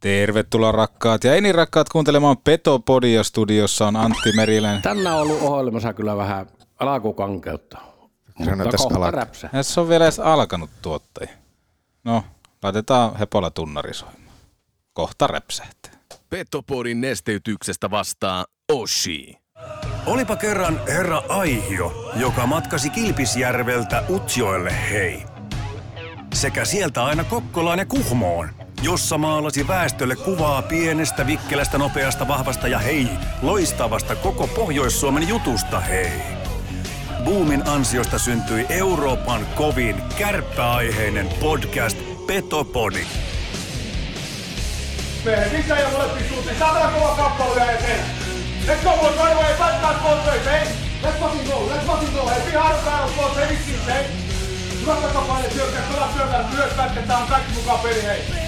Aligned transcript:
Tervetuloa 0.00 0.72
rakkaat 0.72 1.24
ja 1.24 1.34
eni 1.34 1.52
rakkaat 1.52 1.88
kuuntelemaan 1.88 2.36
Petopodia. 2.36 3.22
Studiossa 3.24 3.86
on 3.86 3.96
Antti 3.96 4.32
Merilän. 4.36 4.82
Tänään 4.82 5.16
on 5.16 5.22
ollut 5.22 5.42
ohjelmassa 5.42 5.92
kyllä 5.92 6.16
vähän 6.16 6.46
alkukankeutta. 6.78 7.78
Se 8.44 8.50
on 8.50 8.58
Mutta 8.58 8.70
tässä 8.70 8.76
kohta 8.88 8.94
alkaa. 8.96 9.10
räpsä. 9.10 9.50
Ja 9.52 9.62
se 9.62 9.80
on 9.80 9.88
vielä 9.88 10.04
edes 10.04 10.20
alkanut 10.20 10.70
tuottaja. 10.82 11.30
No, 12.04 12.24
laitetaan 12.62 13.16
Hepola 13.16 13.50
tunnari 13.50 13.94
soimaan. 13.94 14.22
Kohta 14.92 15.26
räpsähtää. 15.26 15.92
Petopodin 16.30 17.00
nesteytyksestä 17.00 17.90
vastaa 17.90 18.46
Oshi. 18.72 19.38
Olipa 20.06 20.36
kerran 20.36 20.80
herra 20.88 21.22
Aihio, 21.28 22.10
joka 22.16 22.46
matkasi 22.46 22.90
Kilpisjärveltä 22.90 24.02
Utsjoelle 24.10 24.74
hei. 24.90 25.22
Sekä 26.34 26.64
sieltä 26.64 27.04
aina 27.04 27.24
Kokkolaan 27.24 27.78
ja 27.78 27.86
Kuhmoon, 27.86 28.48
jossa 28.82 29.18
maalasi 29.18 29.68
väestölle 29.68 30.16
kuvaa 30.16 30.62
pienestä, 30.62 31.26
vikkelästä, 31.26 31.78
nopeasta, 31.78 32.28
vahvasta 32.28 32.68
ja 32.68 32.78
hei, 32.78 33.08
loistavasta 33.42 34.16
koko 34.16 34.46
Pohjois-Suomen 34.46 35.28
jutusta 35.28 35.80
hei. 35.80 36.12
Boomin 37.24 37.68
ansiosta 37.68 38.18
syntyi 38.18 38.66
Euroopan 38.68 39.46
kovin 39.54 40.02
kärppäaiheinen 40.18 41.28
podcast 41.40 41.98
Petopodi. 42.26 43.06
Miehet 45.24 45.50
sisään 45.50 45.80
ja 45.80 45.88
molempiin 45.88 46.28
suuntiin. 46.28 46.58
Saatana 46.58 46.90
kova 46.90 47.16
kamppailu 47.16 47.56
jää 47.56 47.72
eteen. 47.72 48.04
Let's 48.66 48.84
go 48.84 48.90
boys, 48.90 49.16
right 49.16 49.32
away. 49.32 49.54
Back 49.58 49.82
back 49.82 50.02
both 50.02 50.26
ways, 50.26 50.44
hey. 50.44 50.66
Let's 51.02 51.18
fucking 51.20 51.46
go, 51.46 51.68
let's 51.68 51.86
fucking 51.86 52.14
go. 52.14 52.28
Hey, 52.28 52.52
be 52.52 52.58
hard 52.58 52.76
on 52.78 52.84
battle, 52.84 53.16
boys, 53.16 53.36
hey, 53.36 53.48
vissiin, 53.48 53.80
hey. 53.86 54.04
Hyvät 54.80 55.02
takapaine, 55.02 55.50
syökkää, 55.50 55.82
pelaa 55.92 56.12
syökkää, 56.16 56.48
myös 56.54 56.72
pätketään 56.76 57.26
kaikki 57.26 57.52
mukaan 57.52 57.78
peli, 57.78 58.02
hei. 58.02 58.47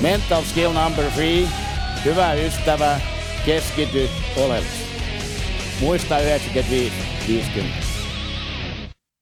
Mental 0.00 0.42
skill 0.42 0.72
number 0.72 1.10
three. 1.10 1.48
Hyvä 2.04 2.32
ystävä, 2.32 3.00
keskity 3.46 4.08
oleellisesti. 4.36 4.88
Muista 5.80 6.16
95-50. 6.18 6.20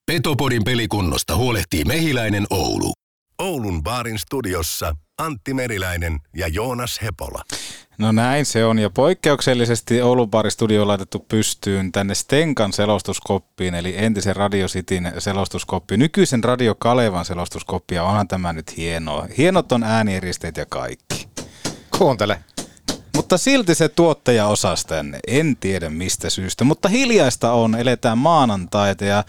Petopodin 0.07 0.65
pelikunnosta 0.65 1.37
huolehtii 1.37 1.85
Mehiläinen 1.85 2.47
Oulu. 2.51 2.93
Oulun 3.39 3.83
baarin 3.83 4.19
studiossa 4.19 4.93
Antti 5.19 5.55
Meriläinen 5.55 6.19
ja 6.37 6.49
Joonas 6.49 7.01
Hepola. 7.03 7.43
No 7.99 8.13
näin 8.13 8.47
se 8.47 8.65
on 8.65 8.79
ja 8.79 8.91
poikkeuksellisesti 8.91 10.03
Oulun 10.03 10.31
Studio 10.49 10.83
on 10.83 10.89
laitettu 10.89 11.25
pystyyn 11.29 11.93
tänne 11.93 12.15
Stenkan 12.15 12.73
selostuskoppiin 12.73 13.75
eli 13.75 13.95
entisen 13.97 14.37
Radio 14.37 14.67
Cityn 14.67 15.13
selostuskoppiin, 15.19 15.99
nykyisen 15.99 16.45
Radio 16.45 16.75
Kalevan 16.75 17.25
selostuskoppi 17.25 17.95
ja 17.95 18.05
onhan 18.05 18.29
tämä 18.29 18.53
nyt 18.53 18.77
hienoa. 18.77 19.27
Hienot 19.39 19.73
on 19.73 19.83
äänieristeet 19.83 20.57
ja 20.57 20.67
kaikki. 20.67 21.29
Kuuntele. 21.99 22.39
Mutta 23.17 23.39
silti 23.39 23.75
se 23.75 23.89
tuottaja 23.89 24.47
osasi 24.47 24.87
tänne. 24.87 25.19
En 25.27 25.57
tiedä 25.61 25.91
mistä 25.91 26.31
syystä, 26.31 26.65
mutta 26.65 26.89
hiljaista 26.89 27.53
on. 27.53 27.75
Eletään 27.75 28.19
maanantaita 28.19 29.05
ja 29.05 29.25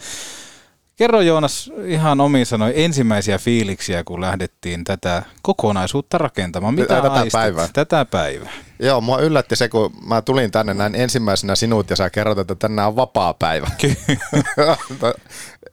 kerro 0.98 1.20
Joonas 1.20 1.70
ihan 1.84 2.20
omin 2.20 2.46
sanoin 2.46 2.72
ensimmäisiä 2.76 3.38
fiiliksiä, 3.38 4.04
kun 4.04 4.20
lähdettiin 4.20 4.84
tätä 4.84 5.22
kokonaisuutta 5.42 6.18
rakentamaan. 6.18 6.74
Mitä 6.74 6.94
Tätä 6.94 7.12
aistit? 7.12 7.32
päivää. 7.32 7.68
Tätä 7.72 8.04
päivää. 8.04 8.52
Joo, 8.78 9.00
mua 9.00 9.18
yllätti 9.18 9.56
se, 9.56 9.68
kun 9.68 9.92
mä 10.06 10.22
tulin 10.22 10.50
tänne 10.50 10.74
näin 10.74 10.94
ensimmäisenä 10.94 11.54
sinut 11.54 11.90
ja 11.90 11.96
sä 11.96 12.10
kerrot, 12.10 12.38
että 12.38 12.54
tänään 12.54 12.88
on 12.88 12.96
vapaa 12.96 13.34
päivä. 13.34 13.70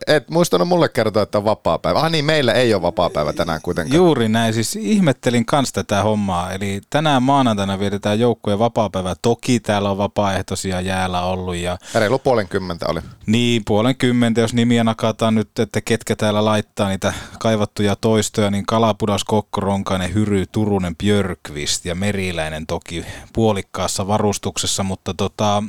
Et 0.07 0.29
muistanut 0.29 0.67
mulle 0.67 0.89
kertoa, 0.89 1.23
että 1.23 1.37
on 1.37 1.45
vapaa 1.45 1.79
päivä. 1.79 1.99
Ah 1.99 2.11
niin, 2.11 2.25
meillä 2.25 2.53
ei 2.53 2.73
ole 2.73 2.81
vapaa 2.81 3.09
päivä 3.09 3.33
tänään 3.33 3.61
kuitenkaan. 3.61 3.95
Juuri 3.95 4.29
näin, 4.29 4.53
siis 4.53 4.75
ihmettelin 4.75 5.45
kans 5.45 5.73
tätä 5.73 6.03
hommaa. 6.03 6.51
Eli 6.51 6.81
tänään 6.89 7.23
maanantaina 7.23 7.79
vietetään 7.79 8.19
joukkueen 8.19 8.59
vapaapäivä. 8.59 9.15
Toki 9.21 9.59
täällä 9.59 9.91
on 9.91 9.97
vapaaehtoisia 9.97 10.81
jäällä 10.81 11.21
ollut 11.21 11.55
ja 11.55 11.77
Reilu 11.95 12.19
puolen 12.19 12.47
kymmentä 12.47 12.85
oli. 12.89 12.99
Niin, 13.25 13.61
puolen 13.65 13.95
kymmentä, 13.95 14.41
jos 14.41 14.53
nimiä 14.53 14.83
nakataan 14.83 15.35
nyt, 15.35 15.59
että 15.59 15.81
ketkä 15.81 16.15
täällä 16.15 16.45
laittaa 16.45 16.89
niitä 16.89 17.13
kaivattuja 17.39 17.95
toistoja, 17.95 18.51
niin 18.51 18.65
Kalapudas, 18.65 19.23
Kokko, 19.23 19.61
Ronkainen, 19.61 20.13
Hyry, 20.13 20.45
Turunen, 20.51 20.95
Björkvist 20.95 21.85
ja 21.85 21.95
Meriläinen 21.95 22.67
toki 22.67 23.05
puolikkaassa 23.33 24.07
varustuksessa, 24.07 24.83
mutta 24.83 25.13
tota, 25.13 25.63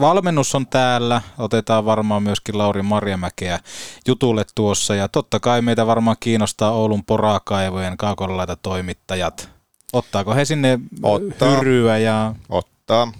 valmennus 0.00 0.54
on 0.54 0.66
täällä, 0.66 1.22
otetaan 1.38 1.84
varmaan 1.84 2.22
myöskin 2.22 2.58
Lauri 2.58 2.82
Marjamäkeä 2.82 3.60
jutulle 4.06 4.44
tuossa 4.54 4.94
ja 4.94 5.08
totta 5.08 5.40
kai 5.40 5.62
meitä 5.62 5.86
varmaan 5.86 6.16
kiinnostaa 6.20 6.70
Oulun 6.70 7.04
porakaivojen 7.04 7.96
kaukolalaita 7.96 8.56
toimittajat. 8.56 9.48
Ottaako 9.92 10.34
he 10.34 10.44
sinne 10.44 10.78
Ottaa. 11.02 11.50
hyryä 11.50 11.98
ja, 11.98 12.34
Ottaa. 12.48 13.12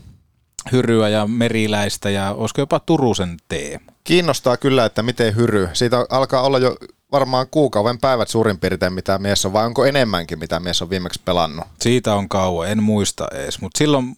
hyryä 0.73 1.09
ja 1.09 1.27
meriläistä 1.27 2.11
ja 2.11 2.33
olisiko 2.33 2.61
jopa 2.61 2.81
Turusen 2.81 3.37
Teemu? 3.49 3.87
Kiinnostaa 4.05 4.57
kyllä, 4.57 4.85
että 4.85 5.03
miten 5.03 5.37
hyry. 5.37 5.69
Siitä 5.73 6.07
alkaa 6.11 6.43
olla 6.43 6.59
jo 6.59 6.77
varmaan 7.13 7.47
kuukauden 7.51 7.99
päivät 7.99 8.29
suurin 8.29 8.59
piirtein, 8.59 8.93
mitä 8.93 9.19
mies 9.19 9.47
on, 9.47 9.53
vai 9.53 9.67
onko 9.67 9.85
enemmänkin, 9.85 10.39
mitä 10.39 10.61
mies 10.61 10.83
on 10.83 10.91
viimeksi 10.91 11.21
pelannut? 11.25 11.67
Siitä 11.81 12.15
on 12.15 12.29
kauan, 12.29 12.69
en 12.69 12.83
muista 12.83 13.27
edes, 13.35 13.61
mutta 13.61 13.79
silloin 13.79 14.17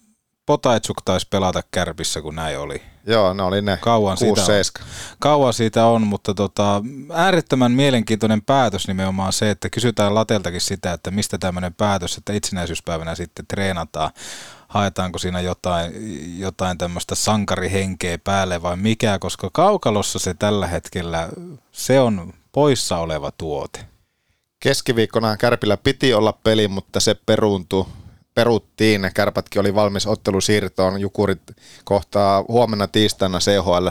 Potaitsuk 0.49 0.97
taisi 1.05 1.27
pelata 1.31 1.63
kärpissä, 1.71 2.23
kun 2.23 2.35
näin 2.35 2.59
oli. 2.59 2.83
Joo, 3.07 3.35
ne 3.35 3.43
oli 3.43 3.63
ne 3.63 3.79
Kauan 3.81 4.17
siitä, 4.17 4.41
on. 4.41 4.49
6-7. 4.83 4.85
Kauan 5.19 5.53
siitä 5.53 5.87
on, 5.87 6.07
mutta 6.07 6.35
tota, 6.35 6.83
äärettömän 7.13 7.73
mielenkiintoinen 7.73 8.43
päätös 8.43 8.89
nimenomaan 8.89 9.33
se, 9.33 9.51
että 9.51 9.71
kysytään 9.71 10.15
Lateltakin 10.15 10.61
sitä, 10.61 10.93
että 10.93 11.11
mistä 11.11 11.39
tämmöinen 11.39 11.75
päätös, 11.75 12.17
että 12.17 12.33
itsenäisyyspäivänä 12.33 13.15
sitten 13.15 13.47
treenataan. 13.47 14.11
Haetaanko 14.69 15.19
siinä 15.19 15.41
jotain, 15.41 15.93
jotain 16.39 16.79
tämmöistä 16.79 17.15
sankarihenkeä 17.15 18.19
päälle 18.19 18.63
vai 18.63 18.77
mikä, 18.77 19.19
koska 19.19 19.51
kaukalossa 19.53 20.19
se 20.19 20.35
tällä 20.35 20.67
hetkellä, 20.67 21.29
se 21.73 22.01
on 22.01 22.33
poissa 22.53 22.99
oleva 22.99 23.33
tuote. 23.39 23.81
Keskiviikkona 24.61 25.37
Kärpillä 25.37 25.77
piti 25.77 26.15
olla 26.15 26.33
peli, 26.33 26.69
mutta 26.69 27.01
se 27.01 27.15
peruuntui. 27.27 27.87
Peruttiin. 28.39 29.11
Kärpätkin 29.15 29.61
oli 29.61 29.75
valmis 29.75 30.07
ottelusiirtoon. 30.07 31.01
Jukurit 31.01 31.43
kohtaa 31.85 32.45
huomenna 32.49 32.87
tiistaina 32.87 33.39
CHL 33.39 33.89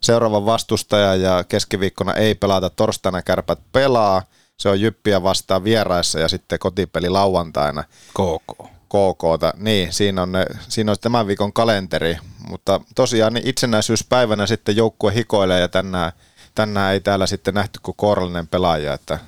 seuraavan 0.00 0.46
vastustaja 0.46 1.14
ja 1.14 1.44
keskiviikkona 1.44 2.14
ei 2.14 2.34
pelata. 2.34 2.70
Torstaina 2.70 3.22
Kärpät 3.22 3.58
pelaa. 3.72 4.22
Se 4.56 4.68
on 4.68 4.80
Jyppiä 4.80 5.22
vastaan 5.22 5.64
vieraissa 5.64 6.20
ja 6.20 6.28
sitten 6.28 6.58
kotipeli 6.58 7.08
lauantaina 7.08 7.84
KK. 8.10 8.62
KKta. 8.88 9.52
Niin, 9.56 9.92
siinä 9.92 10.22
on, 10.22 10.32
ne, 10.32 10.46
siinä 10.68 10.92
on 10.92 10.98
tämän 11.00 11.26
viikon 11.26 11.52
kalenteri. 11.52 12.16
Mutta 12.48 12.80
tosiaan 12.94 13.34
niin 13.34 13.46
itsenäisyyspäivänä 13.46 14.46
sitten 14.46 14.76
joukkue 14.76 15.14
hikoilee 15.14 15.60
ja 15.60 15.68
tänään, 15.68 16.12
tänään 16.54 16.92
ei 16.92 17.00
täällä 17.00 17.26
sitten 17.26 17.54
nähty 17.54 17.80
kuin 17.82 17.96
kourallinen 17.96 18.48
pelaaja. 18.48 18.94
Että 18.94 19.18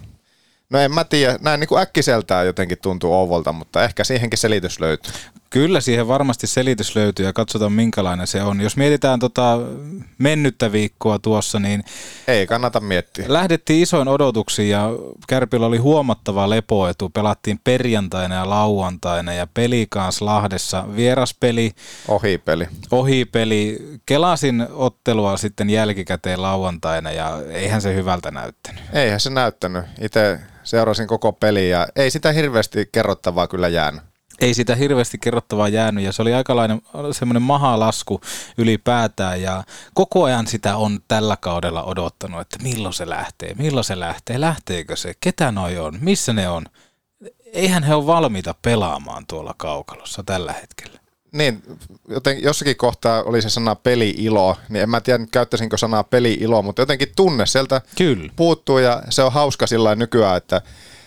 No 0.73 0.79
en 0.79 0.95
mä 0.95 1.05
tiedä, 1.05 1.39
näin 1.41 1.61
niin 1.61 1.69
kuin 1.69 1.83
äkkiseltään 1.83 2.47
jotenkin 2.47 2.79
tuntuu 2.83 3.13
Ouvolta, 3.15 3.53
mutta 3.53 3.85
ehkä 3.85 4.05
siihenkin 4.05 4.39
selitys 4.39 4.81
löytyy. 4.81 5.13
Kyllä 5.51 5.81
siihen 5.81 6.09
varmasti 6.09 6.47
selitys 6.47 6.97
löytyy 6.97 7.27
ja 7.27 7.33
katsotaan 7.33 7.73
minkälainen 7.73 8.27
se 8.27 8.43
on. 8.43 8.61
Jos 8.61 8.77
mietitään 8.77 9.19
tota 9.19 9.59
mennyttä 10.19 10.73
viikkoa 10.73 11.19
tuossa, 11.19 11.59
niin 11.59 11.85
Ei 12.29 12.47
kannata 12.47 12.81
miettiä. 12.81 13.25
lähdettiin 13.29 13.83
isoin 13.83 14.09
odotuksiin 14.09 14.71
ja 14.71 14.91
Kärpillä 15.29 15.67
oli 15.67 15.77
huomattava 15.79 16.51
lepoetu. 16.51 17.09
Pelattiin 17.11 17.61
perjantaina 17.65 18.35
ja 18.35 18.49
lauantaina 18.51 19.33
ja 19.35 19.47
peli 19.55 19.87
kanssa 19.91 20.25
Lahdessa. 20.25 20.85
Vieraspeli, 20.97 21.73
Ohipeli. 22.09 22.69
ohipeli. 22.91 23.79
Kelasin 24.07 24.67
ottelua 24.73 25.37
sitten 25.37 25.71
jälkikäteen 25.71 26.43
lauantaina 26.43 27.11
ja 27.13 27.39
eihän 27.51 27.83
se 27.83 27.95
hyvältä 27.95 28.31
näyttänyt. 28.31 28.83
Eihän 28.93 29.21
se 29.21 29.31
näyttänyt. 29.31 29.85
Itse 30.01 30.39
seurasin 30.69 31.07
koko 31.07 31.33
peliä 31.33 31.79
ja 31.79 31.89
ei 31.97 32.11
sitä 32.11 32.33
hirveästi 32.33 32.89
kerrottavaa 32.93 33.49
kyllä 33.49 33.69
jäänyt. 33.69 34.03
ei 34.41 34.55
sitä 34.55 34.75
hirveästi 34.75 35.19
kerrottavaa 35.19 35.69
jäänyt 35.69 36.05
ja 36.05 36.13
se 36.13 36.23
oli 36.23 36.35
aikalainen 36.35 36.83
semmoinen 37.13 37.43
mahalasku 37.43 38.21
ylipäätään 38.59 39.43
ja 39.43 39.65
koko 39.95 40.25
ajan 40.25 40.47
sitä 40.47 40.77
on 40.77 40.99
tällä 41.09 41.37
kaudella 41.41 41.83
odottanut, 41.83 42.41
että 42.41 42.59
milloin 42.63 42.95
se 42.95 43.09
lähtee, 43.09 43.55
milloin 43.55 43.85
se 43.85 44.01
lähtee, 44.01 44.41
lähteekö 44.41 44.97
se, 44.97 45.15
ketä 45.21 45.53
noi 45.53 45.79
on, 45.79 45.99
missä 46.01 46.33
ne 46.33 46.49
on. 46.49 46.65
eihän 47.53 47.83
he 47.83 47.95
ole 47.95 48.07
valmiita 48.07 48.55
pelaamaan 48.63 49.27
tuolla 49.27 49.55
kaukalossa 49.57 50.23
tällä 50.23 50.53
hetkellä. 50.53 50.98
Niin, 51.33 51.63
joten 52.09 52.43
jossakin 52.43 52.77
kohtaa 52.77 53.23
oli 53.23 53.43
se 53.43 53.51
sana 53.51 53.75
peli-ilo, 53.75 54.57
niin 54.69 54.83
en 54.83 54.91
mä 54.91 55.01
tiedä 55.01 55.27
käyttäisinkö 55.33 55.77
sanaa 55.77 56.05
peli-ilo, 56.05 56.63
mutta 56.63 56.83
jotenkin 56.83 57.13
tunne 57.17 57.47
sieltä 57.47 57.81
Kyllä. 57.99 58.33
puuttuu 58.37 58.79
ja 58.79 59.03
se 59.09 59.23
on 59.23 59.33
hauska 59.33 59.67
sillä 59.67 59.95
nykyään, 59.95 60.37
että 60.37 60.61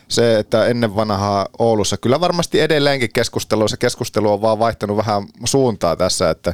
se, 0.08 0.40
että 0.40 0.66
ennen 0.66 0.96
vanhaa 0.96 1.48
Oulussa, 1.60 1.98
kyllä 1.98 2.20
varmasti 2.20 2.60
edelleenkin 2.60 3.10
keskustelu, 3.14 3.68
se 3.68 3.78
keskustelu 3.78 4.34
on 4.34 4.42
vaan 4.42 4.60
vaihtanut 4.60 4.98
vähän 4.98 5.24
suuntaa 5.46 5.96
tässä, 5.96 6.30
että 6.30 6.54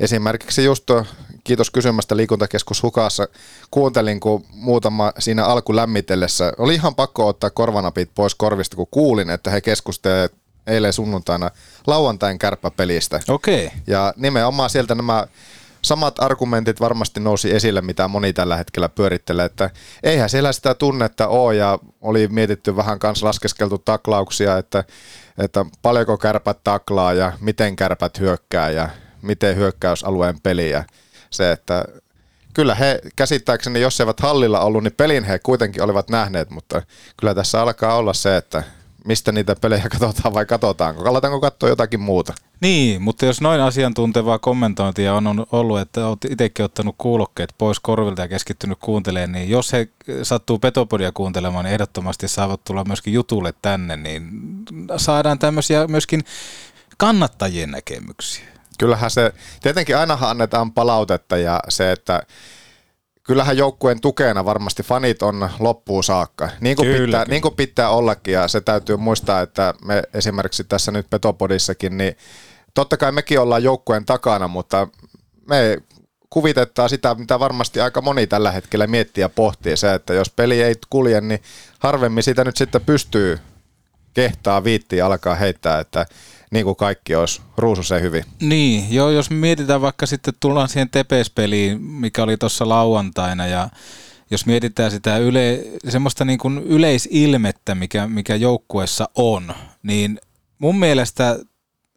esimerkiksi 0.00 0.64
just 0.64 0.86
tuo, 0.86 1.04
kiitos 1.44 1.70
kysymästä 1.70 2.16
liikuntakeskus 2.16 2.82
Hukassa, 2.82 3.28
kuuntelin 3.70 4.20
kun 4.20 4.44
muutama 4.52 5.12
siinä 5.18 5.44
alku 5.44 5.76
lämmitellessä, 5.76 6.52
oli 6.58 6.74
ihan 6.74 6.94
pakko 6.94 7.28
ottaa 7.28 7.50
korvanapit 7.50 8.10
pois 8.14 8.34
korvista, 8.34 8.76
kun 8.76 8.86
kuulin, 8.90 9.30
että 9.30 9.50
he 9.50 9.60
keskustelevat 9.60 10.32
eilen 10.66 10.92
sunnuntaina 10.92 11.50
lauantain 11.86 12.38
kärppäpelistä. 12.38 13.20
Okei. 13.28 13.70
Ja 13.86 14.14
nimenomaan 14.16 14.70
sieltä 14.70 14.94
nämä 14.94 15.26
samat 15.84 16.22
argumentit 16.22 16.80
varmasti 16.80 17.20
nousi 17.20 17.54
esille, 17.54 17.80
mitä 17.80 18.08
moni 18.08 18.32
tällä 18.32 18.56
hetkellä 18.56 18.88
pyörittelee, 18.88 19.44
että 19.44 19.70
eihän 20.02 20.30
siellä 20.30 20.52
sitä 20.52 20.74
tunnetta 20.74 21.28
ole 21.28 21.54
ja 21.54 21.78
oli 22.00 22.28
mietitty 22.28 22.76
vähän 22.76 22.98
kanssa 22.98 23.26
laskeskeltu 23.26 23.78
taklauksia, 23.78 24.58
että, 24.58 24.84
että 25.38 25.66
paljonko 25.82 26.18
kärpät 26.18 26.58
taklaa 26.64 27.12
ja 27.12 27.32
miten 27.40 27.76
kärpät 27.76 28.20
hyökkää 28.20 28.70
ja 28.70 28.88
miten 29.22 29.56
hyökkäysalueen 29.56 30.40
peli 30.40 30.70
ja 30.70 30.84
se, 31.30 31.52
että 31.52 31.84
kyllä 32.54 32.74
he 32.74 33.00
käsittääkseni, 33.16 33.80
jos 33.80 34.00
eivät 34.00 34.20
hallilla 34.20 34.60
ollut, 34.60 34.82
niin 34.82 34.94
pelin 34.96 35.24
he 35.24 35.38
kuitenkin 35.38 35.82
olivat 35.82 36.10
nähneet, 36.10 36.50
mutta 36.50 36.82
kyllä 37.16 37.34
tässä 37.34 37.62
alkaa 37.62 37.96
olla 37.96 38.12
se, 38.12 38.36
että 38.36 38.62
mistä 39.04 39.32
niitä 39.32 39.56
pelejä 39.60 39.88
katsotaan 39.98 40.34
vai 40.34 40.46
katsotaanko, 40.46 41.08
aletaanko 41.08 41.40
katsoa 41.40 41.68
jotakin 41.68 42.00
muuta. 42.00 42.34
Niin, 42.60 43.02
mutta 43.02 43.26
jos 43.26 43.40
noin 43.40 43.60
asiantuntevaa 43.60 44.38
kommentointia 44.38 45.14
on 45.14 45.46
ollut, 45.52 45.80
että 45.80 46.06
olet 46.06 46.24
itsekin 46.30 46.64
ottanut 46.64 46.94
kuulokkeet 46.98 47.54
pois 47.58 47.80
korvilta 47.80 48.22
ja 48.22 48.28
keskittynyt 48.28 48.78
kuuntelemaan, 48.80 49.32
niin 49.32 49.50
jos 49.50 49.72
he 49.72 49.88
sattuu 50.22 50.58
Petopodia 50.58 51.12
kuuntelemaan, 51.12 51.64
niin 51.64 51.72
ehdottomasti 51.72 52.28
saavat 52.28 52.64
tulla 52.64 52.84
myöskin 52.84 53.12
jutulle 53.12 53.54
tänne, 53.62 53.96
niin 53.96 54.28
saadaan 54.96 55.38
tämmöisiä 55.38 55.86
myöskin 55.86 56.24
kannattajien 56.96 57.70
näkemyksiä. 57.70 58.44
Kyllähän 58.78 59.10
se, 59.10 59.32
tietenkin 59.62 59.96
ainahan 59.96 60.30
annetaan 60.30 60.72
palautetta 60.72 61.36
ja 61.36 61.60
se, 61.68 61.92
että 61.92 62.22
kyllähän 63.24 63.56
joukkueen 63.56 64.00
tukena 64.00 64.44
varmasti 64.44 64.82
fanit 64.82 65.22
on 65.22 65.50
loppuun 65.58 66.04
saakka, 66.04 66.48
niin 66.60 66.76
kuin, 66.76 66.86
Kyllä, 66.86 67.06
pitää, 67.06 67.24
kyllä. 67.24 67.34
niin 67.34 67.42
kuin 67.42 67.54
pitää 67.54 67.90
ollakin 67.90 68.34
ja 68.34 68.48
se 68.48 68.60
täytyy 68.60 68.96
muistaa, 68.96 69.40
että 69.40 69.74
me 69.84 70.02
esimerkiksi 70.14 70.64
tässä 70.64 70.92
nyt 70.92 71.10
Petopodissakin, 71.10 71.96
niin 71.98 72.16
totta 72.74 72.96
kai 72.96 73.12
mekin 73.12 73.40
ollaan 73.40 73.64
joukkueen 73.64 74.04
takana, 74.04 74.48
mutta 74.48 74.88
me 75.48 75.78
kuvitetaan 76.30 76.88
sitä, 76.88 77.14
mitä 77.14 77.40
varmasti 77.40 77.80
aika 77.80 78.00
moni 78.00 78.26
tällä 78.26 78.50
hetkellä 78.50 78.86
miettii 78.86 79.22
ja 79.22 79.28
pohtii 79.28 79.76
se, 79.76 79.94
että 79.94 80.14
jos 80.14 80.30
peli 80.30 80.62
ei 80.62 80.74
kulje, 80.90 81.20
niin 81.20 81.42
harvemmin 81.78 82.22
sitä 82.22 82.44
nyt 82.44 82.56
sitten 82.56 82.80
pystyy 82.80 83.38
kehtaa 84.14 84.64
viittiin 84.64 85.04
alkaa 85.04 85.34
heittää, 85.34 85.80
että 85.80 86.06
niin 86.54 86.64
kuin 86.64 86.76
kaikki 86.76 87.14
olisi 87.14 87.40
ruususen 87.56 88.02
hyvin. 88.02 88.24
Niin, 88.40 88.94
joo, 88.94 89.10
jos 89.10 89.30
mietitään 89.30 89.80
vaikka 89.80 90.06
sitten 90.06 90.34
tullaan 90.40 90.68
siihen 90.68 90.90
Tepes-peliin, 90.90 91.80
mikä 91.80 92.22
oli 92.22 92.36
tuossa 92.36 92.68
lauantaina 92.68 93.46
ja 93.46 93.68
jos 94.30 94.46
mietitään 94.46 94.90
sitä 94.90 95.18
yle, 95.18 95.64
semmoista 95.88 96.24
niin 96.24 96.38
kuin 96.38 96.58
yleisilmettä, 96.58 97.74
mikä, 97.74 98.06
mikä 98.06 98.34
joukkueessa 98.34 99.08
on, 99.14 99.54
niin 99.82 100.20
mun 100.58 100.78
mielestä 100.78 101.38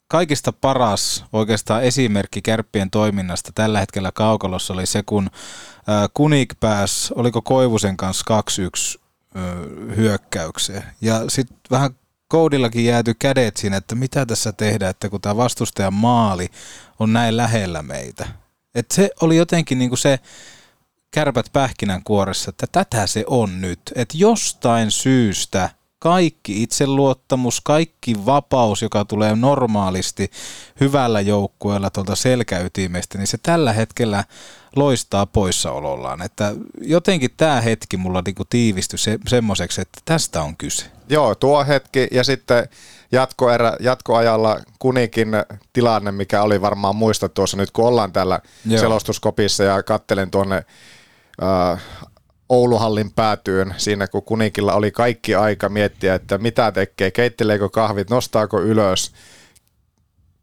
kaikista 0.07 0.54
paras 0.54 1.25
oikeastaan 1.33 1.83
esimerkki 1.83 2.42
kärppien 2.42 2.89
toiminnasta 2.89 3.51
tällä 3.56 3.80
hetkellä 3.80 4.12
kaukalossa 4.12 4.74
oli 4.74 4.86
se, 4.86 5.03
kun 5.06 5.30
Kunik 6.13 6.53
pääsi, 6.60 7.13
oliko 7.15 7.42
Koivusen 7.42 7.98
kanssa 7.98 8.42
2-1 8.95 9.00
ö, 9.36 9.39
hyökkäykseen. 9.95 10.83
Ja 11.01 11.24
sitten 11.27 11.57
vähän 11.71 11.92
koudillakin 12.27 12.85
jääty 12.85 13.13
kädet 13.13 13.57
siinä, 13.57 13.77
että 13.77 13.95
mitä 13.95 14.25
tässä 14.25 14.51
tehdään, 14.51 14.89
että 14.89 15.09
kun 15.09 15.21
tämä 15.21 15.38
vastustajan 15.38 15.94
maali 15.94 16.50
on 17.00 17.13
näin 17.13 17.38
lähellä 17.38 17.81
meitä. 17.81 18.27
Et 18.75 18.91
se 18.91 19.09
oli 19.21 19.38
jotenkin 19.38 19.79
niinku 19.79 19.95
se 19.95 20.19
kärpät 21.12 21.45
pähkinän 21.53 22.03
kuoressa, 22.03 22.50
että 22.50 22.68
tätä 22.71 23.07
se 23.07 23.24
on 23.27 23.62
nyt. 23.62 23.79
Että 23.95 24.18
jostain 24.18 24.91
syystä 24.91 25.69
kaikki 26.00 26.64
itseluottamus, 26.64 27.62
kaikki 27.62 28.26
vapaus, 28.26 28.82
joka 28.82 29.06
tulee 29.06 29.36
normaalisti 29.36 30.32
hyvällä 30.80 31.22
joukkueella 31.22 31.90
tuolta 31.90 32.16
selkäytimestä, 32.16 33.18
niin 33.18 33.28
se 33.28 33.38
tällä 33.44 33.74
hetkellä 33.74 34.24
loistaa 34.76 35.26
poissaolollaan. 35.26 36.22
Että 36.22 36.56
jotenkin 36.82 37.30
tämä 37.38 37.62
hetki 37.62 37.98
mulla 37.98 38.22
niinku 38.26 38.46
tiivistyi 38.46 39.00
se, 39.00 39.20
semmoiseksi, 39.28 39.82
että 39.82 40.02
tästä 40.06 40.42
on 40.42 40.58
kyse. 40.58 40.86
Joo, 41.10 41.36
tuo 41.36 41.66
hetki 41.66 42.08
ja 42.12 42.24
sitten 42.24 42.70
jatkoerä, 43.12 43.78
jatkoajalla 43.80 44.60
Kunikin 44.80 45.30
tilanne, 45.74 46.12
mikä 46.12 46.42
oli 46.42 46.62
varmaan 46.62 46.96
muista 46.96 47.30
tuossa 47.30 47.58
nyt, 47.58 47.72
kun 47.72 47.86
ollaan 47.86 48.14
täällä 48.14 48.40
Joo. 48.66 48.80
Selostuskopissa 48.80 49.64
ja 49.64 49.84
kattelen 49.84 50.32
tuonne 50.32 50.64
äh, 51.44 51.82
Ouluhallin 52.50 53.12
päätyyn 53.12 53.74
siinä, 53.78 54.08
kun 54.08 54.24
Kunikilla 54.24 54.74
oli 54.74 54.92
kaikki 54.92 55.36
aika 55.36 55.70
miettiä, 55.70 56.16
että 56.16 56.38
mitä 56.38 56.72
tekee, 56.72 57.12
keitteleekö 57.12 57.70
kahvit, 57.70 58.10
nostaako 58.10 58.62
ylös. 58.62 59.12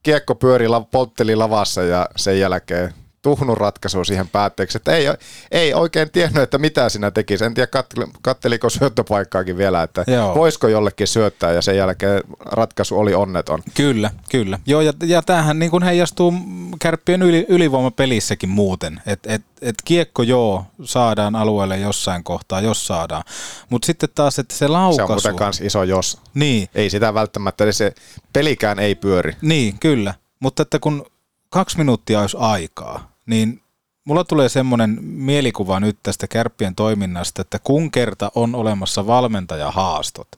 Kiekko 0.03 0.35
pyöri, 0.35 0.67
poltteli 0.91 1.37
lavassa 1.37 1.83
ja 1.83 2.09
sen 2.17 2.41
jälkeen 2.41 2.95
tuhnun 3.25 3.57
ratkaisu 3.57 4.05
siihen 4.05 4.29
päätteeksi, 4.29 4.77
että 4.79 4.93
ei, 4.93 5.07
ei 5.51 5.75
oikein 5.75 6.11
tiennyt, 6.11 6.43
että 6.43 6.59
mitä 6.59 6.89
siinä 6.89 7.11
tekisi. 7.11 7.45
En 7.45 7.55
tiedä, 7.55 7.67
katteli, 7.67 8.07
katteliko 8.23 8.71
syöttöpaikkaakin 8.71 9.57
vielä, 9.57 9.83
että 9.83 10.05
Joo. 10.07 10.35
Voisiko 10.35 10.69
jollekin 10.69 11.07
syöttää 11.07 11.53
ja 11.53 11.63
sen 11.63 11.77
jälkeen 11.77 12.23
ratkaisu 12.41 12.99
oli 12.99 13.15
onneton. 13.15 13.63
Kyllä, 13.75 14.11
kyllä. 14.31 14.59
Joo, 14.67 14.81
ja, 14.81 14.93
ja 15.07 15.23
tämähän 15.23 15.59
niin 15.59 15.71
kuin 15.71 15.83
heijastuu 15.83 16.33
kärppien 16.81 17.23
yli, 17.23 17.47
ylivoimapelissäkin 17.49 18.49
muuten. 18.49 19.01
Että 19.07 19.35
et, 19.35 19.43
et 19.63 19.75
kiekko 19.85 20.23
joo, 20.23 20.65
saadaan 20.85 21.37
alueelle 21.37 21.79
jossain 21.79 22.25
kohtaa, 22.25 22.61
jos 22.61 22.87
saadaan. 22.87 23.25
Mutta 23.71 23.87
sitten 23.87 24.09
taas, 24.15 24.39
että 24.39 24.55
se 24.55 24.59
Se 24.59 24.65
on 24.65 24.73
laukaisu... 24.73 25.13
muuten 25.13 25.37
kans 25.37 25.61
iso 25.61 25.83
jos. 25.83 26.19
Niin, 26.35 26.69
Ei 26.75 26.91
sitä 26.91 27.15
välttämättä, 27.15 27.65
eli 27.65 27.73
se 27.73 27.95
pelikään 28.33 28.79
ei 28.79 28.95
pyöri. 28.95 29.37
niin, 29.43 29.79
kyllä. 29.79 30.15
Mutta 30.41 30.63
että 30.63 30.79
kun 30.79 31.07
kaksi 31.51 31.79
minuuttia 31.79 32.21
olisi 32.21 32.37
aikaa, 32.41 33.14
niin 33.27 33.63
mulla 34.05 34.25
tulee 34.25 34.49
semmoinen 34.49 34.99
mielikuva 35.03 35.81
nyt 35.81 35.99
tästä 36.03 36.27
kärppien 36.27 36.75
toiminnasta, 36.75 37.43
että 37.43 37.59
kun 37.59 37.91
kerta 37.91 38.33
on 38.35 38.55
olemassa 38.55 39.07
valmentajahaastot, 39.07 40.29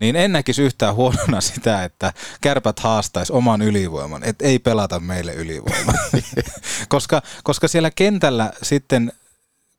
niin 0.00 0.16
en 0.16 0.32
näkisi 0.32 0.62
yhtään 0.62 0.94
huonona 0.94 1.40
sitä, 1.50 1.84
että 1.84 2.12
kärpät 2.40 2.78
haastaisi 2.78 3.32
oman 3.32 3.62
ylivoiman, 3.62 4.24
että 4.24 4.44
ei 4.44 4.58
pelata 4.58 5.00
meille 5.00 5.34
ylivoimaa. 5.34 5.94
koska, 6.88 7.22
koska 7.42 7.68
siellä 7.68 7.90
kentällä 7.90 8.52
sitten, 8.62 9.12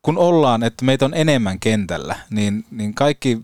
kun 0.01 0.17
ollaan, 0.17 0.63
että 0.63 0.85
meitä 0.85 1.05
on 1.05 1.13
enemmän 1.13 1.59
kentällä, 1.59 2.15
niin, 2.29 2.65
niin 2.71 2.93
kaikki 2.93 3.39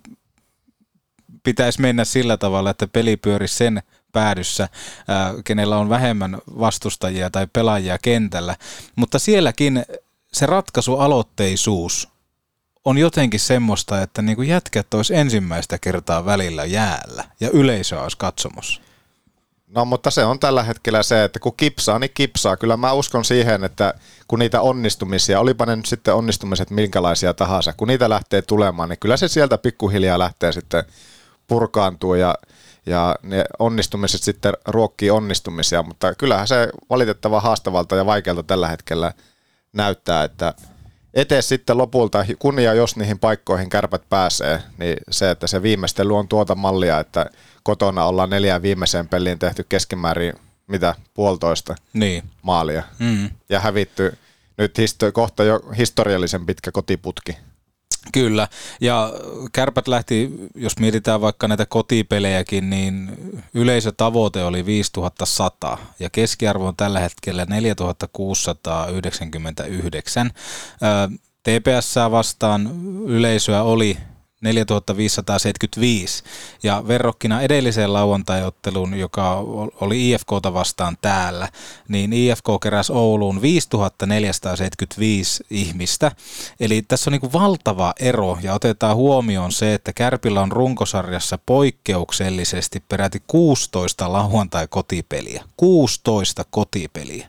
pitäisi 1.44 1.82
mennä 1.82 2.06
sillä 2.06 2.38
tavalla, 2.38 2.70
että 2.70 2.88
peli 2.88 3.18
pyörisi 3.18 3.56
sen 3.56 3.84
päädyssä, 4.18 4.70
ää, 5.08 5.34
kenellä 5.44 5.78
on 5.78 5.90
vähemmän 5.90 6.38
vastustajia 6.60 7.30
tai 7.30 7.48
pelaajia 7.54 7.98
kentällä. 7.98 8.56
Mutta 8.96 9.20
sielläkin 9.20 9.86
se 10.34 10.46
ratkaisualoitteisuus 10.46 12.10
on 12.86 12.98
jotenkin 12.98 13.40
semmoista, 13.40 14.02
että 14.02 14.22
niin 14.22 14.36
kuin 14.36 14.48
jätkät 14.48 14.94
olisi 14.94 15.16
ensimmäistä 15.16 15.78
kertaa 15.78 16.26
välillä 16.26 16.66
jäällä 16.66 17.24
ja 17.40 17.50
yleisö 17.54 18.02
olisi 18.02 18.18
katsomossa. 18.18 18.82
No 19.68 19.86
mutta 19.86 20.12
se 20.12 20.26
on 20.26 20.40
tällä 20.40 20.64
hetkellä 20.64 21.04
se, 21.04 21.24
että 21.24 21.40
kun 21.40 21.58
kipsaa, 21.58 22.00
niin 22.00 22.12
kipsaa. 22.14 22.58
Kyllä 22.58 22.78
mä 22.78 22.94
uskon 22.94 23.26
siihen, 23.26 23.64
että 23.64 23.94
kun 24.28 24.40
niitä 24.40 24.62
onnistumisia, 24.62 25.40
olipa 25.40 25.66
ne 25.66 25.76
nyt 25.76 25.86
sitten 25.86 26.14
onnistumiset 26.14 26.70
minkälaisia 26.70 27.34
tahansa, 27.34 27.74
kun 27.74 27.88
niitä 27.88 28.10
lähtee 28.10 28.42
tulemaan, 28.42 28.90
niin 28.90 29.00
kyllä 29.00 29.18
se 29.18 29.28
sieltä 29.28 29.58
pikkuhiljaa 29.58 30.20
lähtee 30.20 30.52
sitten 30.52 30.84
purkaantuu 31.48 32.14
ja, 32.14 32.36
ja 32.88 33.16
ne 33.24 33.46
onnistumiset 33.60 34.24
sitten 34.24 34.54
ruokkii 34.68 35.10
onnistumisia, 35.12 35.84
mutta 35.84 36.16
kyllähän 36.16 36.48
se 36.48 36.70
valitettava 36.90 37.42
haastavalta 37.42 37.96
ja 37.96 38.06
vaikealta 38.06 38.44
tällä 38.44 38.68
hetkellä 38.68 39.14
näyttää, 39.74 40.24
että 40.24 40.54
eteen 41.14 41.44
sitten 41.44 41.78
lopulta, 41.78 42.26
kun 42.40 42.60
ja 42.60 42.74
jos 42.74 42.96
niihin 42.96 43.20
paikkoihin 43.20 43.70
kärpät 43.70 44.02
pääsee, 44.10 44.62
niin 44.78 44.98
se, 45.12 45.32
että 45.32 45.48
se 45.48 45.62
viimeistely 45.62 46.18
on 46.18 46.28
tuota 46.28 46.56
mallia, 46.56 47.00
että 47.00 47.26
kotona 47.64 48.06
ollaan 48.06 48.30
neljään 48.30 48.62
viimeiseen 48.62 49.08
peliin 49.08 49.40
tehty 49.40 49.66
keskimäärin 49.70 50.34
mitä 50.68 50.96
puolitoista 51.14 51.76
Niin. 51.94 52.24
maalia 52.42 52.84
Mm. 53.00 53.30
ja 53.50 53.60
hävitty 53.60 54.18
nyt 54.58 54.78
histo- 54.78 55.12
kohta 55.12 55.44
jo 55.44 55.60
historiallisen 55.78 56.46
pitkä 56.46 56.72
kotiputki. 56.72 57.38
Kyllä, 58.12 58.48
ja 58.82 59.14
kärpät 59.54 59.88
lähti, 59.88 60.32
jos 60.56 60.80
mietitään 60.80 61.22
vaikka 61.22 61.48
näitä 61.48 61.66
kotipelejäkin, 61.66 62.70
niin 62.70 63.12
yleisötavoite 63.54 64.44
oli 64.44 64.66
5100 64.66 65.78
ja 66.00 66.10
keskiarvo 66.10 66.68
on 66.68 66.76
tällä 66.76 67.00
hetkellä 67.00 67.46
4699. 67.46 70.32
TPS 71.44 71.96
vastaan 72.12 72.72
yleisöä 73.06 73.64
oli 73.64 73.98
4575 74.42 76.24
ja 76.64 76.84
verrokkina 76.88 77.42
edelliseen 77.42 77.94
lauantaiotteluun, 77.94 79.00
joka 79.00 79.36
oli 79.82 80.12
IFKta 80.12 80.54
vastaan 80.54 80.98
täällä, 81.02 81.50
niin 81.88 82.14
IFK 82.14 82.46
keräsi 82.64 82.94
Ouluun 82.94 83.42
5475 83.42 85.44
ihmistä. 85.50 86.12
Eli 86.60 86.82
tässä 86.82 87.10
on 87.10 87.12
niin 87.12 87.22
kuin 87.22 87.34
valtava 87.34 87.94
ero 88.00 88.38
ja 88.42 88.54
otetaan 88.54 88.96
huomioon 88.96 89.52
se, 89.52 89.74
että 89.74 89.94
Kärpillä 89.94 90.42
on 90.42 90.52
runkosarjassa 90.52 91.40
poikkeuksellisesti 91.46 92.84
peräti 92.90 93.24
16 93.28 94.14
lauantai-kotipeliä. 94.14 95.44
16 95.58 96.46
kotipeliä 96.50 97.28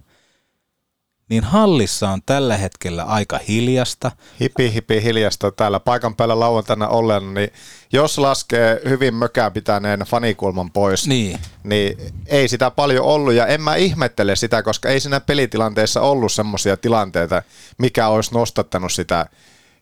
niin 1.29 1.45
hallissa 1.45 2.11
on 2.11 2.23
tällä 2.27 2.57
hetkellä 2.57 3.05
aika 3.05 3.41
hiljasta. 3.49 4.11
Hipi 4.41 4.73
hipi 4.75 5.03
hiljasta 5.03 5.53
täällä 5.53 5.81
paikan 5.81 6.15
päällä 6.15 6.41
lauantaina 6.41 6.89
ollen, 6.89 7.35
niin 7.35 7.53
jos 7.93 8.19
laskee 8.19 8.81
hyvin 8.89 9.15
mökää 9.15 9.51
pitäneen 9.51 10.01
fanikulman 10.01 10.71
pois, 10.71 11.09
niin. 11.09 11.39
niin 11.65 11.99
ei 12.27 12.49
sitä 12.49 12.71
paljon 12.71 13.05
ollut 13.05 13.35
ja 13.35 13.47
en 13.47 13.61
mä 13.61 13.75
ihmettele 13.75 14.37
sitä, 14.37 14.63
koska 14.63 14.89
ei 14.89 15.01
siinä 15.01 15.21
pelitilanteessa 15.21 16.01
ollut 16.01 16.33
semmoisia 16.33 16.77
tilanteita, 16.77 17.43
mikä 17.79 18.09
olisi 18.09 18.35
nostattanut 18.35 18.93
sitä 18.93 19.27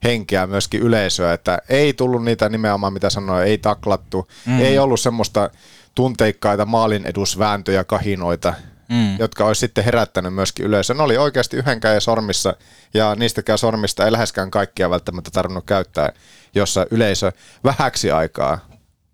henkeä 0.05 0.47
myöskin 0.47 0.81
yleisöä, 0.81 1.33
että 1.33 1.59
ei 1.69 1.93
tullut 1.93 2.25
niitä 2.25 2.49
nimenomaan, 2.49 2.93
mitä 2.93 3.11
sanoin, 3.11 3.47
ei 3.47 3.59
taklattu, 3.59 4.29
mm. 4.47 4.61
ei 4.61 4.79
ollut 4.79 5.01
semmoista 5.01 5.51
tunteikkaita 5.95 6.67
maalin 6.67 7.07
edusvääntöjä, 7.07 7.85
kahinoita, 7.85 8.55
mm. 8.89 9.19
jotka 9.19 9.45
olisi 9.45 9.61
sitten 9.61 9.85
herättänyt 9.85 10.35
myöskin 10.35 10.67
yleisö. 10.67 10.95
Ne 10.95 11.03
oli 11.03 11.17
oikeasti 11.17 11.57
yhden 11.57 11.81
käden 11.81 12.01
sormissa 12.01 12.57
ja 12.95 13.15
niistäkään 13.15 13.59
sormista 13.59 14.05
ei 14.05 14.13
läheskään 14.13 14.51
kaikkia 14.51 14.91
välttämättä 14.91 15.31
tarvinnut 15.31 15.65
käyttää, 15.67 16.13
jossa 16.55 16.87
yleisö 16.91 17.33
vähäksi 17.65 18.11
aikaa 18.11 18.59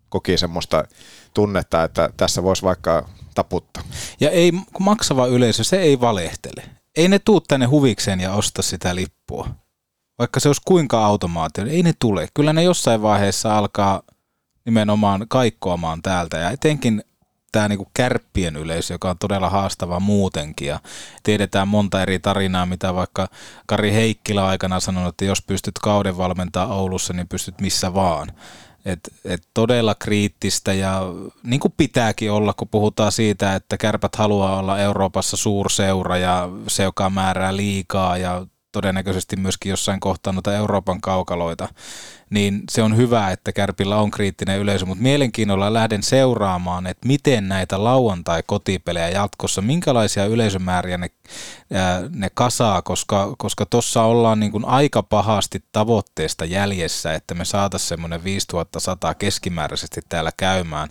koki 0.09 0.38
semmoista 0.38 0.85
tunnetta, 1.35 1.85
että 1.85 2.11
tässä 2.17 2.43
voisi 2.43 2.62
vaikka 2.62 3.09
taputtaa. 3.35 3.83
Ja 4.21 4.31
ei 4.31 4.52
maksava 4.79 5.26
yleisö, 5.26 5.64
se 5.64 5.81
ei 5.81 6.00
valehtele. 6.00 6.62
Ei 6.97 7.09
ne 7.09 7.19
tuu 7.19 7.41
tänne 7.41 7.67
huvikseen 7.67 8.21
ja 8.21 8.33
osta 8.33 8.62
sitä 8.62 8.95
lippua. 8.95 9.49
Vaikka 10.19 10.41
se 10.41 10.49
olisi 10.49 10.62
kuinka 10.64 11.07
automaatio, 11.07 11.67
ei 11.67 11.83
ne 11.83 11.93
tule. 11.99 12.29
Kyllä 12.35 12.52
ne 12.52 12.62
jossain 12.62 13.02
vaiheessa 13.02 13.59
alkaa 13.59 14.02
nimenomaan 14.64 15.26
kaikkoamaan 15.29 16.02
täältä. 16.02 16.37
Ja 16.37 16.50
etenkin 16.50 17.05
tämä 17.53 17.69
niinku 17.69 17.91
kärppien 17.95 18.57
yleisö, 18.57 18.95
joka 18.95 19.11
on 19.11 19.19
todella 19.19 19.51
haastava 19.51 20.01
muutenkin. 20.01 20.69
Ja 20.69 20.81
tiedetään 21.23 21.69
monta 21.69 22.03
eri 22.03 22.19
tarinaa, 22.19 22.67
mitä 22.67 22.95
vaikka 22.95 23.29
Kari 23.67 23.93
Heikkilä 23.93 24.47
aikana 24.47 24.81
sanonut, 24.81 25.09
että 25.09 25.25
jos 25.25 25.43
pystyt 25.43 25.79
kauden 25.79 26.17
valmentaa 26.17 26.67
Oulussa, 26.67 27.13
niin 27.13 27.29
pystyt 27.29 27.61
missä 27.61 27.95
vaan. 27.95 28.33
Et, 28.85 29.01
et 29.25 29.43
todella 29.55 29.95
kriittistä 29.95 30.73
ja 30.73 31.03
niin 31.43 31.61
kuin 31.61 31.75
pitääkin 31.77 32.33
olla, 32.33 32.53
kun 32.53 32.69
puhutaan 32.69 33.13
siitä, 33.13 33.55
että 33.55 33.77
kärpät 33.77 34.17
haluaa 34.17 34.59
olla 34.59 34.79
Euroopassa 34.79 35.37
suurseura 35.37 36.17
ja 36.17 36.49
se, 36.69 36.83
joka 36.83 37.11
määrää 37.11 37.57
liikaa 37.57 38.19
ja 38.19 38.47
todennäköisesti 38.73 39.37
myöskin 39.37 39.71
jossain 39.71 40.00
kohtaa 40.00 40.33
noita 40.33 40.55
Euroopan 40.55 41.00
kaukaloita, 41.00 41.69
niin 42.31 42.62
se 42.71 42.83
on 42.83 42.97
hyvä, 42.97 43.31
että 43.31 43.52
Kärpillä 43.52 43.97
on 43.97 44.11
kriittinen 44.11 44.59
yleisö, 44.59 44.87
mutta 44.87 45.02
mielenkiinnolla 45.02 45.73
lähden 45.73 46.02
seuraamaan, 46.02 46.87
että 46.87 47.09
miten 47.09 47.49
näitä 47.49 47.85
lauantai-kotipelejä 47.85 49.09
jatkossa, 49.09 49.62
minkälaisia 49.62 50.26
yleisömääriä 50.26 50.99
ne, 50.99 51.11
ää, 51.73 52.02
ne 52.11 52.31
kasaa, 52.35 52.83
koska 52.83 53.35
koska 53.38 53.67
tuossa 53.67 54.02
ollaan 54.02 54.41
niin 54.41 54.52
kuin 54.52 54.64
aika 54.64 55.02
pahasti 55.02 55.64
tavoitteesta 55.73 56.45
jäljessä, 56.45 57.14
että 57.14 57.35
me 57.35 57.45
saataisiin 57.45 57.88
semmoinen 57.88 58.25
5100 58.25 59.14
keskimääräisesti 59.14 60.00
täällä 60.09 60.33
käymään, 60.37 60.88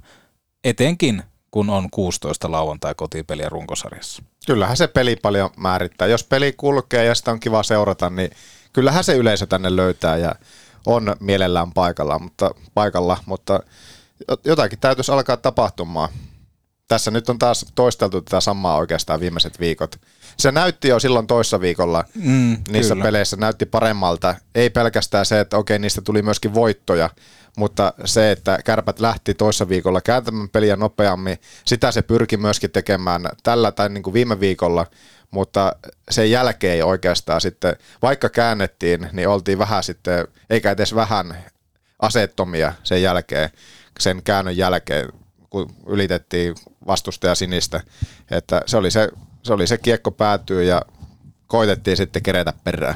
etenkin 0.63 1.23
kun 1.51 1.69
on 1.69 1.89
16 1.91 2.51
lauantai-kotipeliä 2.51 3.50
runkosarjassa. 3.50 4.23
Kyllähän 4.45 4.77
se 4.77 4.88
peli 4.88 5.15
paljon 5.15 5.50
määrittää. 5.57 6.07
Jos 6.07 6.24
peli 6.24 6.53
kulkee 6.53 7.05
ja 7.05 7.15
sitä 7.15 7.31
on 7.31 7.39
kiva 7.39 7.63
seurata, 7.63 8.10
niin 8.10 8.31
kyllähän 8.74 9.03
se 9.03 9.15
yleisö 9.15 9.45
tänne 9.45 9.75
löytää 9.75 10.17
ja 10.17 10.36
on 10.86 11.15
mielellään 11.19 11.71
paikalla, 11.71 12.19
mutta, 12.19 12.51
paikalla, 12.74 13.17
mutta 13.25 13.60
jotakin 14.45 14.79
täytyisi 14.79 15.12
alkaa 15.12 15.38
tapahtumaan. 15.38 16.10
Tässä 16.88 17.12
nyt 17.12 17.29
on 17.29 17.39
taas 17.39 17.65
toisteltu 17.75 18.21
tätä 18.21 18.41
samaa 18.41 18.77
oikeastaan 18.77 19.19
viimeiset 19.19 19.60
viikot. 19.60 19.95
Se 20.38 20.51
näytti 20.51 20.88
jo 20.88 21.00
silloin 21.00 21.27
toissa 21.27 21.62
viikolla 21.62 22.03
mm, 22.15 22.57
niissä 22.69 22.93
kyllä. 22.93 23.03
peleissä, 23.03 23.38
näytti 23.38 23.65
paremmalta. 23.65 24.36
Ei 24.55 24.69
pelkästään 24.69 25.25
se, 25.25 25.39
että 25.39 25.57
okei, 25.57 25.79
niistä 25.79 26.01
tuli 26.01 26.21
myöskin 26.21 26.53
voittoja, 26.53 27.10
mutta 27.58 27.93
se, 28.05 28.31
että 28.31 28.60
kärpät 28.65 29.00
lähti 29.00 29.34
toissa 29.34 29.70
viikolla 29.70 30.01
kääntämään 30.01 30.50
peliä 30.50 30.75
nopeammin, 30.75 31.38
sitä 31.65 31.91
se 31.91 32.01
pyrki 32.01 32.38
myöskin 32.38 32.72
tekemään 32.72 33.25
tällä 33.43 33.72
tai 33.72 33.89
niin 33.89 34.03
kuin 34.03 34.13
viime 34.13 34.39
viikolla, 34.39 34.86
mutta 35.31 35.75
sen 36.10 36.31
jälkeen 36.31 36.74
ei 36.74 36.81
oikeastaan 36.81 37.41
sitten, 37.41 37.75
vaikka 38.01 38.29
käännettiin, 38.29 39.10
niin 39.12 39.27
oltiin 39.27 39.58
vähän 39.58 39.84
sitten, 39.84 40.27
eikä 40.50 40.72
edes 40.72 40.96
vähän 40.96 41.38
asettomia 42.00 42.74
sen 42.84 43.01
jälkeen, 43.01 43.50
sen 44.00 44.24
käännön 44.24 44.58
jälkeen, 44.58 45.10
kun 45.50 45.75
ylitettiin 45.88 46.55
vastustaja 46.88 47.36
sinistä, 47.36 47.81
että 48.31 48.62
se 48.65 48.77
oli 48.77 48.91
se, 48.91 49.10
se, 49.43 49.53
oli 49.53 49.67
se 49.67 49.77
kiekko 49.77 50.12
päätyy 50.12 50.63
ja 50.63 50.81
koitettiin 51.51 51.98
sitten 51.98 52.24
kerätä 52.24 52.53
perään. 52.63 52.96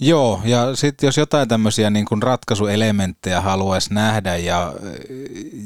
Joo, 0.00 0.40
ja 0.44 0.76
sitten 0.76 1.06
jos 1.06 1.16
jotain 1.16 1.48
tämmöisiä 1.48 1.90
niin 1.90 2.04
kuin 2.04 2.22
ratkaisuelementtejä 2.22 3.40
haluaisi 3.40 3.94
nähdä, 3.94 4.36
ja, 4.36 4.74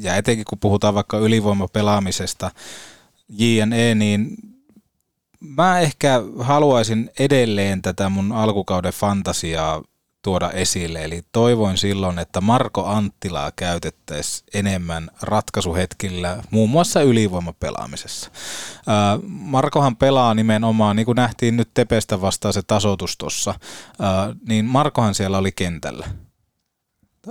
ja 0.01 0.15
etenkin 0.15 0.45
kun 0.45 0.59
puhutaan 0.59 0.93
vaikka 0.93 1.17
ylivoimapelaamisesta, 1.17 2.51
JNE, 3.29 3.95
niin 3.95 4.35
mä 5.39 5.79
ehkä 5.79 6.21
haluaisin 6.39 7.09
edelleen 7.19 7.81
tätä 7.81 8.09
mun 8.09 8.31
alkukauden 8.31 8.93
fantasiaa 8.93 9.83
tuoda 10.23 10.51
esille. 10.51 11.03
Eli 11.03 11.21
toivoin 11.31 11.77
silloin, 11.77 12.19
että 12.19 12.41
Marko 12.41 12.85
Anttilaa 12.85 13.51
käytettäisiin 13.55 14.47
enemmän 14.53 15.09
ratkaisuhetkillä, 15.21 16.43
muun 16.51 16.69
muassa 16.69 17.01
ylivoimapelaamisessa. 17.01 18.31
Markohan 19.27 19.95
pelaa 19.95 20.33
nimenomaan, 20.33 20.95
niin 20.95 21.05
kuin 21.05 21.15
nähtiin 21.15 21.57
nyt 21.57 21.69
Tepestä 21.73 22.21
vastaan 22.21 22.53
se 22.53 22.61
tasoitus 22.61 23.17
tuossa, 23.17 23.53
niin 24.47 24.65
Markohan 24.65 25.15
siellä 25.15 25.37
oli 25.37 25.51
kentällä 25.51 26.07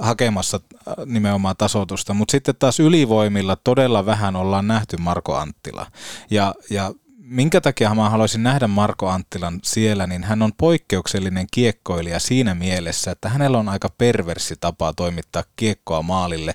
hakemassa 0.01 0.61
nimenomaan 1.07 1.57
tasoitusta, 1.57 2.15
mutta 2.15 2.33
sitten 2.33 2.55
taas 2.59 2.81
ylivoimilla 2.81 3.57
todella 3.57 4.07
vähän 4.07 4.37
ollaan 4.37 4.69
nähty 4.69 4.97
Marko 4.97 5.37
Anttila. 5.37 5.87
Ja, 6.31 6.55
ja 6.71 6.93
minkä 7.33 7.61
takia 7.61 7.95
mä 7.95 8.11
haluaisin 8.11 8.43
nähdä 8.43 8.69
Marko 8.69 9.09
Anttilan 9.09 9.61
siellä, 9.63 10.07
niin 10.07 10.25
hän 10.25 10.43
on 10.43 10.53
poikkeuksellinen 10.59 11.47
kiekkoilija 11.51 12.21
siinä 12.21 12.55
mielessä, 12.55 13.11
että 13.11 13.29
hänellä 13.29 13.59
on 13.59 13.69
aika 13.69 13.89
perversi 13.99 14.55
tapa 14.61 14.93
toimittaa 14.93 15.45
kiekkoa 15.57 16.03
maalille. 16.03 16.55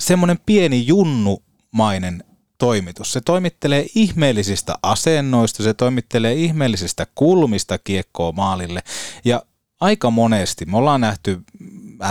Semmoinen 0.00 0.38
pieni 0.46 0.86
junnumainen 0.86 2.24
toimitus. 2.58 3.12
Se 3.12 3.20
toimittelee 3.20 3.86
ihmeellisistä 3.94 4.74
asennoista, 4.82 5.62
se 5.62 5.74
toimittelee 5.74 6.34
ihmeellisistä 6.34 7.06
kulmista 7.14 7.78
kiekkoa 7.78 8.32
maalille. 8.32 8.82
Ja 9.24 9.42
aika 9.80 10.10
monesti, 10.10 10.64
me 10.64 10.76
ollaan 10.76 11.00
nähty 11.00 11.42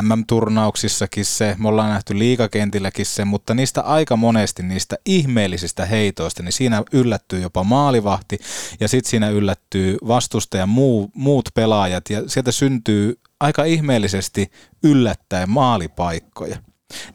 MM-turnauksissakin 0.02 1.26
se, 1.26 1.56
me 1.60 1.68
ollaan 1.68 1.90
nähty 1.90 2.20
liikakentilläkin 2.20 3.06
se, 3.06 3.26
mutta 3.26 3.54
niistä 3.54 3.82
aika 3.82 4.16
monesti 4.16 4.64
niistä 4.64 4.98
ihmeellisistä 5.06 5.86
heitoista, 5.86 6.44
niin 6.44 6.54
siinä 6.54 6.84
yllättyy 6.92 7.40
jopa 7.40 7.64
maalivahti 7.64 8.40
ja 8.80 8.88
sitten 8.88 9.10
siinä 9.10 9.30
yllättyy 9.30 9.98
vastustajan 10.08 10.70
muu, 10.70 11.12
muut 11.14 11.50
pelaajat 11.54 12.10
ja 12.10 12.30
sieltä 12.30 12.52
syntyy 12.52 13.20
aika 13.40 13.64
ihmeellisesti 13.64 14.52
yllättäen 14.84 15.50
maalipaikkoja. 15.50 16.58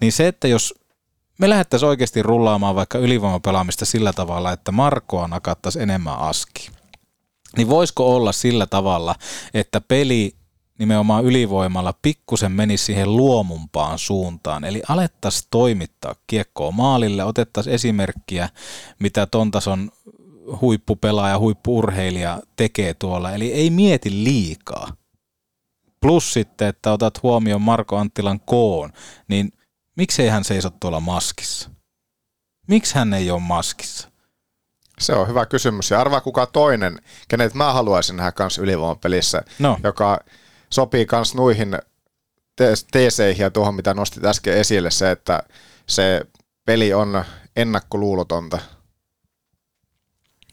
Niin 0.01 0.13
se, 0.13 0.29
että 0.29 0.49
jos 0.49 0.75
me 1.39 1.49
lähdettäisiin 1.49 1.89
oikeasti 1.89 2.23
rullaamaan 2.23 2.75
vaikka 2.75 2.99
ylivoimapelaamista 2.99 3.85
sillä 3.85 4.13
tavalla, 4.13 4.53
että 4.53 4.73
Markoa 4.73 5.29
nakattaisiin 5.29 5.83
enemmän 5.83 6.19
aski, 6.19 6.71
niin 7.57 7.69
voisiko 7.69 8.17
olla 8.17 8.33
sillä 8.33 8.67
tavalla, 8.67 9.15
että 9.55 9.81
peli 9.81 10.35
nimenomaan 10.79 11.25
ylivoimalla 11.25 11.95
pikkusen 12.03 12.53
menisi 12.53 12.85
siihen 12.85 13.17
luomumpaan 13.17 13.99
suuntaan. 13.99 14.65
Eli 14.65 14.83
alettaisiin 14.89 15.49
toimittaa 15.51 16.15
kiekkoa 16.27 16.71
maalille, 16.71 17.25
otettaisiin 17.25 17.75
esimerkkiä, 17.75 18.49
mitä 18.99 19.27
ton 19.27 19.51
tason 19.51 19.91
huippupelaaja, 20.61 21.39
huippuurheilija 21.39 22.43
tekee 22.57 22.95
tuolla. 22.95 23.33
Eli 23.33 23.53
ei 23.53 23.71
mieti 23.71 24.11
liikaa. 24.25 24.93
Plus 26.01 26.33
sitten, 26.33 26.69
että 26.69 26.93
otat 26.93 27.23
huomioon 27.23 27.63
Marko 27.63 27.97
Anttilan 27.97 28.41
koon, 28.41 28.93
niin 29.29 29.53
miksei 29.97 30.29
hän 30.29 30.45
seiso 30.45 30.71
tuolla 30.71 31.01
maskissa? 31.01 31.71
Miksi 32.69 32.95
hän 32.95 33.15
ei 33.15 33.31
ole 33.31 33.41
maskissa? 33.41 34.09
Se 34.99 35.13
on 35.13 35.29
hyvä 35.29 35.47
kysymys. 35.47 35.91
Ja 35.91 36.01
arvaa 36.01 36.21
kuka 36.21 36.47
toinen, 36.47 36.99
kenet 37.29 37.55
mä 37.55 37.73
haluaisin 37.73 38.17
nähdä 38.17 38.33
kans 38.33 38.59
ylivoimapelissä, 38.59 39.43
No. 39.59 39.79
joka 39.83 40.21
sopii 40.71 41.07
kans 41.07 41.35
nuihin 41.35 41.79
te- 42.57 42.73
teeseihin 42.91 43.43
ja 43.43 43.51
tuohon, 43.51 43.75
mitä 43.75 43.95
nostit 43.95 44.25
äsken 44.25 44.55
esille, 44.55 44.91
se, 44.91 45.11
että 45.11 45.43
se 45.87 46.21
peli 46.65 46.95
on 46.95 47.25
ennakkoluulotonta. 47.57 48.59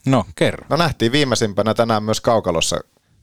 No, 0.06 0.24
kerro. 0.34 0.66
No 0.70 0.76
nähtiin 0.76 1.12
viimeisimpänä 1.12 1.74
tänään 1.74 2.02
myös 2.02 2.20
Kaukalossa, 2.20 2.80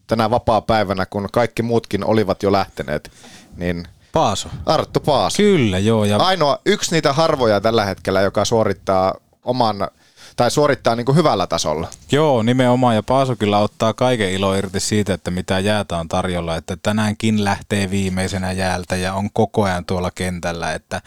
tänä 0.07 0.29
vapaa-päivänä, 0.29 1.05
kun 1.05 1.29
kaikki 1.31 1.62
muutkin 1.62 2.05
olivat 2.05 2.43
jo 2.43 2.51
lähteneet, 2.51 3.12
niin 3.55 3.88
Paaso. 4.13 4.50
Arttu 4.65 5.00
Paas. 5.00 5.38
Kyllä, 5.38 5.79
joo. 5.79 6.05
Ja 6.05 6.17
Ainoa 6.17 6.60
yksi 6.65 6.91
niitä 6.91 7.13
harvoja 7.13 7.62
tällä 7.62 7.86
hetkellä, 7.86 8.21
joka 8.21 8.45
suorittaa 8.45 9.15
oman, 9.43 9.88
tai 10.35 10.51
suorittaa 10.51 10.95
niin 10.95 11.05
kuin 11.05 11.15
hyvällä 11.15 11.47
tasolla. 11.47 11.88
Joo, 12.11 12.43
nimenomaan. 12.43 12.95
Ja 12.95 13.03
Paaso 13.03 13.35
kyllä 13.35 13.57
ottaa 13.57 13.93
kaiken 13.93 14.31
ilo 14.31 14.55
irti 14.55 14.79
siitä, 14.79 15.13
että 15.13 15.31
mitä 15.31 15.59
jäätä 15.59 15.97
on 15.97 16.07
tarjolla. 16.07 16.55
Että 16.55 16.77
tänäänkin 16.83 17.43
lähtee 17.43 17.91
viimeisenä 17.91 18.51
jäältä 18.51 18.95
ja 18.95 19.13
on 19.13 19.29
koko 19.33 19.63
ajan 19.63 19.85
tuolla 19.85 20.11
kentällä. 20.15 20.73
Että 20.73 21.01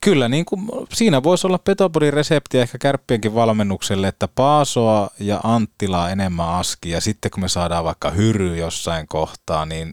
kyllä 0.00 0.28
niin 0.28 0.44
kuin, 0.44 0.68
siinä 0.92 1.22
voisi 1.22 1.46
olla 1.46 1.58
Petopodin 1.58 2.12
resepti 2.12 2.58
ehkä 2.58 2.78
kärppienkin 2.78 3.34
valmennukselle, 3.34 4.08
että 4.08 4.28
Paasoa 4.28 5.10
ja 5.20 5.40
Anttilaa 5.44 6.10
enemmän 6.10 6.48
aski. 6.48 6.90
Ja 6.90 7.00
sitten 7.00 7.30
kun 7.30 7.40
me 7.40 7.48
saadaan 7.48 7.84
vaikka 7.84 8.10
hyry 8.10 8.56
jossain 8.56 9.08
kohtaa, 9.08 9.66
niin 9.66 9.92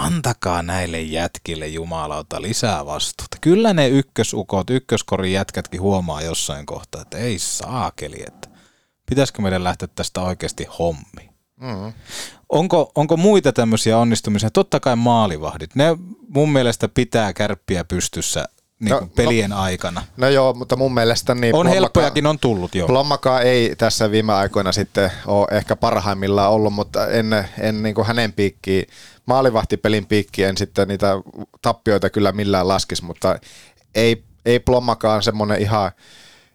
antakaa 0.00 0.62
näille 0.62 1.00
jätkille 1.00 1.68
jumalauta 1.68 2.42
lisää 2.42 2.86
vastuuta. 2.86 3.36
Kyllä 3.40 3.72
ne 3.72 3.88
ykkösukot, 3.88 4.70
ykköskorin 4.70 5.32
jätkätkin 5.32 5.80
huomaa 5.80 6.22
jossain 6.22 6.66
kohtaa, 6.66 7.02
että 7.02 7.18
ei 7.18 7.38
saakeli, 7.38 8.22
että 8.26 8.48
pitäisikö 9.10 9.42
meidän 9.42 9.64
lähteä 9.64 9.88
tästä 9.94 10.20
oikeasti 10.20 10.66
hommiin. 10.78 11.30
Mm. 11.60 11.92
Onko, 12.48 12.92
onko 12.94 13.16
muita 13.16 13.52
tämmöisiä 13.52 13.98
onnistumisia? 13.98 14.50
Totta 14.50 14.80
kai 14.80 14.96
maalivahdit. 14.96 15.74
Ne 15.74 15.96
mun 16.28 16.52
mielestä 16.52 16.88
pitää 16.88 17.32
kärppiä 17.32 17.84
pystyssä 17.84 18.48
niin 18.80 18.90
No, 18.90 18.98
kuin 18.98 19.10
pelien 19.10 19.52
aikana. 19.52 20.02
No 20.16 20.28
joo, 20.28 20.52
mutta 20.52 20.76
mun 20.76 20.94
mielestä 20.94 21.34
niin 21.34 21.54
On 21.54 21.66
helppojakin 21.66 22.26
on 22.26 22.38
tullut 22.38 22.74
jo. 22.74 22.86
Plommakaan 22.86 23.42
ei 23.42 23.74
tässä 23.78 24.10
viime 24.10 24.32
aikoina 24.32 24.72
sitten 24.72 25.12
ole 25.26 25.46
ehkä 25.50 25.76
parhaimmillaan 25.76 26.50
ollut, 26.50 26.72
mutta 26.72 27.08
en, 27.08 27.46
en 27.58 27.82
niin 27.82 27.94
kuin 27.94 28.06
hänen 28.06 28.32
piikkiin, 28.32 28.86
maalivahtipelin 29.26 30.06
piikkiin 30.06 30.48
en 30.48 30.56
sitten 30.56 30.88
niitä 30.88 31.14
tappioita 31.62 32.10
kyllä 32.10 32.32
millään 32.32 32.68
laskisi, 32.68 33.04
mutta 33.04 33.38
ei, 33.94 34.24
ei 34.44 34.60
Plommakaan 34.60 35.22
semmoinen 35.22 35.62
ihan 35.62 35.90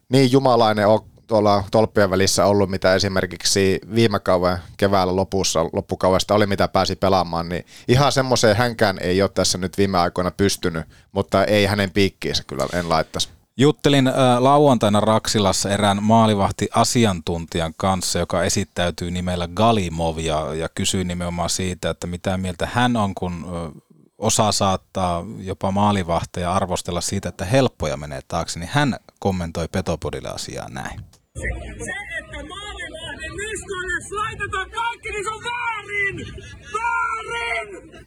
niin 0.10 0.31
jumalainen 0.31 0.88
ole 0.88 1.01
tuolla 1.27 1.63
tolppien 1.72 2.10
välissä 2.10 2.45
ollut, 2.45 2.69
mitä 2.69 2.95
esimerkiksi 2.95 3.79
viime 3.95 4.19
kauden 4.19 4.57
keväällä 4.77 5.15
lopussa, 5.15 5.65
loppukaudesta 5.74 6.34
oli, 6.36 6.48
mitä 6.48 6.67
pääsi 6.67 6.95
pelaamaan, 6.95 7.50
niin 7.50 7.65
ihan 7.88 8.12
semmoiseen 8.12 8.55
hänkään 8.55 8.98
ei 9.01 9.22
ole 9.22 9.29
tässä 9.34 9.57
nyt 9.57 9.77
viime 9.77 9.98
aikoina 9.98 10.31
pystynyt, 10.31 10.86
mutta 11.12 11.45
ei 11.45 11.65
hänen 11.65 11.91
piikkiinsä 11.91 12.43
kyllä 12.48 12.67
en 12.74 12.89
laittaisi. 12.89 13.35
Juttelin 13.57 14.07
äh, 14.07 14.13
lauantaina 14.39 15.00
Raksilassa 15.00 15.69
erään 15.69 16.03
maalivahti-asiantuntijan 16.03 17.74
kanssa, 17.77 18.19
joka 18.19 18.43
esittäytyy 18.43 19.12
nimellä 19.12 19.47
Galimov 19.47 20.17
ja, 20.17 20.53
ja 20.53 20.69
kysyi 20.69 21.03
nimenomaan 21.03 21.50
siitä, 21.50 21.89
että 21.89 22.07
mitä 22.07 22.38
mieltä 22.38 22.69
hän 22.74 22.95
on, 22.95 23.15
kun 23.15 23.45
ö, 23.53 23.81
osaa 24.17 24.51
saattaa 24.51 25.25
jopa 25.39 25.71
maalivahteja 25.71 26.53
arvostella 26.53 27.01
siitä, 27.01 27.29
että 27.29 27.45
helppoja 27.45 27.97
menee 27.97 28.21
taakse, 28.27 28.59
niin 28.59 28.69
hän 28.74 28.95
kommentoi 29.19 29.67
Petopodille 29.67 30.29
asiaa 30.29 30.69
näin. 30.69 31.00
Se, 31.00 31.91
että 32.19 32.47
maalivahden 32.47 33.31
niskoille 33.31 34.21
laitetaan 34.21 34.71
kaikki, 34.71 35.09
niin 35.09 35.24
se 35.24 35.29
on 35.29 35.44
väärin! 35.44 36.44
Väärin! 36.74 38.05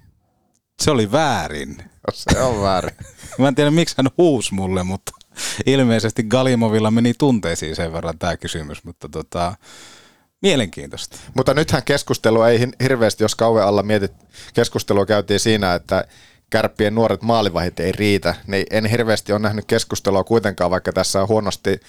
Se 0.82 0.90
oli 0.90 1.12
väärin. 1.12 1.76
Se 2.12 2.42
on 2.42 2.62
väärin. 2.62 2.96
Mä 3.38 3.48
en 3.48 3.54
tiedä, 3.54 3.70
miksi 3.70 3.94
hän 3.98 4.06
huusi 4.18 4.54
mulle, 4.54 4.82
mutta 4.82 5.12
ilmeisesti 5.66 6.22
Galimovilla 6.22 6.90
meni 6.90 7.14
tunteisiin 7.14 7.76
sen 7.76 7.92
verran 7.92 8.18
tämä 8.18 8.36
kysymys, 8.36 8.84
mutta 8.84 9.08
tota, 9.08 9.54
mielenkiintoista. 10.42 11.16
Mutta 11.34 11.54
nythän 11.54 11.82
keskustelu 11.84 12.42
ei 12.42 12.66
hirveästi, 12.82 13.24
jos 13.24 13.34
kauan 13.34 13.66
alla 13.66 13.82
mietit, 13.82 14.12
keskustelua 14.54 15.06
käytiin 15.06 15.40
siinä, 15.40 15.74
että 15.74 16.04
kärppien 16.50 16.94
nuoret 16.94 17.22
maalivahit 17.22 17.80
ei 17.80 17.92
riitä, 17.92 18.34
niin 18.46 18.66
en 18.70 18.86
hirveästi 18.86 19.32
ole 19.32 19.38
nähnyt 19.38 19.64
keskustelua 19.64 20.24
kuitenkaan, 20.24 20.70
vaikka 20.70 20.92
tässä 20.92 21.22
on 21.22 21.28
huonosti, 21.28 21.80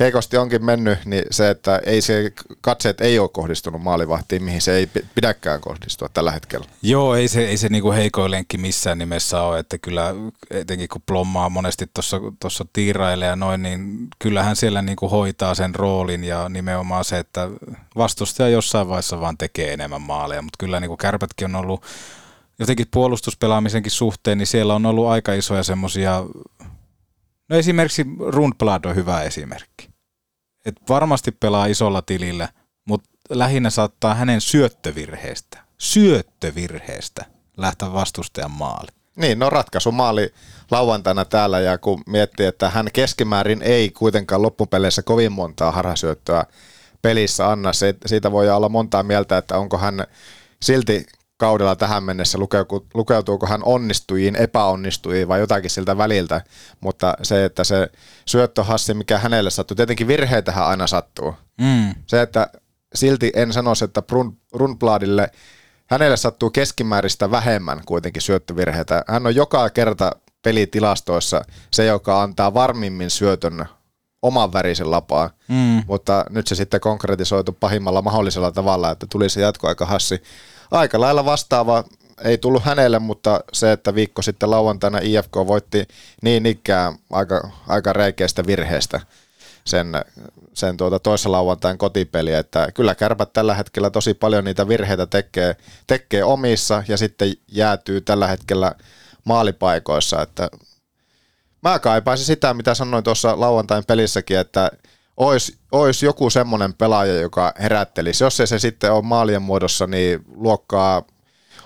heikosti 0.00 0.36
onkin 0.36 0.64
mennyt, 0.64 0.98
niin 1.04 1.24
se, 1.30 1.50
että 1.50 1.80
ei 1.86 2.00
se, 2.00 2.32
katseet 2.60 3.00
ei 3.00 3.18
ole 3.18 3.28
kohdistunut 3.28 3.82
maalivahtiin, 3.82 4.42
mihin 4.42 4.62
se 4.62 4.76
ei 4.76 4.86
pi- 4.86 5.06
pidäkään 5.14 5.60
kohdistua 5.60 6.08
tällä 6.08 6.30
hetkellä. 6.30 6.66
Joo, 6.82 7.14
ei 7.14 7.28
se, 7.28 7.46
ei 7.46 7.56
se 7.56 7.68
niinku 7.68 7.92
heikoin 7.92 8.30
lenkki 8.30 8.58
missään 8.58 8.98
nimessä 8.98 9.40
ole, 9.40 9.58
että 9.58 9.78
kyllä 9.78 10.14
etenkin 10.50 10.88
kun 10.88 11.02
Plommaa 11.06 11.48
monesti 11.48 11.90
tuossa 12.40 12.66
tiirailee 12.72 13.28
ja 13.28 13.36
noin, 13.36 13.62
niin 13.62 14.08
kyllähän 14.18 14.56
siellä 14.56 14.82
niinku 14.82 15.08
hoitaa 15.08 15.54
sen 15.54 15.74
roolin 15.74 16.24
ja 16.24 16.48
nimenomaan 16.48 17.04
se, 17.04 17.18
että 17.18 17.48
vastustaja 17.96 18.48
jossain 18.48 18.88
vaiheessa 18.88 19.20
vaan 19.20 19.38
tekee 19.38 19.72
enemmän 19.72 20.02
maaleja, 20.02 20.42
mutta 20.42 20.56
kyllä 20.58 20.80
niinku 20.80 20.96
kärpätkin 20.96 21.44
on 21.44 21.56
ollut 21.56 21.82
jotenkin 22.58 22.86
puolustuspelaamisenkin 22.90 23.92
suhteen, 23.92 24.38
niin 24.38 24.46
siellä 24.46 24.74
on 24.74 24.86
ollut 24.86 25.06
aika 25.08 25.32
isoja 25.32 25.62
semmoisia, 25.62 26.24
no 27.48 27.56
esimerkiksi 27.56 28.06
Rundblad 28.28 28.84
on 28.84 28.96
hyvä 28.96 29.22
esimerkki. 29.22 29.88
Et 30.64 30.76
varmasti 30.88 31.32
pelaa 31.32 31.66
isolla 31.66 32.02
tilillä, 32.02 32.48
mutta 32.84 33.10
lähinnä 33.30 33.70
saattaa 33.70 34.14
hänen 34.14 34.40
syöttövirheestä, 34.40 35.58
syöttövirheestä 35.78 37.24
lähteä 37.56 37.92
vastustajan 37.92 38.50
maali. 38.50 38.88
Niin, 39.16 39.38
no 39.38 39.50
ratkaisu 39.50 39.92
maali 39.92 40.34
lauantaina 40.70 41.24
täällä 41.24 41.60
ja 41.60 41.78
kun 41.78 42.02
miettii, 42.06 42.46
että 42.46 42.70
hän 42.70 42.88
keskimäärin 42.92 43.62
ei 43.62 43.90
kuitenkaan 43.90 44.42
loppupeleissä 44.42 45.02
kovin 45.02 45.32
montaa 45.32 45.72
harhasyöttöä 45.72 46.44
pelissä 47.02 47.50
anna, 47.50 47.70
siitä 48.06 48.32
voi 48.32 48.50
olla 48.50 48.68
montaa 48.68 49.02
mieltä, 49.02 49.38
että 49.38 49.58
onko 49.58 49.78
hän 49.78 50.06
silti 50.62 51.06
kaudella 51.36 51.76
tähän 51.76 52.04
mennessä, 52.04 52.38
lukeutuuko, 52.94 53.46
hän 53.46 53.60
onnistujiin, 53.64 54.36
epäonnistujiin 54.36 55.28
vai 55.28 55.40
jotakin 55.40 55.70
siltä 55.70 55.98
väliltä, 55.98 56.40
mutta 56.80 57.14
se, 57.22 57.44
että 57.44 57.64
se 57.64 57.88
syöttöhassi, 58.26 58.94
mikä 58.94 59.18
hänelle 59.18 59.50
sattuu, 59.50 59.74
tietenkin 59.74 60.08
virheitähän 60.08 60.66
aina 60.66 60.86
sattuu. 60.86 61.34
Mm. 61.60 61.94
Se, 62.06 62.22
että 62.22 62.50
silti 62.94 63.32
en 63.34 63.52
sanoisi, 63.52 63.84
että 63.84 64.02
Brun, 64.02 64.38
Rundbladille, 64.52 65.30
hänelle 65.90 66.16
sattuu 66.16 66.50
keskimääristä 66.50 67.30
vähemmän 67.30 67.80
kuitenkin 67.86 68.22
syöttövirheitä. 68.22 69.04
Hän 69.08 69.26
on 69.26 69.34
joka 69.34 69.70
kerta 69.70 70.12
pelitilastoissa 70.42 71.44
se, 71.70 71.84
joka 71.86 72.22
antaa 72.22 72.54
varmimmin 72.54 73.10
syötön 73.10 73.66
oman 74.22 74.52
värisen 74.52 74.90
lapaa, 74.90 75.30
Mm. 75.48 75.82
mutta 75.86 76.24
nyt 76.30 76.46
se 76.46 76.54
sitten 76.54 76.80
konkretisoitu 76.80 77.52
pahimmalla 77.52 78.02
mahdollisella 78.02 78.52
tavalla, 78.52 78.90
että 78.90 79.06
tuli 79.10 79.28
se 79.28 79.40
jatkoaikahassi. 79.40 80.22
Aika 80.70 81.00
lailla 81.00 81.24
vastaava 81.24 81.84
ei 82.24 82.38
tullut 82.38 82.64
hänelle, 82.64 82.98
mutta 82.98 83.40
se, 83.52 83.72
että 83.72 83.94
viikko 83.94 84.22
sitten 84.22 84.50
lauantaina 84.50 84.98
IFK 85.02 85.36
voitti 85.36 85.88
niin 86.22 86.46
ikään 86.46 86.98
aika, 87.12 87.50
aika 87.68 87.92
reikeästä 87.92 88.46
virheestä 88.46 89.00
sen, 89.64 89.92
sen 90.54 90.76
tuota 90.76 90.98
toisen 90.98 91.32
lauantain 91.32 91.78
kotipeliä, 91.78 92.38
että 92.38 92.72
kyllä 92.74 92.94
kärpät 92.94 93.32
tällä 93.32 93.54
hetkellä 93.54 93.90
tosi 93.90 94.14
paljon 94.14 94.44
niitä 94.44 94.68
virheitä 94.68 95.06
tekee, 95.06 95.56
tekee 95.86 96.24
omissa 96.24 96.82
ja 96.88 96.96
sitten 96.96 97.32
jäätyy 97.48 98.00
tällä 98.00 98.26
hetkellä 98.26 98.72
maalipaikoissa, 99.24 100.22
että 100.22 100.50
mä 101.62 101.78
kaipaisin 101.78 102.26
sitä, 102.26 102.54
mitä 102.54 102.74
sanoin 102.74 103.04
tuossa 103.04 103.40
lauantain 103.40 103.84
pelissäkin, 103.86 104.38
että 104.38 104.70
olisi, 105.16 105.58
olisi 105.72 106.06
joku 106.06 106.30
semmoinen 106.30 106.74
pelaaja, 106.74 107.20
joka 107.20 107.52
herättelisi. 107.60 108.24
Jos 108.24 108.40
ei 108.40 108.46
se 108.46 108.58
sitten 108.58 108.92
ole 108.92 109.02
maalien 109.02 109.42
muodossa, 109.42 109.86
niin 109.86 110.24
luokkaa 110.34 111.02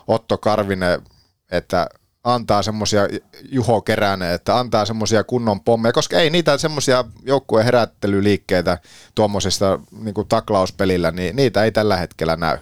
Otto 0.07 0.39
Karvinen, 0.39 1.03
että 1.51 1.87
antaa 2.25 2.63
semmoisia 2.63 3.09
Juho 3.53 3.83
Keränen, 3.83 4.35
että 4.35 4.59
antaa 4.59 4.85
semmoisia 4.85 5.25
kunnon 5.25 5.61
pommeja, 5.61 5.93
koska 5.93 6.19
ei 6.19 6.31
niitä 6.31 6.59
semmoisia 6.59 7.05
joukkueen 7.23 7.65
herättelyliikkeitä 7.65 8.79
tuommoisista 9.15 9.79
niin 10.03 10.15
taklauspelillä, 10.29 11.11
niin 11.11 11.37
niitä 11.37 11.65
ei 11.65 11.73
tällä 11.73 11.97
hetkellä 11.97 12.37
näy. 12.37 12.59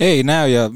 Ei 0.00 0.22
näy 0.22 0.48
ja 0.48 0.70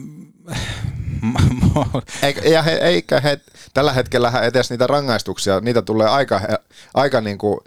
Eikä, 2.23 2.41
ja 2.49 2.63
he, 2.63 2.73
eikä 2.73 3.21
he 3.21 3.41
tällä 3.75 3.93
hetkellä 3.93 4.33
edes 4.43 4.71
niitä 4.71 4.87
rangaistuksia, 4.87 5.61
niitä 5.61 5.83
tulee 5.83 6.09
aika, 6.09 6.41
aika 6.95 7.21
niin 7.21 7.39
kuin 7.39 7.61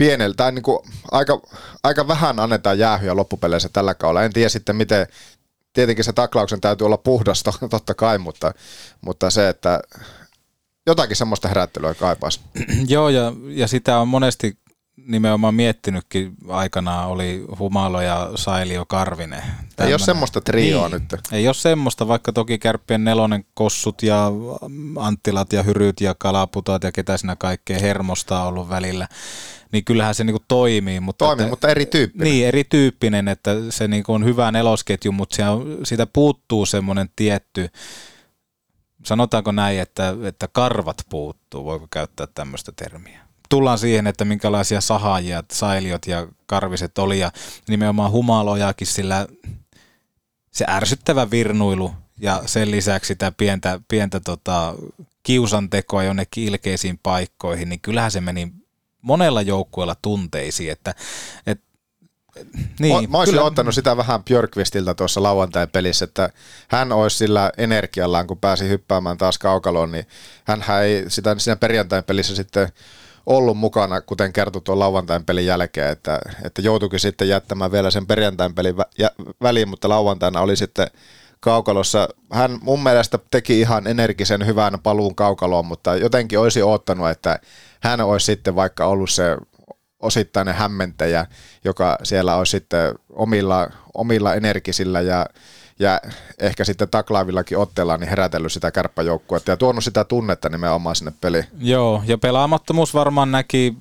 pienellä, 0.00 0.34
tai 0.34 0.52
niin 0.52 0.62
kuin 0.62 0.78
aika, 1.10 1.40
aika 1.82 2.08
vähän 2.08 2.40
annetaan 2.40 2.78
jäähyä 2.78 3.16
loppupeleissä 3.16 3.68
tällä 3.72 3.94
kaudella. 3.94 4.22
En 4.22 4.32
tiedä 4.32 4.48
sitten, 4.48 4.76
miten 4.76 5.06
tietenkin 5.72 6.04
se 6.04 6.12
taklauksen 6.12 6.60
täytyy 6.60 6.84
olla 6.84 6.96
puhdasta, 6.96 7.52
totta 7.70 7.94
kai, 7.94 8.18
mutta, 8.18 8.54
mutta 9.00 9.30
se, 9.30 9.48
että 9.48 9.80
jotakin 10.86 11.16
semmoista 11.16 11.48
herättelyä 11.48 11.94
kaipaisi. 11.94 12.40
Joo, 12.88 13.08
ja, 13.08 13.32
ja 13.48 13.68
sitä 13.68 13.98
on 13.98 14.08
monesti 14.08 14.56
nimenomaan 14.96 15.54
miettinytkin 15.54 16.34
aikanaan, 16.48 17.08
oli 17.08 17.44
Humalo 17.58 18.00
ja 18.00 18.30
Sailio 18.34 18.84
Karvinen. 18.86 19.42
Ei 19.78 19.92
ole 19.92 19.98
semmoista 19.98 20.40
trioa 20.40 20.88
niin, 20.88 21.06
nyt. 21.10 21.20
Ei 21.32 21.48
ole 21.48 21.54
semmoista, 21.54 22.08
vaikka 22.08 22.32
toki 22.32 22.58
Kärppien 22.58 23.04
nelonen 23.04 23.44
kossut 23.54 24.02
ja 24.02 24.32
Anttilat 24.98 25.52
ja 25.52 25.62
Hyryt 25.62 26.00
ja 26.00 26.14
Kalaputat 26.18 26.84
ja 26.84 26.92
ketä 26.92 27.16
siinä 27.16 27.36
kaikkea 27.36 27.78
hermosta 27.78 28.40
on 28.40 28.48
ollut 28.48 28.68
välillä 28.68 29.08
niin 29.72 29.84
kyllähän 29.84 30.14
se 30.14 30.24
niinku 30.24 30.44
toimii. 30.48 31.00
Mutta 31.00 31.24
toimii, 31.24 31.42
että, 31.42 31.50
mutta 31.50 31.68
erityyppinen. 31.68 32.24
Niin, 32.24 32.46
erityyppinen, 32.46 33.28
että 33.28 33.50
se 33.70 33.88
niinku 33.88 34.12
on 34.12 34.24
hyvä 34.24 34.52
nelosketju, 34.52 35.12
mutta 35.12 35.36
siitä 35.84 36.06
puuttuu 36.06 36.66
semmoinen 36.66 37.10
tietty, 37.16 37.68
sanotaanko 39.04 39.52
näin, 39.52 39.80
että, 39.80 40.14
että 40.22 40.48
karvat 40.52 40.96
puuttuu, 41.08 41.64
voiko 41.64 41.86
käyttää 41.90 42.26
tämmöistä 42.34 42.72
termiä. 42.76 43.20
Tullaan 43.48 43.78
siihen, 43.78 44.06
että 44.06 44.24
minkälaisia 44.24 44.80
sahaajia, 44.80 45.44
sailiot 45.52 46.06
ja 46.06 46.26
karviset 46.46 46.98
oli 46.98 47.18
ja 47.18 47.32
nimenomaan 47.68 48.10
humalojakin, 48.10 48.86
sillä 48.86 49.26
se 50.50 50.64
ärsyttävä 50.68 51.30
virnuilu 51.30 51.94
ja 52.20 52.42
sen 52.46 52.70
lisäksi 52.70 53.08
sitä 53.08 53.32
pientä, 53.32 53.80
pientä 53.88 54.20
tota, 54.20 54.74
kiusantekoa 55.22 56.02
jonnekin 56.02 56.44
ilkeisiin 56.44 57.00
paikkoihin, 57.02 57.68
niin 57.68 57.80
kyllähän 57.80 58.10
se 58.10 58.20
meni 58.20 58.52
monella 59.02 59.42
joukkueella 59.42 59.96
tunteisiin, 60.02 60.72
että, 60.72 60.94
et, 61.46 61.60
niin, 62.78 63.02
mä, 63.02 63.08
mä 63.08 63.18
olisin 63.18 63.32
kyllä. 63.32 63.46
ottanut 63.46 63.74
sitä 63.74 63.96
vähän 63.96 64.24
Björkvistiltä 64.24 64.94
tuossa 64.94 65.22
lauantain 65.22 65.68
pelissä, 65.68 66.04
että 66.04 66.30
hän 66.68 66.92
olisi 66.92 67.16
sillä 67.16 67.52
energiallaan, 67.58 68.26
kun 68.26 68.38
pääsi 68.38 68.68
hyppäämään 68.68 69.18
taas 69.18 69.38
kaukaloon, 69.38 69.92
niin 69.92 70.06
hän 70.44 70.64
ei 70.82 71.04
sitä 71.08 71.34
siinä 71.38 71.56
perjantain 71.56 72.04
pelissä 72.04 72.34
sitten 72.34 72.68
ollut 73.26 73.56
mukana, 73.56 74.00
kuten 74.00 74.32
kertoi 74.32 74.62
tuon 74.62 74.78
lauantain 74.78 75.24
pelin 75.24 75.46
jälkeen, 75.46 75.90
että, 75.90 76.18
että 76.44 76.62
joutuikin 76.62 77.00
sitten 77.00 77.28
jättämään 77.28 77.72
vielä 77.72 77.90
sen 77.90 78.06
perjantain 78.06 78.54
pelin 78.54 78.74
vä- 78.76 79.34
väliin, 79.42 79.68
mutta 79.68 79.88
lauantaina 79.88 80.40
oli 80.40 80.56
sitten 80.56 80.86
kaukalossa. 81.40 82.08
Hän 82.32 82.58
mun 82.62 82.82
mielestä 82.82 83.18
teki 83.30 83.60
ihan 83.60 83.86
energisen 83.86 84.46
hyvän 84.46 84.78
paluun 84.82 85.14
kaukaloon, 85.14 85.66
mutta 85.66 85.96
jotenkin 85.96 86.38
olisi 86.38 86.62
ottanut, 86.62 87.10
että 87.10 87.38
hän 87.80 88.00
olisi 88.00 88.26
sitten 88.26 88.54
vaikka 88.54 88.86
ollut 88.86 89.10
se 89.10 89.36
osittainen 90.00 90.54
hämmentäjä, 90.54 91.26
joka 91.64 91.98
siellä 92.02 92.36
olisi 92.36 92.50
sitten 92.50 92.94
omilla, 93.12 93.68
omilla 93.94 94.34
energisillä 94.34 95.00
ja, 95.00 95.26
ja 95.78 96.00
ehkä 96.38 96.64
sitten 96.64 96.88
taklaavillakin 96.88 97.58
otteella 97.58 97.96
niin 97.96 98.08
herätellyt 98.08 98.52
sitä 98.52 98.70
kärppäjoukkuetta 98.70 99.50
ja 99.50 99.56
tuonut 99.56 99.84
sitä 99.84 100.04
tunnetta 100.04 100.48
nimenomaan 100.48 100.96
sinne 100.96 101.12
peliin. 101.20 101.44
Joo, 101.58 102.02
ja 102.06 102.18
pelaamattomuus 102.18 102.94
varmaan 102.94 103.32
näki, 103.32 103.76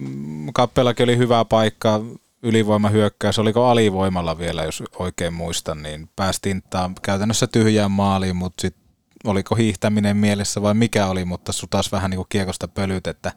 kappeellakin 0.54 1.04
oli 1.04 1.18
hyvä 1.18 1.46
paikka, 1.46 2.02
ylivoimahyökkäys, 2.44 3.40
oliko 3.40 3.66
alivoimalla 3.66 4.38
vielä, 4.38 4.64
jos 4.64 4.84
oikein 5.00 5.34
muistan, 5.34 5.84
niin 5.84 6.10
päästiin 6.16 6.64
käytännössä 7.02 7.48
tyhjään 7.48 7.92
maaliin, 7.92 8.36
mutta 8.36 8.62
sitten 8.62 8.79
oliko 9.24 9.56
hiihtäminen 9.56 10.18
mielessä 10.18 10.62
vai 10.62 10.74
mikä 10.74 11.08
oli, 11.08 11.26
mutta 11.26 11.52
taas 11.70 11.92
vähän 11.92 12.12
niin 12.12 12.18
kuin 12.18 12.30
kiekosta 12.30 12.68
pölyt, 12.68 13.08
että 13.08 13.32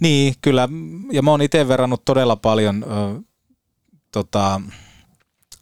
niin, 0.00 0.34
kyllä, 0.40 0.68
ja 1.12 1.22
mä 1.22 1.30
oon 1.30 1.42
itse 1.42 1.68
verrannut 1.68 2.04
todella 2.04 2.36
paljon 2.36 2.84
ö, 2.84 3.22
tota, 4.12 4.60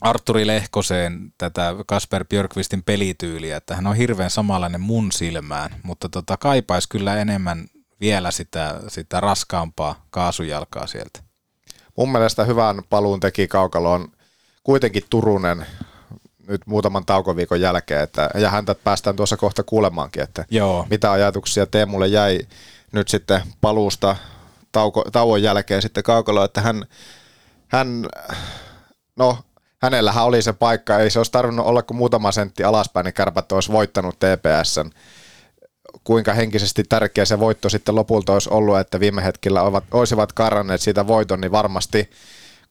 Arturi 0.01 0.47
Lehkoseen 0.47 1.33
tätä 1.37 1.75
Kasper 1.87 2.25
Björkvistin 2.25 2.83
pelityyliä, 2.83 3.57
että 3.57 3.75
hän 3.75 3.87
on 3.87 3.95
hirveän 3.95 4.29
samanlainen 4.29 4.81
mun 4.81 5.11
silmään, 5.11 5.75
mutta 5.83 6.09
tota, 6.09 6.37
kaipaisi 6.37 6.89
kyllä 6.89 7.17
enemmän 7.17 7.67
vielä 8.01 8.31
sitä, 8.31 8.81
sitä 8.87 9.19
raskaampaa 9.19 10.05
kaasujalkaa 10.09 10.87
sieltä. 10.87 11.19
Mun 11.97 12.11
mielestä 12.11 12.45
hyvän 12.45 12.81
paluun 12.89 13.19
teki 13.19 13.47
Kaukaloon 13.47 14.11
kuitenkin 14.63 15.03
Turunen 15.09 15.65
nyt 16.47 16.61
muutaman 16.67 17.05
taukoviikon 17.05 17.61
jälkeen, 17.61 18.01
että, 18.01 18.29
ja 18.35 18.49
häntä 18.49 18.75
päästään 18.75 19.15
tuossa 19.15 19.37
kohta 19.37 19.63
kuulemaankin, 19.63 20.23
että 20.23 20.45
Joo. 20.49 20.87
mitä 20.89 21.11
ajatuksia 21.11 21.65
Teemulle 21.65 22.07
jäi 22.07 22.39
nyt 22.91 23.07
sitten 23.07 23.41
paluusta 23.61 24.15
tauko, 24.71 25.03
tauon 25.11 25.43
jälkeen 25.43 25.81
sitten 25.81 26.03
Kaukalo, 26.03 26.43
että 26.43 26.61
hän, 26.61 26.85
hän, 27.67 28.07
no 29.15 29.37
hänellähän 29.81 30.25
oli 30.25 30.41
se 30.41 30.53
paikka, 30.53 30.99
ei 30.99 31.09
se 31.09 31.19
olisi 31.19 31.31
tarvinnut 31.31 31.65
olla 31.65 31.83
kuin 31.83 31.97
muutama 31.97 32.31
sentti 32.31 32.63
alaspäin, 32.63 33.03
niin 33.03 33.13
kärpät 33.13 33.51
olisi 33.51 33.71
voittanut 33.71 34.15
TPSn. 34.19 34.89
Kuinka 36.03 36.33
henkisesti 36.33 36.83
tärkeä 36.83 37.25
se 37.25 37.39
voitto 37.39 37.69
sitten 37.69 37.95
lopulta 37.95 38.33
olisi 38.33 38.49
ollut, 38.49 38.79
että 38.79 38.99
viime 38.99 39.23
hetkellä 39.23 39.61
ovat, 39.61 39.83
olisivat 39.91 40.33
karranneet 40.33 40.81
siitä 40.81 41.07
voiton, 41.07 41.41
niin 41.41 41.51
varmasti 41.51 42.09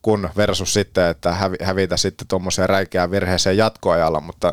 kun 0.07 0.31
versus 0.37 0.73
sitten, 0.73 1.07
että 1.07 1.37
hävitä 1.63 1.97
sitten 1.97 2.29
tuommoiseen 2.29 2.69
räikeään 2.69 3.11
virheeseen 3.11 3.57
jatkoajalla, 3.57 4.21
mutta 4.21 4.49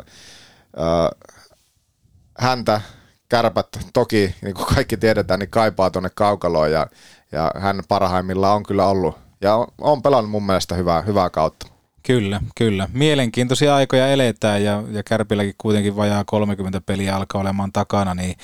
äh, 0.79 1.31
häntä 2.39 2.81
kärpät 3.29 3.67
toki, 3.93 4.35
niin 4.41 4.53
kuin 4.53 4.65
kaikki 4.75 4.97
tiedetään, 4.97 5.39
niin 5.39 5.49
kaipaa 5.49 5.91
tuonne 5.91 6.09
kaukaloon 6.15 6.71
ja, 6.71 6.87
ja 7.31 7.51
hän 7.59 7.83
parhaimmillaan 7.87 8.55
on 8.55 8.63
kyllä 8.63 8.85
ollut 8.87 9.17
ja 9.41 9.55
on, 9.55 9.67
on 9.81 10.01
pelannut 10.01 10.31
mun 10.31 10.45
mielestä 10.45 10.75
hyvää, 10.75 11.01
hyvää 11.01 11.29
kautta. 11.29 11.67
Kyllä, 12.03 12.41
kyllä. 12.55 12.89
Mielenkiintoisia 12.93 13.75
aikoja 13.75 14.07
eletään 14.07 14.63
ja, 14.63 14.83
ja 14.91 15.03
Kärpilläkin 15.03 15.55
kuitenkin 15.57 15.95
vajaa 15.95 16.23
30 16.25 16.81
peliä 16.81 17.15
alkaa 17.15 17.41
olemaan 17.41 17.71
takana, 17.71 18.13
niin 18.13 18.35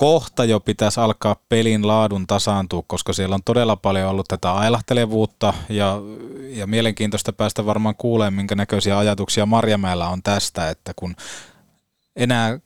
kohta 0.00 0.44
jo 0.44 0.60
pitäisi 0.60 1.00
alkaa 1.00 1.36
pelin 1.48 1.86
laadun 1.86 2.26
tasaantua, 2.26 2.82
koska 2.86 3.12
siellä 3.12 3.34
on 3.34 3.42
todella 3.44 3.76
paljon 3.76 4.10
ollut 4.10 4.28
tätä 4.28 4.52
ailahtelevuutta 4.52 5.54
ja, 5.68 5.98
ja 6.40 6.66
mielenkiintoista 6.66 7.32
päästä 7.32 7.66
varmaan 7.66 7.94
kuulemaan, 7.96 8.34
minkä 8.34 8.54
näköisiä 8.54 8.98
ajatuksia 8.98 9.46
Marjamäellä 9.46 10.08
on 10.08 10.22
tästä, 10.22 10.70
että 10.70 10.92
kun 10.96 11.16
enää 12.16 12.58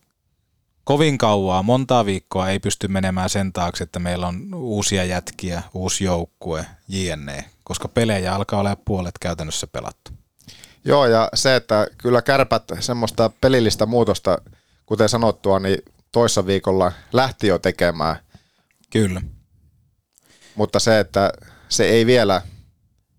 kovin 0.85 1.19
kauaa, 1.19 1.63
montaa 1.63 2.07
viikkoa 2.07 2.49
ei 2.49 2.59
pysty 2.59 2.89
menemään 2.89 3.31
sen 3.31 3.53
taakse, 3.53 3.85
että 3.85 3.99
meillä 3.99 4.27
on 4.27 4.55
uusia 4.55 5.05
jätkiä, 5.05 5.63
uusi 5.75 6.05
joukkue, 6.05 6.67
JNE, 6.89 7.45
koska 7.65 7.89
pelejä 7.89 8.35
alkaa 8.35 8.61
olla 8.61 8.77
puolet 8.85 9.19
käytännössä 9.21 9.67
pelattu. 9.67 10.11
Joo, 10.85 11.07
ja 11.07 11.29
se, 11.35 11.57
että 11.57 11.87
kyllä 11.99 12.23
kärpät 12.23 12.63
semmoista 12.81 13.31
pelillistä 13.41 13.87
muutosta, 13.87 14.39
kuten 14.87 15.09
sanottua, 15.09 15.59
niin 15.59 15.79
toissa 16.15 16.47
viikolla 16.47 16.93
lähti 17.13 17.47
jo 17.47 17.59
tekemään. 17.59 18.17
Kyllä. 18.91 19.23
Mutta 20.55 20.81
se, 20.81 21.01
että 21.01 21.33
se 21.69 21.85
ei 21.85 22.07
vielä, 22.07 22.43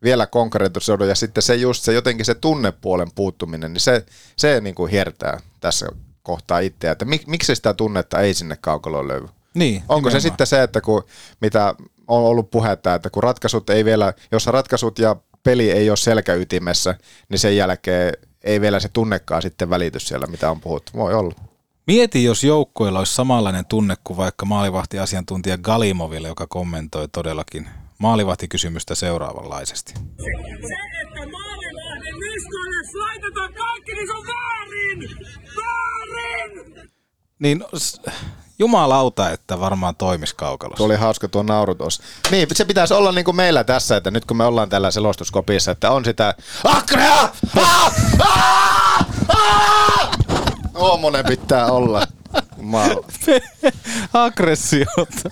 vielä 0.04 0.28
konkretisoidu 0.28 1.04
ja 1.04 1.16
sitten 1.16 1.44
se 1.44 1.56
just 1.56 1.84
se 1.84 1.94
jotenkin 1.94 2.26
se 2.26 2.36
tunnepuolen 2.36 3.12
puuttuminen, 3.16 3.74
niin 3.74 3.82
se, 3.82 4.06
se 4.38 4.62
niin 4.62 4.76
kuin 4.76 4.92
hiertää 4.92 5.40
tässä 5.60 5.88
kohtaa 6.24 6.60
itseä, 6.60 6.92
että 6.92 7.06
mik, 7.06 7.28
miksi 7.28 7.56
sitä 7.56 7.74
tunnetta 7.74 8.20
ei 8.20 8.34
sinne 8.34 8.58
kaukaloon 8.62 9.08
löydy. 9.08 9.28
Niin, 9.54 9.76
Onko 9.76 9.96
nimenomaan. 9.96 10.22
se 10.22 10.28
sitten 10.28 10.48
se, 10.48 10.64
että 10.64 10.82
kun, 10.82 11.04
mitä 11.42 11.76
on 12.08 12.24
ollut 12.24 12.52
puhetta, 12.52 12.96
että 12.96 13.10
kun 13.10 13.24
ratkaisut 13.24 13.70
ei 13.70 13.86
vielä, 13.86 14.14
jos 14.32 14.48
ratkaisut 14.48 15.00
ja 15.00 15.16
peli 15.44 15.72
ei 15.72 15.90
ole 15.90 15.98
selkäytimessä, 15.98 16.96
niin 17.30 17.40
sen 17.40 17.58
jälkeen 17.58 18.14
ei 18.44 18.62
vielä 18.62 18.80
se 18.80 18.90
tunnekaan 18.90 19.42
sitten 19.42 19.70
välitys 19.70 20.08
siellä, 20.08 20.28
mitä 20.28 20.52
on 20.52 20.62
puhuttu. 20.62 20.92
Voi 20.96 21.14
olla. 21.14 21.34
Mieti, 21.88 22.24
jos 22.24 22.44
joukkueella 22.44 23.00
olisi 23.00 23.16
samanlainen 23.16 23.66
tunne 23.66 23.96
kuin 24.04 24.18
vaikka 24.18 24.46
maalivahtiasiantuntija 24.46 25.58
Galimoville, 25.58 26.28
joka 26.28 26.48
kommentoi 26.48 27.08
todellakin 27.08 27.70
maalivahtikysymystä 27.98 28.96
seuraavanlaisesti. 28.96 29.94
Se, 29.94 30.02
että 31.02 31.32
maalivahdin 31.32 32.20
niskoille 32.20 33.00
laitetaan 33.00 33.54
kaikki, 33.54 33.94
niin 33.94 34.08
se 34.08 34.14
on 34.14 34.26
väärin! 34.28 35.18
Väärin! 35.56 36.92
Niin 37.40 37.64
jumalauta, 38.60 39.30
että 39.30 39.60
varmaan 39.60 39.96
toimis 39.96 40.34
kaukalossa. 40.34 40.78
Tuo 40.78 40.86
oli 40.86 40.96
hauska 40.96 41.28
tuo 41.28 41.44
nauru 41.44 41.76
tuossa. 41.76 42.04
Niin, 42.32 42.48
se 42.54 42.66
pitäisi 42.66 42.94
olla 42.94 43.12
niin 43.12 43.26
kuin 43.26 43.36
meillä 43.38 43.64
tässä, 43.64 43.98
että 43.98 44.12
nyt 44.12 44.26
kun 44.26 44.38
me 44.38 44.46
ollaan 44.46 44.70
tällä 44.70 44.92
selostuskopissa, 44.92 45.72
että 45.72 45.92
on 45.92 46.06
sitä 46.06 46.36
Akrea! 46.64 47.30
Tuommoinen 50.76 51.26
pitää 51.26 51.66
olla. 51.66 52.08
Aggressiota. 54.14 55.30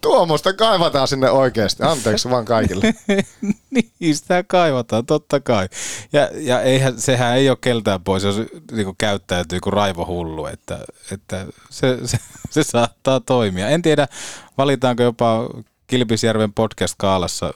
Tuommoista 0.00 0.52
kaivataan 0.52 1.08
sinne 1.08 1.30
oikeasti. 1.30 1.82
Anteeksi 1.82 2.30
vaan 2.30 2.44
kaikille. 2.44 2.94
niin, 3.70 4.16
sitä 4.16 4.44
kaivataan, 4.46 5.06
totta 5.06 5.40
kai. 5.40 5.68
Ja, 6.12 6.30
ja 6.34 6.62
eihän, 6.62 7.00
sehän 7.00 7.36
ei 7.36 7.50
ole 7.50 7.58
keltään 7.60 8.04
pois, 8.04 8.22
jos 8.22 8.36
niin 8.72 8.96
käyttäytyy 8.98 9.60
kuin 9.60 9.72
raivohullu, 9.72 10.46
että, 10.46 10.78
että 11.12 11.46
se, 11.70 11.98
se, 12.04 12.18
se, 12.50 12.62
saattaa 12.62 13.20
toimia. 13.20 13.68
En 13.68 13.82
tiedä, 13.82 14.08
valitaanko 14.58 15.02
jopa 15.02 15.48
Kilpisjärven 15.86 16.52
podcast-kaalassa 16.52 17.54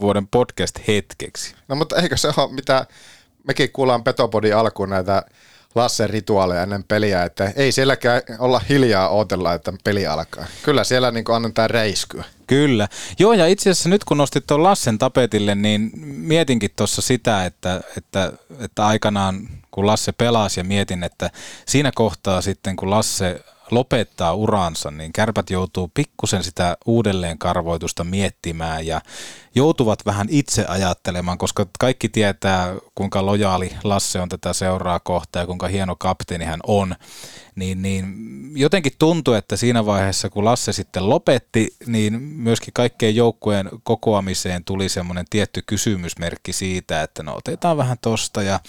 vuoden 0.00 0.28
podcast-hetkeksi. 0.28 1.54
No 1.68 1.76
mutta 1.76 1.96
eikö 1.96 2.16
se 2.16 2.28
ole 2.36 2.52
mitä 2.52 2.86
mekin 3.48 3.72
kuullaan 3.72 4.04
Petopodin 4.04 4.56
alkuun 4.56 4.90
näitä 4.90 5.22
Lassen 5.74 6.10
rituaaleja 6.10 6.62
ennen 6.62 6.84
peliä, 6.84 7.24
että 7.24 7.52
ei 7.56 7.72
sielläkään 7.72 8.22
olla 8.38 8.60
hiljaa 8.68 9.08
odotella, 9.08 9.54
että 9.54 9.72
peli 9.84 10.06
alkaa. 10.06 10.46
Kyllä 10.62 10.84
siellä 10.84 11.10
niin 11.10 11.24
annetaan 11.34 11.70
reiskyä. 11.70 12.24
Kyllä. 12.46 12.88
Joo, 13.18 13.32
ja 13.32 13.46
itse 13.46 13.70
asiassa 13.70 13.88
nyt 13.88 14.04
kun 14.04 14.16
nostit 14.16 14.46
tuon 14.46 14.62
Lassen 14.62 14.98
tapetille, 14.98 15.54
niin 15.54 15.90
mietinkin 16.02 16.70
tuossa 16.76 17.02
sitä, 17.02 17.44
että, 17.44 17.80
että, 17.96 18.32
että 18.58 18.86
aikanaan 18.86 19.48
kun 19.70 19.86
Lasse 19.86 20.12
pelasi 20.12 20.60
ja 20.60 20.64
mietin, 20.64 21.04
että 21.04 21.30
siinä 21.66 21.92
kohtaa 21.94 22.42
sitten 22.42 22.76
kun 22.76 22.90
Lasse 22.90 23.40
lopettaa 23.72 24.34
uransa, 24.34 24.90
niin 24.90 25.12
kärpät 25.12 25.50
joutuu 25.50 25.90
pikkusen 25.94 26.44
sitä 26.44 26.76
uudelleenkarvoitusta 26.86 28.04
miettimään 28.04 28.86
ja 28.86 29.00
joutuvat 29.54 30.06
vähän 30.06 30.26
itse 30.30 30.64
ajattelemaan, 30.68 31.38
koska 31.38 31.66
kaikki 31.78 32.08
tietää, 32.08 32.74
kuinka 32.94 33.26
lojaali 33.26 33.72
Lasse 33.84 34.20
on 34.20 34.28
tätä 34.28 34.52
seuraa 34.52 35.00
kohtaa 35.00 35.42
ja 35.42 35.46
kuinka 35.46 35.68
hieno 35.68 35.96
kapteeni 35.96 36.44
hän 36.44 36.60
on. 36.66 36.94
Niin, 37.54 37.82
niin 37.82 38.04
jotenkin 38.54 38.92
tuntuu, 38.98 39.34
että 39.34 39.56
siinä 39.56 39.86
vaiheessa, 39.86 40.30
kun 40.30 40.44
Lasse 40.44 40.72
sitten 40.72 41.08
lopetti, 41.08 41.76
niin 41.86 42.22
myöskin 42.22 42.74
kaikkeen 42.74 43.16
joukkueen 43.16 43.70
kokoamiseen 43.82 44.64
tuli 44.64 44.88
semmoinen 44.88 45.24
tietty 45.30 45.62
kysymysmerkki 45.66 46.52
siitä, 46.52 47.02
että 47.02 47.22
no 47.22 47.36
otetaan 47.36 47.76
vähän 47.76 47.98
tosta 48.00 48.42
ja 48.42 48.60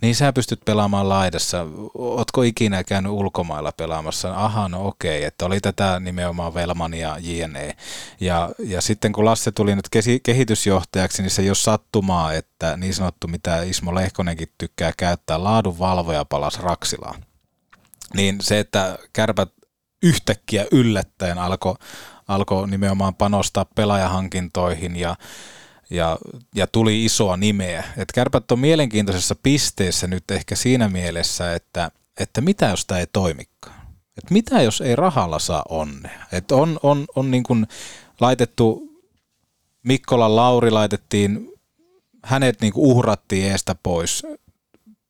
niin 0.00 0.14
sä 0.14 0.32
pystyt 0.32 0.60
pelaamaan 0.64 1.08
laidassa. 1.08 1.66
Ootko 1.94 2.42
ikinä 2.42 2.84
käynyt 2.84 3.12
ulkomailla 3.12 3.72
pelaamassa? 3.72 4.34
Aha, 4.34 4.68
no 4.68 4.86
okei, 4.86 5.24
että 5.24 5.46
oli 5.46 5.60
tätä 5.60 6.00
nimenomaan 6.00 6.54
Velman 6.54 6.94
ja 6.94 7.16
JNE. 7.20 7.76
Ja, 8.20 8.50
ja 8.58 8.80
sitten 8.80 9.12
kun 9.12 9.24
Lasse 9.24 9.52
tuli 9.52 9.76
nyt 9.76 9.88
kehitysjohtajaksi, 10.22 11.22
niin 11.22 11.30
se 11.30 11.42
ole 11.48 11.54
sattumaa, 11.54 12.32
että 12.32 12.76
niin 12.76 12.94
sanottu, 12.94 13.28
mitä 13.28 13.62
Ismo 13.62 13.94
Lehkonenkin 13.94 14.52
tykkää 14.58 14.92
käyttää, 14.96 15.44
laadunvalvoja 15.44 16.24
palas 16.24 16.58
Raksilaan. 16.58 17.24
Niin 18.14 18.38
se, 18.40 18.58
että 18.58 18.98
kärpät 19.12 19.52
yhtäkkiä 20.02 20.66
yllättäen 20.72 21.38
alkoi 21.38 21.74
alko 22.28 22.66
nimenomaan 22.66 23.14
panostaa 23.14 23.64
pelaajahankintoihin 23.64 24.96
ja 24.96 25.16
ja, 25.90 26.18
ja 26.54 26.66
tuli 26.66 27.04
isoa 27.04 27.36
nimeä. 27.36 27.84
Et 27.96 28.12
kärpät 28.12 28.52
on 28.52 28.58
mielenkiintoisessa 28.58 29.34
pisteessä 29.42 30.06
nyt 30.06 30.30
ehkä 30.30 30.56
siinä 30.56 30.88
mielessä, 30.88 31.54
että, 31.54 31.90
että 32.20 32.40
mitä 32.40 32.68
jos 32.68 32.86
tämä 32.86 32.98
ei 33.00 33.06
toimikaan. 33.12 33.80
Et 34.18 34.30
mitä 34.30 34.62
jos 34.62 34.80
ei 34.80 34.96
rahalla 34.96 35.38
saa 35.38 35.62
onnea. 35.68 36.26
Et 36.32 36.52
on, 36.52 36.80
on, 36.82 37.06
on 37.16 37.30
niin 37.30 37.42
kuin 37.42 37.66
laitettu, 38.20 38.90
Mikkola 39.82 40.36
Lauri 40.36 40.70
laitettiin, 40.70 41.52
hänet 42.24 42.60
niin 42.60 42.72
kuin 42.72 42.86
uhrattiin 42.86 43.50
eestä 43.50 43.74
pois, 43.82 44.22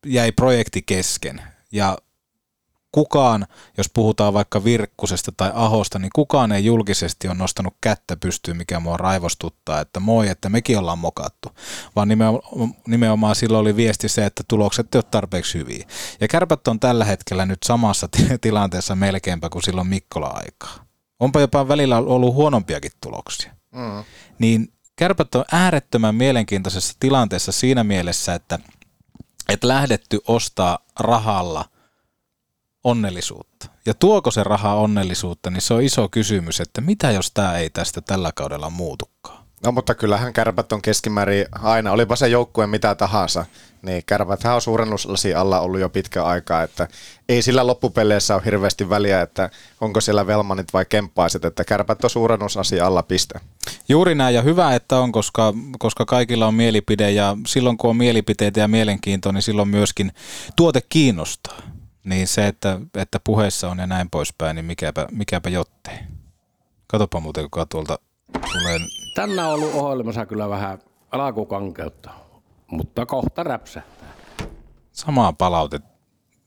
jäi 0.06 0.32
projekti 0.32 0.82
kesken 0.82 1.42
ja 1.72 1.98
kukaan, 2.92 3.46
jos 3.79 3.90
puhutaan 3.94 4.35
vaikka 4.35 4.64
Virkkusesta 4.64 5.33
tai 5.37 5.50
Ahosta, 5.55 5.98
niin 5.98 6.11
kukaan 6.14 6.53
ei 6.53 6.64
julkisesti 6.64 7.29
ole 7.29 7.37
nostanut 7.37 7.74
kättä 7.81 8.16
pystyyn, 8.16 8.57
mikä 8.57 8.81
mua 8.81 8.96
raivostuttaa, 8.96 9.81
että 9.81 10.00
moi, 10.00 10.29
että 10.29 10.48
mekin 10.48 10.79
ollaan 10.79 10.98
mokattu. 10.98 11.48
Vaan 11.96 12.09
nimenomaan 12.88 13.37
silloin 13.37 13.61
oli 13.61 13.76
viesti 13.76 14.09
se, 14.09 14.26
että 14.26 14.42
tulokset 14.48 14.94
ei 14.94 14.98
ole 14.98 15.05
tarpeeksi 15.11 15.59
hyviä. 15.59 15.87
Ja 16.20 16.29
kärpät 16.29 16.68
on 16.68 16.81
tällä 16.81 17.05
hetkellä 17.05 17.46
nyt 17.46 17.62
samassa 17.62 18.09
tilanteessa 18.40 18.96
melkeinpä 18.96 19.48
kuin 19.48 19.62
silloin 19.62 19.87
Mikkola-aikaa. 19.87 20.85
Onpa 21.20 21.40
jopa 21.40 21.68
välillä 21.68 21.96
ollut 21.96 22.35
huonompiakin 22.35 22.92
tuloksia. 23.00 23.53
Mm. 23.74 24.05
Niin 24.38 24.72
kärpät 24.96 25.35
on 25.35 25.44
äärettömän 25.53 26.14
mielenkiintoisessa 26.14 26.96
tilanteessa 27.00 27.53
siinä 27.53 27.85
mielessä, 27.85 28.35
että, 28.35 28.59
että 29.48 29.68
lähdetty 29.68 30.20
ostaa 30.26 30.79
rahalla– 31.00 31.64
onnellisuutta. 32.84 33.66
Ja 33.86 33.94
tuoko 33.94 34.30
se 34.30 34.44
raha 34.44 34.74
onnellisuutta, 34.74 35.50
niin 35.50 35.60
se 35.62 35.74
on 35.74 35.82
iso 35.82 36.08
kysymys, 36.08 36.60
että 36.60 36.80
mitä 36.80 37.10
jos 37.10 37.30
tämä 37.30 37.58
ei 37.58 37.70
tästä 37.70 38.00
tällä 38.00 38.32
kaudella 38.34 38.70
muutukaan. 38.70 39.40
No 39.64 39.72
mutta 39.72 39.94
kyllähän 39.94 40.32
kärpät 40.32 40.72
on 40.72 40.82
keskimäärin 40.82 41.46
aina, 41.52 41.92
olipa 41.92 42.16
se 42.16 42.28
joukkue 42.28 42.66
mitä 42.66 42.94
tahansa, 42.94 43.46
niin 43.82 44.02
kärpäthän 44.06 44.54
on 44.54 44.60
suurennuslasi 44.60 45.34
alla 45.34 45.60
ollut 45.60 45.80
jo 45.80 45.88
pitkä 45.88 46.24
aikaa, 46.24 46.62
että 46.62 46.88
ei 47.28 47.42
sillä 47.42 47.66
loppupeleissä 47.66 48.34
ole 48.34 48.44
hirveästi 48.44 48.88
väliä, 48.88 49.22
että 49.22 49.50
onko 49.80 50.00
siellä 50.00 50.26
velmanit 50.26 50.72
vai 50.72 50.84
kemppaiset, 50.84 51.44
että 51.44 51.64
kärpät 51.64 52.04
on 52.04 52.10
suurennuslasi 52.10 52.80
alla 52.80 53.02
piste. 53.02 53.40
Juuri 53.88 54.14
näin 54.14 54.34
ja 54.34 54.42
hyvä, 54.42 54.74
että 54.74 54.98
on, 54.98 55.12
koska, 55.12 55.54
koska 55.78 56.04
kaikilla 56.06 56.46
on 56.46 56.54
mielipide 56.54 57.10
ja 57.10 57.36
silloin 57.46 57.76
kun 57.76 57.90
on 57.90 57.96
mielipiteitä 57.96 58.60
ja 58.60 58.68
mielenkiintoa, 58.68 59.32
niin 59.32 59.42
silloin 59.42 59.68
myöskin 59.68 60.12
tuote 60.56 60.80
kiinnostaa. 60.88 61.58
Niin 62.04 62.28
se, 62.28 62.46
että, 62.46 62.80
että 62.94 63.20
puheessa 63.24 63.70
on 63.70 63.78
ja 63.78 63.86
näin 63.86 64.10
poispäin, 64.10 64.54
niin 64.54 64.64
mikäpä, 64.64 65.06
mikäpä 65.10 65.50
jottei. 65.50 65.98
Katopa 66.86 67.20
muuten, 67.20 67.44
kuka 67.44 67.66
tuolta 67.66 67.98
tulee. 68.32 68.78
Tänä 69.14 69.48
on 69.48 69.54
ollut 69.54 69.74
ohjelmassa 69.74 70.26
kyllä 70.26 70.48
vähän 70.48 70.78
alakukankeutta, 71.10 72.10
mutta 72.66 73.06
kohta 73.06 73.42
räpsähtää. 73.42 74.08
Samaa 74.92 75.32
palaute, 75.32 75.80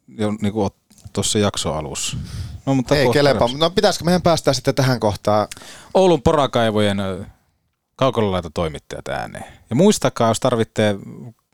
jo 0.08 0.32
niin 0.42 0.54
kuin 0.54 0.72
tuossa 1.14 1.40
jaksoalussa. 1.40 2.18
No, 2.66 2.76
mutta 2.76 2.96
Ei 2.96 3.10
kelepa. 3.10 3.50
No 3.58 3.70
pitäisikö 3.70 4.06
meidän 4.06 4.22
päästä 4.22 4.54
sitten 4.54 4.76
tähän 4.76 5.00
kohtaan? 5.00 5.48
Oulun 5.94 6.22
porakaivojen 6.22 6.98
kaukolalaita 7.96 8.50
toimittajat 8.54 9.08
ääneen. 9.08 9.46
Ja 9.70 9.76
muistakaa, 9.76 10.28
jos 10.28 10.40
tarvitte 10.40 10.96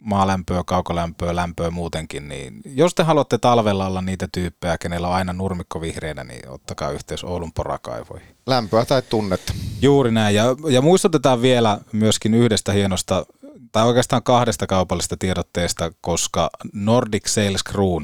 maalämpöä, 0.01 0.63
kaukolämpöä, 0.65 1.35
lämpöä 1.35 1.71
muutenkin, 1.71 2.29
niin 2.29 2.61
jos 2.65 2.95
te 2.95 3.03
haluatte 3.03 3.37
talvella 3.37 3.87
olla 3.87 4.01
niitä 4.01 4.27
tyyppejä, 4.31 4.77
kenellä 4.77 5.07
on 5.07 5.13
aina 5.13 5.33
nurmikko 5.33 5.81
vihreänä, 5.81 6.23
niin 6.23 6.49
ottakaa 6.49 6.91
yhteys 6.91 7.23
Oulun 7.23 7.53
porakaivoihin. 7.53 8.35
Lämpöä 8.47 8.85
tai 8.85 9.01
tunnetta. 9.01 9.53
Juuri 9.81 10.11
näin, 10.11 10.35
ja, 10.35 10.45
ja 10.69 10.81
muistutetaan 10.81 11.41
vielä 11.41 11.79
myöskin 11.91 12.33
yhdestä 12.33 12.71
hienosta, 12.71 13.25
tai 13.71 13.87
oikeastaan 13.87 14.23
kahdesta 14.23 14.67
kaupallisesta 14.67 15.17
tiedotteesta, 15.17 15.91
koska 16.01 16.49
Nordic 16.73 17.27
Sales 17.27 17.63
Crew 17.63 18.03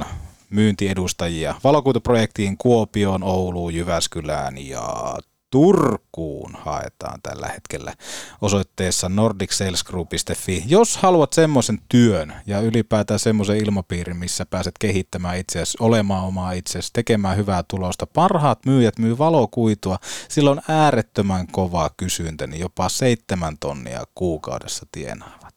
myyntiedustajia 0.50 1.56
valokuituprojektiin 1.64 2.58
Kuopioon, 2.58 3.24
Ouluun, 3.24 3.76
Jyväskylään 3.76 4.58
ja 4.58 5.18
Turkuun 5.56 6.58
haetaan 6.60 7.22
tällä 7.24 7.48
hetkellä 7.48 7.94
osoitteessa 8.42 9.10
nordicsalesgroup.fi. 9.10 10.64
Jos 10.68 10.98
haluat 10.98 11.34
semmoisen 11.34 11.82
työn 11.90 12.34
ja 12.46 12.60
ylipäätään 12.60 13.20
semmoisen 13.20 13.58
ilmapiirin, 13.58 14.18
missä 14.18 14.46
pääset 14.46 14.78
kehittämään 14.80 15.38
itseäsi, 15.38 15.78
olemaan 15.80 16.24
omaa 16.24 16.52
itseäsi, 16.52 16.90
tekemään 16.94 17.38
hyvää 17.38 17.64
tulosta, 17.68 18.08
parhaat 18.08 18.66
myyjät 18.66 19.00
myy 19.00 19.18
valokuitua, 19.18 20.00
silloin 20.30 20.62
äärettömän 20.68 21.48
kova 21.48 21.90
kysyntä, 21.98 22.48
niin 22.48 22.60
jopa 22.60 22.90
seitsemän 22.90 23.58
tonnia 23.60 24.04
kuukaudessa 24.16 24.86
tienaavat. 24.92 25.56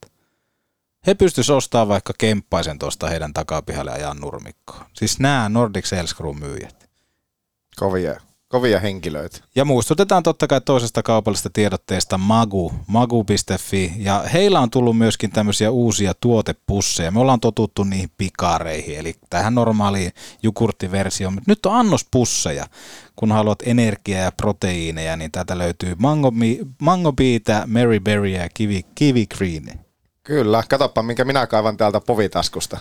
He 1.06 1.14
pystyisivät 1.14 1.56
ostamaan 1.56 1.88
vaikka 1.88 2.12
kemppaisen 2.18 2.78
tuosta 2.78 3.08
heidän 3.08 3.34
takapihalle 3.34 3.90
ajan 3.92 4.16
nurmikkoon. 4.16 4.84
Siis 4.92 5.20
nämä 5.20 5.48
Nordic 5.48 5.84
Sales 5.84 6.14
Group 6.14 6.36
myyjät. 6.38 6.88
Kovia 7.76 8.27
Kovia 8.48 8.80
henkilöitä. 8.80 9.38
Ja 9.54 9.64
muistutetaan 9.64 10.22
totta 10.22 10.46
kai 10.46 10.60
toisesta 10.60 11.02
kaupallisesta 11.02 11.50
tiedotteesta 11.52 12.18
Magu, 12.18 12.72
magu.fi. 12.86 13.92
Ja 13.96 14.24
heillä 14.32 14.60
on 14.60 14.70
tullut 14.70 14.98
myöskin 14.98 15.30
tämmöisiä 15.30 15.70
uusia 15.70 16.12
tuotepusseja. 16.20 17.10
Me 17.10 17.20
ollaan 17.20 17.40
totuttu 17.40 17.84
niihin 17.84 18.10
pikareihin, 18.18 18.98
eli 18.98 19.14
tähän 19.30 19.54
normaaliin 19.54 20.12
jukurttiversioon. 20.42 21.34
Mutta 21.34 21.50
nyt 21.50 21.66
on 21.66 21.74
annospusseja. 21.74 22.66
Kun 23.16 23.32
haluat 23.32 23.58
energiaa 23.66 24.20
ja 24.20 24.32
proteiineja, 24.32 25.16
niin 25.16 25.32
täältä 25.32 25.58
löytyy 25.58 25.94
mango, 25.98 26.32
mango 26.78 27.12
beeta, 27.12 27.62
Mary 27.66 28.00
Berry 28.00 28.28
ja 28.28 28.48
kiwi, 28.54 28.82
kiwi 28.94 29.26
green. 29.26 29.80
Kyllä, 30.22 30.62
katoppa 30.68 31.02
minkä 31.02 31.24
minä 31.24 31.46
kaivan 31.46 31.76
täältä 31.76 32.00
povitaskusta. 32.00 32.78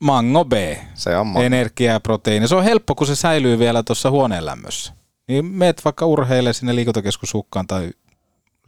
Mango 0.00 0.44
B. 0.44 0.52
Se 0.94 1.16
on 1.16 1.26
mango. 1.26 1.42
Energia 1.42 1.92
ja 1.92 2.00
proteiini. 2.00 2.48
Se 2.48 2.54
on 2.54 2.64
helppo, 2.64 2.94
kun 2.94 3.06
se 3.06 3.16
säilyy 3.16 3.58
vielä 3.58 3.82
tuossa 3.82 4.10
huoneen 4.10 4.46
lämmössä. 4.46 4.92
Niin 5.28 5.44
meet 5.44 5.84
vaikka 5.84 6.06
urheille 6.06 6.52
sinne 6.52 6.74
liikuntakeskushukkaan 6.74 7.66
tai 7.66 7.90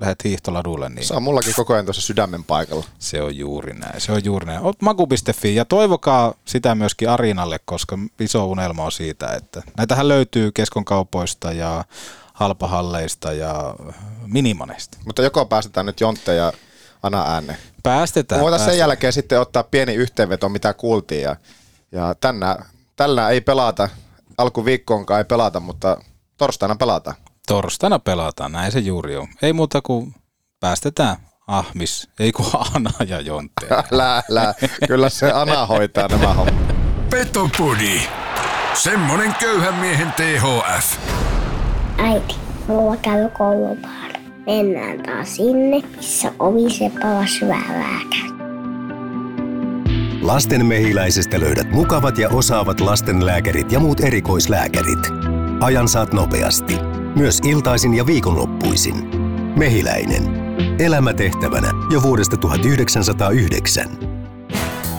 lähdet 0.01 0.25
hiihtoladulle. 0.25 0.89
Niin 0.89 1.07
se 1.07 1.15
on 1.15 1.23
mullakin 1.23 1.55
koko 1.55 1.73
ajan 1.73 1.85
tuossa 1.87 2.03
sydämen 2.03 2.45
paikalla. 2.45 2.85
Se 2.99 3.23
on 3.23 3.37
juuri 3.37 3.75
näin. 3.75 4.01
Se 4.01 4.13
on 4.13 4.25
juuri 4.25 4.47
näin. 4.47 4.61
Oot 4.61 4.83
maku.fi 4.83 5.55
ja 5.55 5.65
toivokaa 5.65 6.35
sitä 6.45 6.75
myöskin 6.75 7.11
Arinalle, 7.11 7.61
koska 7.65 7.99
iso 8.21 8.47
unelma 8.47 8.85
on 8.85 8.93
siitä, 8.93 9.27
että 9.33 9.63
näitähän 9.77 10.09
löytyy 10.09 10.53
keskon 10.53 10.85
kaupoista 10.85 11.53
ja 11.53 11.85
halpahalleista 12.33 13.33
ja 13.33 13.75
minimaneista. 14.27 14.99
Mutta 15.07 15.23
joko 15.23 15.47
päästetään 15.47 15.87
nyt 15.87 16.01
Jontte 16.01 16.35
ja 16.35 16.53
Ana 17.03 17.23
ääneen. 17.23 17.59
Päästetään. 17.83 18.41
Voitaisiin 18.41 18.71
sen 18.71 18.79
jälkeen 18.79 19.13
sitten 19.13 19.41
ottaa 19.41 19.63
pieni 19.63 19.95
yhteenveto, 19.95 20.49
mitä 20.49 20.75
kuultiin. 20.75 21.23
Ja, 21.23 21.37
ja 21.93 22.15
tänä, 22.21 22.57
tällä 22.97 23.31
ei 23.31 23.41
pelata, 23.41 23.89
alkuviikkoonkaan 24.39 25.19
ei 25.19 25.25
pelata, 25.25 25.61
mutta 25.61 25.97
torstaina 26.39 26.77
pelataan. 26.77 27.17
Torstaina 27.49 27.99
pelataan, 27.99 28.53
näin 28.53 28.73
se 28.73 28.79
juuri 28.79 29.17
on. 29.17 29.29
Ei 29.43 29.53
muuta 29.53 29.81
kuin 29.83 30.15
päästetään 30.61 31.17
Ahmis, 31.47 32.09
ei 32.21 32.33
kun 32.33 32.47
Ana 32.75 32.91
ja 33.07 33.21
Jontte. 33.21 33.67
Älä, 33.93 34.23
älä. 34.31 34.55
Kyllä 34.87 35.09
se 35.09 35.33
Ana 35.33 35.67
hoitaa 35.67 36.09
nämä 36.09 36.35
hommat. 36.35 36.75
Petopodi. 37.11 38.01
Semmonen 38.75 39.35
köyhän 39.41 39.75
miehen 39.75 40.13
THF. 40.13 40.97
Äiti, 41.99 42.37
mulla 42.69 42.97
käy 42.97 43.29
koulupaari. 43.29 44.18
Mennään 44.49 45.03
taas 45.03 45.37
sinne, 45.37 45.83
missä 45.97 46.33
oviseppä 46.39 47.27
syvää 47.39 48.01
käy. 48.11 48.39
Lasten 50.23 50.67
mehiläisestä 50.67 51.41
löydät 51.41 51.73
mukavat 51.73 52.19
ja 52.19 52.29
osaavat 52.29 52.81
lastenlääkärit 52.81 53.73
ja 53.73 53.81
muut 53.81 54.01
erikoislääkärit. 54.01 54.99
Ajan 55.61 55.89
saat 55.89 56.13
nopeasti. 56.13 56.75
Myös 57.17 57.39
iltaisin 57.45 57.95
ja 57.95 58.07
viikonloppuisin. 58.07 58.95
Mehiläinen. 59.59 60.23
Elämä 60.79 61.15
tehtävänä 61.15 61.71
jo 61.93 62.03
vuodesta 62.03 62.37
1909. 62.37 63.87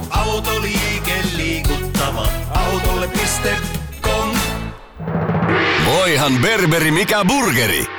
Autoliike 0.09 1.13
liikuttava. 1.37 2.27
Autolle.com 2.49 4.29
Voihan 5.85 6.33
berberi 6.41 6.91
mikä 6.91 7.25
burgeri. 7.25 7.98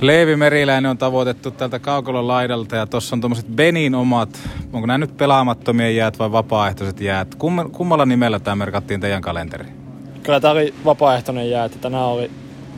Leevi 0.00 0.36
Meriläinen 0.36 0.90
on 0.90 0.98
tavoitettu 0.98 1.50
tältä 1.50 1.78
kaukolon 1.78 2.28
laidalta 2.28 2.76
ja 2.76 2.86
tuossa 2.86 3.16
on 3.16 3.20
tuommoiset 3.20 3.46
Benin 3.46 3.94
omat, 3.94 4.48
onko 4.72 4.86
nämä 4.86 4.98
nyt 4.98 5.16
pelaamattomia 5.16 5.90
jäät 5.90 6.18
vai 6.18 6.32
vapaaehtoiset 6.32 7.00
jäät? 7.00 7.34
Kum, 7.34 7.70
kummalla 7.70 8.06
nimellä 8.06 8.40
tämä 8.40 8.56
merkattiin 8.56 9.00
teidän 9.00 9.22
kalenteriin? 9.22 9.72
Kyllä 10.22 10.40
tämä 10.40 10.52
oli 10.52 10.74
vapaaehtoinen 10.84 11.50
jää, 11.50 11.64
että 11.64 11.78
tänään 11.78 12.04
oli 12.04 12.30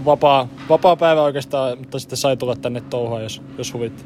vapaa, 0.05 0.49
vapaa 0.69 0.97
päivä 0.97 1.23
oikeastaan, 1.23 1.79
mutta 1.79 1.99
sitten 1.99 2.17
sai 2.17 2.37
tulla 2.37 2.57
tänne 2.57 2.81
touhaan, 2.81 3.23
jos, 3.23 3.43
jos 3.59 3.75
huvitti. 3.75 4.05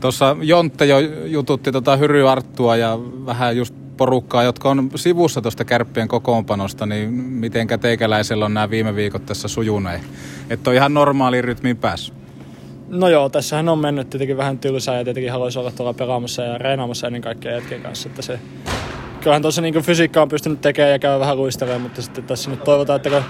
Tuossa 0.00 0.36
Jontte 0.40 0.86
jo 0.86 0.98
jututti 1.24 1.72
tota 1.72 1.96
Hyry 1.96 2.30
Arttua 2.30 2.76
ja 2.76 2.98
vähän 3.26 3.56
just 3.56 3.74
porukkaa, 3.96 4.42
jotka 4.42 4.70
on 4.70 4.90
sivussa 4.94 5.42
tuosta 5.42 5.64
kärppien 5.64 6.08
kokoonpanosta, 6.08 6.86
niin 6.86 7.12
mitenkä 7.14 7.78
teikäläisellä 7.78 8.44
on 8.44 8.54
nämä 8.54 8.70
viime 8.70 8.94
viikot 8.94 9.26
tässä 9.26 9.48
sujuneet? 9.48 10.02
Että 10.50 10.70
on 10.70 10.76
ihan 10.76 10.94
normaali 10.94 11.42
rytmiin 11.42 11.76
päässyt. 11.76 12.23
No 12.88 13.08
joo, 13.08 13.28
tässähän 13.28 13.68
on 13.68 13.78
mennyt 13.78 14.10
tietenkin 14.10 14.36
vähän 14.36 14.58
tylsää 14.58 14.98
ja 14.98 15.04
tietenkin 15.04 15.32
haluaisi 15.32 15.58
olla 15.58 15.70
tuolla 15.70 15.94
pelaamassa 15.94 16.42
ja 16.42 16.58
reenaamassa 16.58 17.06
ennen 17.06 17.22
kaikkea 17.22 17.52
jätkien 17.52 17.82
kanssa. 17.82 18.08
Että 18.08 18.22
se, 18.22 18.38
kyllähän 19.20 19.42
tuossa 19.42 19.62
niin 19.62 19.82
fysiikka 19.82 20.22
on 20.22 20.28
pystynyt 20.28 20.60
tekemään 20.60 20.92
ja 20.92 20.98
käy 20.98 21.20
vähän 21.20 21.36
luistelemaan, 21.36 21.80
mutta 21.80 22.02
sitten 22.02 22.24
tässä 22.24 22.50
nyt 22.50 22.64
toivotaan, 22.64 22.96
että 22.96 23.10
kun 23.10 23.22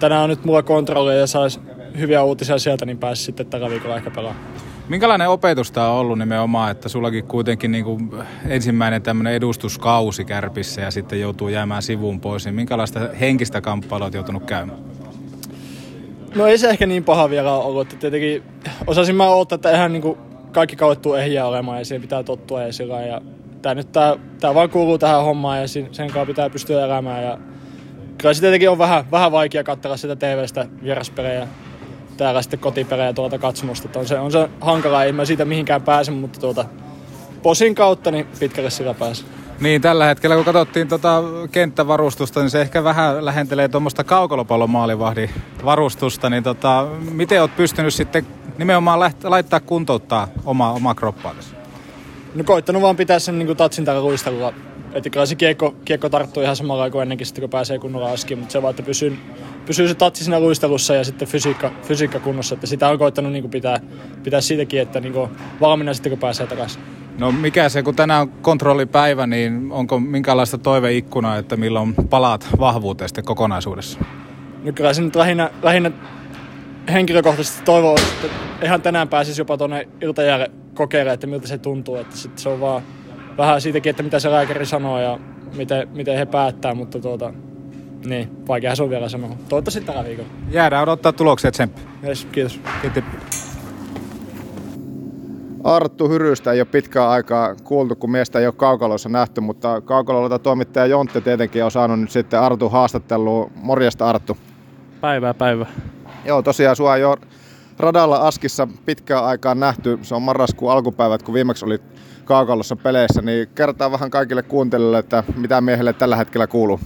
tänään 0.00 0.22
on 0.22 0.30
nyt 0.30 0.44
mulla 0.44 0.62
kontrolli 0.62 1.18
ja 1.18 1.26
saisi 1.26 1.60
hyviä 1.98 2.22
uutisia 2.22 2.58
sieltä, 2.58 2.86
niin 2.86 2.98
pääsi 2.98 3.22
sitten 3.22 3.46
tällä 3.46 3.70
viikolla 3.70 3.96
ehkä 3.96 4.10
pelaamaan. 4.10 4.46
Minkälainen 4.88 5.28
opetus 5.28 5.72
tämä 5.72 5.88
on 5.88 5.98
ollut 5.98 6.18
nimenomaan, 6.18 6.70
että 6.70 6.88
sullakin 6.88 7.24
kuitenkin 7.24 7.72
niin 7.72 7.84
kuin 7.84 8.10
ensimmäinen 8.48 9.02
tämmöinen 9.02 9.32
edustuskausi 9.32 10.24
kärpissä 10.24 10.80
ja 10.80 10.90
sitten 10.90 11.20
joutuu 11.20 11.48
jäämään 11.48 11.82
sivuun 11.82 12.20
pois, 12.20 12.44
niin 12.44 12.54
minkälaista 12.54 13.00
henkistä 13.20 13.60
kamppailua 13.60 14.04
olet 14.04 14.14
joutunut 14.14 14.44
käymään? 14.44 14.78
No 16.34 16.46
ei 16.46 16.58
se 16.58 16.70
ehkä 16.70 16.86
niin 16.86 17.04
paha 17.04 17.30
vielä 17.30 17.52
ole 17.52 17.64
ollut, 17.64 17.82
että 17.82 17.96
tietenkin 17.96 18.42
osasin 18.86 19.16
mä 19.16 19.28
odottaa, 19.28 19.56
että 19.56 19.70
eihän 19.70 19.92
niin 19.92 20.16
kaikki 20.52 20.76
kauet 20.76 21.02
tuu 21.02 21.14
ehjiä 21.14 21.46
olemaan 21.46 21.78
ja 21.78 21.84
siihen 21.84 22.02
pitää 22.02 22.22
tottua 22.22 22.62
ja 22.62 22.72
sillä 22.72 23.00
ja 23.00 23.20
tää 23.62 23.74
nyt 23.74 23.92
tää, 23.92 24.16
tää 24.40 24.54
vaan 24.54 24.70
kuuluu 24.70 24.98
tähän 24.98 25.24
hommaan 25.24 25.60
ja 25.60 25.68
sen 25.68 25.88
sen 25.92 26.06
kanssa 26.06 26.26
pitää 26.26 26.50
pystyä 26.50 26.84
elämään 26.84 27.24
ja 27.24 27.38
kyllä 28.18 28.34
se 28.34 28.40
tietenkin 28.40 28.70
on 28.70 28.78
vähän, 28.78 29.10
vähän 29.10 29.32
vaikea 29.32 29.64
katsella 29.64 29.96
sitä 29.96 30.16
TV-stä 30.16 30.66
vieraspelejä 30.82 31.48
täällä 32.16 32.42
sitten 32.42 32.60
kotipelejä 32.60 33.12
tuolta 33.12 33.38
katsomusta, 33.38 33.88
että 33.88 33.98
on 33.98 34.06
se, 34.06 34.18
on 34.18 34.32
se 34.32 34.48
hankala, 34.60 35.04
ei 35.04 35.12
mä 35.12 35.24
siitä 35.24 35.44
mihinkään 35.44 35.82
pääse, 35.82 36.10
mutta 36.10 36.40
tuota, 36.40 36.64
posin 37.42 37.74
kautta 37.74 38.10
niin 38.10 38.26
pitkälle 38.40 38.70
sillä 38.70 38.94
pääse. 38.94 39.24
Niin, 39.60 39.82
tällä 39.82 40.06
hetkellä 40.06 40.36
kun 40.36 40.44
katsottiin 40.44 40.88
tota 40.88 41.22
kenttävarustusta, 41.52 42.40
niin 42.40 42.50
se 42.50 42.60
ehkä 42.60 42.84
vähän 42.84 43.24
lähentelee 43.24 43.68
tuommoista 43.68 44.04
kaukolopallomaalivahdin 44.04 45.30
varustusta, 45.64 46.30
niin 46.30 46.42
tota, 46.42 46.86
miten 47.10 47.40
oot 47.40 47.56
pystynyt 47.56 47.94
sitten 47.94 48.26
nimenomaan 48.58 49.10
läht- 49.10 49.30
laittaa 49.30 49.60
kuntouttaa 49.60 50.28
omaa, 50.44 50.72
omaa 50.72 50.94
kroppaa 50.94 51.34
tässä? 51.34 51.56
No 52.34 52.44
koittanut 52.44 52.82
vaan 52.82 52.96
pitää 52.96 53.18
sen 53.18 53.38
niin 53.38 53.56
tatsin 53.56 53.84
tällä 53.84 54.02
luistelulla. 54.02 54.52
Että 54.92 55.10
kyllä 55.10 55.26
se 55.26 55.34
kiekko, 55.34 55.74
kiekko 55.84 56.08
tarttuu 56.08 56.42
ihan 56.42 56.56
samalla 56.56 56.90
kuin 56.90 57.02
ennenkin 57.02 57.26
sitten, 57.26 57.42
kun 57.42 57.50
pääsee 57.50 57.78
kunnolla 57.78 58.12
askiin, 58.12 58.38
mutta 58.38 58.52
se 58.52 58.62
vaan, 58.62 58.70
että 58.70 58.82
pysyy, 58.82 59.18
pysyy 59.66 59.88
se 59.88 59.94
tatsi 59.94 60.24
siinä 60.24 60.40
luistelussa 60.40 60.94
ja 60.94 61.04
sitten 61.04 61.28
fysiikka, 61.28 61.70
fysiikka 61.82 62.20
kunnossa. 62.20 62.54
Että 62.54 62.66
sitä 62.66 62.88
on 62.88 62.98
koittanut 62.98 63.32
niin 63.32 63.50
pitää, 63.50 63.80
pitää 64.22 64.40
siitäkin, 64.40 64.80
että 64.80 65.00
niin 65.00 65.14
valmiina 65.60 65.94
sitten, 65.94 66.10
kun 66.10 66.18
pääsee 66.18 66.46
takaisin. 66.46 66.82
No 67.18 67.32
mikä 67.32 67.68
se, 67.68 67.82
kun 67.82 67.94
tänään 67.94 68.22
on 68.22 68.28
kontrollipäivä, 68.28 69.26
niin 69.26 69.72
onko 69.72 70.00
minkälaista 70.00 70.58
toiveikkunaa, 70.58 71.36
että 71.36 71.56
milloin 71.56 71.94
palaat 72.10 72.46
vahvuuteen 72.58 73.08
sitten 73.08 73.24
kokonaisuudessa? 73.24 73.98
No 74.64 74.72
kyllä 74.72 74.94
se 74.94 75.02
nyt 75.02 75.16
lähinnä, 75.16 75.50
lähinnä 75.62 75.90
henkilökohtaisesti 76.92 77.62
toivoo, 77.64 77.96
että 77.96 78.36
ihan 78.66 78.82
tänään 78.82 79.08
pääsisi 79.08 79.40
jopa 79.40 79.56
tuonne 79.56 79.88
iltajäälle 80.00 80.50
kokeilemaan, 80.74 81.14
että 81.14 81.26
miltä 81.26 81.48
se 81.48 81.58
tuntuu. 81.58 81.96
Että 81.96 82.16
sitten 82.16 82.42
se 82.42 82.48
on 82.48 82.60
vaan 82.60 82.82
vähän 83.38 83.60
siitäkin, 83.60 83.90
että 83.90 84.02
mitä 84.02 84.18
se 84.18 84.30
lääkäri 84.30 84.66
sanoo 84.66 85.00
ja 85.00 85.18
miten, 85.56 85.88
miten 85.88 86.18
he 86.18 86.26
päättää, 86.26 86.74
mutta 86.74 87.00
tuota, 87.00 87.32
niin, 88.06 88.30
vaikea 88.48 88.76
se 88.76 88.82
on 88.82 88.90
vielä 88.90 89.08
sanoa. 89.08 89.36
Toivottavasti 89.48 89.80
tällä 89.80 90.04
viikolla. 90.04 90.28
Jäädään 90.50 90.82
odottaa 90.82 91.12
tuloksia, 91.12 91.50
tsemppi. 91.50 91.80
Yes, 92.06 92.24
kiitos. 92.32 92.60
Kiitos. 92.82 93.43
Arttu 95.64 96.08
Hyrystä 96.08 96.52
ei 96.52 96.60
ole 96.60 96.68
pitkään 96.70 97.08
aikaa 97.08 97.54
kuultu, 97.64 97.96
kun 97.96 98.10
miestä 98.10 98.38
ei 98.38 98.46
ole 98.46 98.54
kaukaloissa 98.56 99.08
nähty, 99.08 99.40
mutta 99.40 99.80
kaukalolta 99.80 100.38
toimittaja 100.38 100.86
Jontte 100.86 101.20
tietenkin 101.20 101.64
on 101.64 101.70
saanut 101.70 102.00
nyt 102.00 102.10
sitten 102.10 102.40
Artu 102.40 102.68
haastattelua. 102.68 103.50
Morjesta 103.54 104.08
Arttu. 104.08 104.36
Päivää, 105.00 105.34
päivää. 105.34 105.66
Joo, 106.24 106.42
tosiaan 106.42 106.76
sua 106.76 106.96
jo 106.96 107.16
radalla 107.78 108.16
Askissa 108.16 108.68
pitkään 108.86 109.24
aikaan 109.24 109.60
nähty. 109.60 109.98
Se 110.02 110.14
on 110.14 110.22
marraskuun 110.22 110.72
alkupäivät, 110.72 111.22
kun 111.22 111.34
viimeksi 111.34 111.64
oli 111.64 111.78
kaukalossa 112.24 112.76
peleissä, 112.76 113.22
niin 113.22 113.48
kertaa 113.54 113.92
vähän 113.92 114.10
kaikille 114.10 114.42
kuuntelijoille, 114.42 114.98
että 114.98 115.24
mitä 115.36 115.60
miehelle 115.60 115.92
tällä 115.92 116.16
hetkellä 116.16 116.46
kuuluu. 116.46 116.80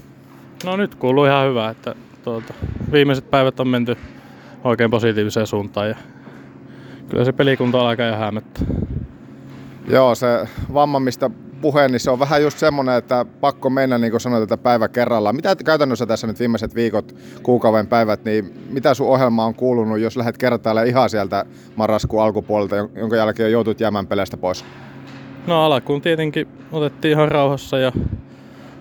No 0.65 0.77
nyt 0.77 0.95
kuuluu 0.95 1.25
ihan 1.25 1.49
hyvä, 1.49 1.69
että 1.69 1.95
tuota, 2.25 2.55
viimeiset 2.93 3.31
päivät 3.31 3.61
on 3.61 3.69
menty 3.69 3.97
oikein 4.65 4.91
positiiviseen 4.91 5.47
suuntaan 5.47 5.89
ja 5.89 5.97
kyllä 7.11 7.25
se 7.25 7.33
pelikunta 7.33 7.81
alkaa 7.81 8.07
jo 8.07 8.17
häämättä. 8.17 8.61
Joo, 9.89 10.15
se 10.15 10.27
vamma, 10.75 11.01
mistä 11.01 11.31
puheen, 11.61 11.91
niin 11.91 12.01
se 12.01 12.11
on 12.11 12.19
vähän 12.19 12.43
just 12.43 12.59
semmoinen, 12.59 12.95
että 12.95 13.27
pakko 13.41 13.71
mennä, 13.71 13.99
niin 13.99 14.11
kuin 14.11 14.21
sanoit, 14.21 14.43
että 14.43 14.57
päivä 14.57 14.89
kerrallaan. 14.89 15.37
Mitä 15.37 15.57
käytännössä 15.57 16.07
tässä 16.07 16.27
nyt 16.27 16.41
viimeiset 16.41 16.75
viikot, 16.75 17.15
kuukauden 17.43 17.87
päivät, 17.87 18.25
niin 18.25 18.55
mitä 18.71 18.95
sun 18.95 19.09
ohjelma 19.09 19.45
on 19.45 19.55
kuulunut, 19.55 19.99
jos 19.99 20.17
lähdet 20.17 20.39
kertailemaan 20.39 20.89
ihan 20.89 21.11
sieltä 21.11 21.45
marraskuun 21.77 22.23
alkupuolelta, 22.23 22.77
jonka 22.77 23.17
jälkeen 23.17 23.53
joutut 23.53 23.81
jäämään 23.81 24.07
peleistä 24.07 24.37
pois? 24.37 24.65
No 25.47 25.65
alkuun 25.65 26.01
tietenkin 26.01 26.49
otettiin 26.73 27.13
ihan 27.13 27.31
rauhassa 27.31 27.79
ja 27.79 27.93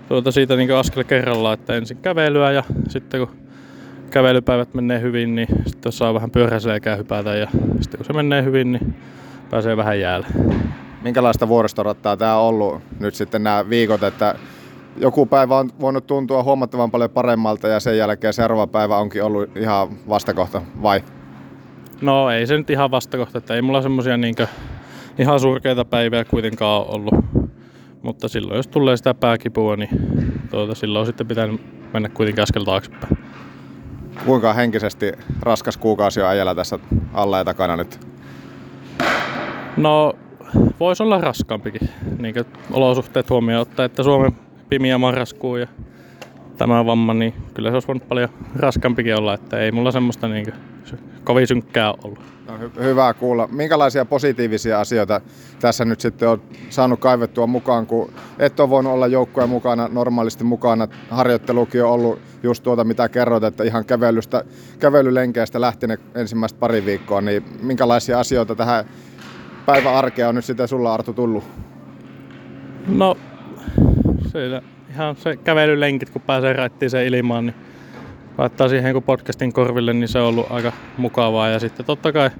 tuota 0.08 0.32
siitä 0.32 0.56
niin 0.56 0.74
askel 0.74 1.04
kerrallaan, 1.04 1.54
että 1.54 1.74
ensin 1.74 1.96
kävelyä 1.96 2.52
ja 2.52 2.64
sitten 2.88 3.26
kun 3.26 3.36
kävelypäivät 4.10 4.74
menee 4.74 5.00
hyvin, 5.00 5.34
niin 5.34 5.48
sitten 5.66 5.92
saa 5.92 6.14
vähän 6.14 6.30
pyöräselkää 6.30 6.96
hypätä 6.96 7.34
ja 7.34 7.46
sitten 7.80 7.98
kun 7.98 8.04
se 8.04 8.12
menee 8.12 8.42
hyvin, 8.42 8.72
niin 8.72 8.94
pääsee 9.50 9.76
vähän 9.76 10.00
jäälle. 10.00 10.26
Minkälaista 11.02 11.48
vuoristorattaa 11.48 12.16
tämä 12.16 12.36
on 12.36 12.46
ollut 12.46 12.82
nyt 13.00 13.14
sitten 13.14 13.42
nämä 13.42 13.68
viikot, 13.68 14.02
että 14.02 14.34
joku 14.96 15.26
päivä 15.26 15.58
on 15.58 15.70
voinut 15.80 16.06
tuntua 16.06 16.42
huomattavan 16.42 16.90
paljon 16.90 17.10
paremmalta 17.10 17.68
ja 17.68 17.80
sen 17.80 17.98
jälkeen 17.98 18.32
seuraava 18.32 18.66
päivä 18.66 18.96
onkin 18.96 19.24
ollut 19.24 19.56
ihan 19.56 19.88
vastakohta, 20.08 20.62
vai? 20.82 21.04
No 22.00 22.30
ei 22.30 22.46
se 22.46 22.56
nyt 22.56 22.70
ihan 22.70 22.90
vastakohta, 22.90 23.38
että 23.38 23.54
ei 23.54 23.62
mulla 23.62 23.82
semmosia 23.82 24.16
niinkö 24.16 24.46
ihan 25.18 25.40
surkeita 25.40 25.84
päiviä 25.84 26.24
kuitenkaan 26.24 26.82
ole 26.82 26.86
ollut. 26.90 27.14
Mutta 28.02 28.28
silloin 28.28 28.56
jos 28.56 28.68
tulee 28.68 28.96
sitä 28.96 29.14
pääkipua, 29.14 29.76
niin 29.76 29.88
tuota, 30.50 30.74
silloin 30.74 31.06
sitten 31.06 31.26
pitää 31.26 31.48
mennä 31.92 32.08
kuitenkin 32.08 32.42
askel 32.42 32.64
taaksepäin. 32.64 33.18
Kuinka 34.24 34.52
henkisesti 34.52 35.12
raskas 35.42 35.76
kuukausi 35.76 36.20
on 36.20 36.28
äijällä 36.28 36.54
tässä 36.54 36.78
alla 37.14 37.38
ja 37.38 37.44
takana 37.44 37.76
nyt? 37.76 38.00
No, 39.76 40.12
voisi 40.80 41.02
olla 41.02 41.20
raskaampikin, 41.20 41.88
niin 42.18 42.34
olosuhteet 42.72 43.30
huomioon 43.30 43.62
ottaa, 43.62 43.84
että 43.84 44.02
Suomen 44.02 44.32
pimiä 44.68 44.98
marraskuu 44.98 45.56
ja 45.56 45.66
tämä 46.58 46.86
vamma, 46.86 47.14
niin 47.14 47.34
kyllä 47.54 47.70
se 47.70 47.74
olisi 47.74 47.88
voinut 47.88 48.08
paljon 48.08 48.28
raskaampikin 48.56 49.16
olla, 49.16 49.34
että 49.34 49.58
ei 49.58 49.72
mulla 49.72 49.90
semmoista 49.90 50.28
niin 50.28 50.54
kovin 51.24 51.46
synkkää 51.46 51.94
ollut. 52.04 52.18
No, 52.48 52.54
hy- 52.56 52.82
hyvä 52.82 53.14
kuulla. 53.14 53.48
Minkälaisia 53.52 54.04
positiivisia 54.04 54.80
asioita 54.80 55.20
tässä 55.60 55.84
nyt 55.84 56.00
sitten 56.00 56.28
on 56.28 56.42
saanut 56.70 57.00
kaivettua 57.00 57.46
mukaan, 57.46 57.86
kun 57.86 58.12
et 58.38 58.60
ole 58.60 58.70
voinut 58.70 58.92
olla 58.92 59.06
joukkoja 59.06 59.46
mukana, 59.46 59.88
normaalisti 59.92 60.44
mukana. 60.44 60.88
Harjoittelukin 61.10 61.84
on 61.84 61.90
ollut 61.90 62.20
just 62.42 62.62
tuota, 62.62 62.84
mitä 62.84 63.08
kerroit, 63.08 63.44
että 63.44 63.64
ihan 63.64 63.84
kävelystä, 63.84 64.44
kävelylenkeistä 64.78 65.60
lähti 65.60 65.86
ne 65.86 65.98
ensimmäistä 66.14 66.58
pari 66.58 66.84
viikkoa, 66.84 67.20
niin 67.20 67.44
minkälaisia 67.62 68.20
asioita 68.20 68.54
tähän 68.54 68.84
päivän 69.66 69.94
arkea 69.94 70.28
on 70.28 70.34
nyt 70.34 70.44
sitten 70.44 70.68
sulla 70.68 70.94
Artu 70.94 71.12
tullut? 71.12 71.44
No, 72.86 73.16
siinä 74.32 74.62
ihan 74.90 75.16
se 75.16 75.36
kävelylenkit, 75.36 76.10
kun 76.10 76.22
pääsee 76.22 76.52
raittiin 76.52 76.90
sen 76.90 77.06
ilmaan, 77.06 77.46
niin 77.46 77.54
laittaa 78.38 78.68
siihen 78.68 78.92
kun 78.92 79.02
podcastin 79.02 79.52
korville, 79.52 79.92
niin 79.92 80.08
se 80.08 80.18
on 80.18 80.26
ollut 80.26 80.46
aika 80.50 80.72
mukavaa. 80.96 81.48
Ja 81.48 81.58
sitten 81.58 81.86
totta 81.86 82.12
kai 82.12 82.30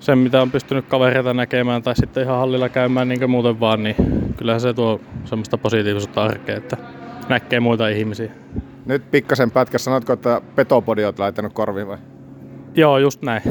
sen, 0.00 0.18
mitä 0.18 0.42
on 0.42 0.50
pystynyt 0.50 0.86
kavereita 0.86 1.34
näkemään 1.34 1.82
tai 1.82 1.96
sitten 1.96 2.22
ihan 2.22 2.38
hallilla 2.38 2.68
käymään 2.68 3.08
niin 3.08 3.18
kuin 3.18 3.30
muuten 3.30 3.60
vaan, 3.60 3.82
niin 3.82 3.96
kyllähän 4.36 4.60
se 4.60 4.74
tuo 4.74 5.00
semmoista 5.24 5.58
positiivisuutta 5.58 6.22
arkeen, 6.22 6.58
että 6.58 6.76
näkee 7.28 7.60
muita 7.60 7.88
ihmisiä. 7.88 8.30
Nyt 8.86 9.10
pikkasen 9.10 9.50
pätkä, 9.50 9.78
sanotko, 9.78 10.12
että 10.12 10.40
Petopodi 10.54 11.04
olet 11.04 11.18
laittanut 11.18 11.52
korviin 11.52 11.88
vai? 11.88 11.98
Joo, 12.74 12.98
just 12.98 13.22
näin. 13.22 13.42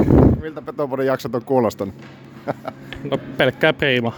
Miltä 0.42 0.62
Petopodin 0.62 1.06
jaksot 1.06 1.36
on 1.36 1.46
kuulostanut? 1.46 1.96
No 3.12 3.18
pelkkää 3.38 3.74
priima. 3.74 4.14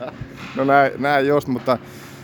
no 0.56 0.64
näin, 0.64 0.92
näin 0.98 1.26
just, 1.26 1.48
mutta 1.48 1.78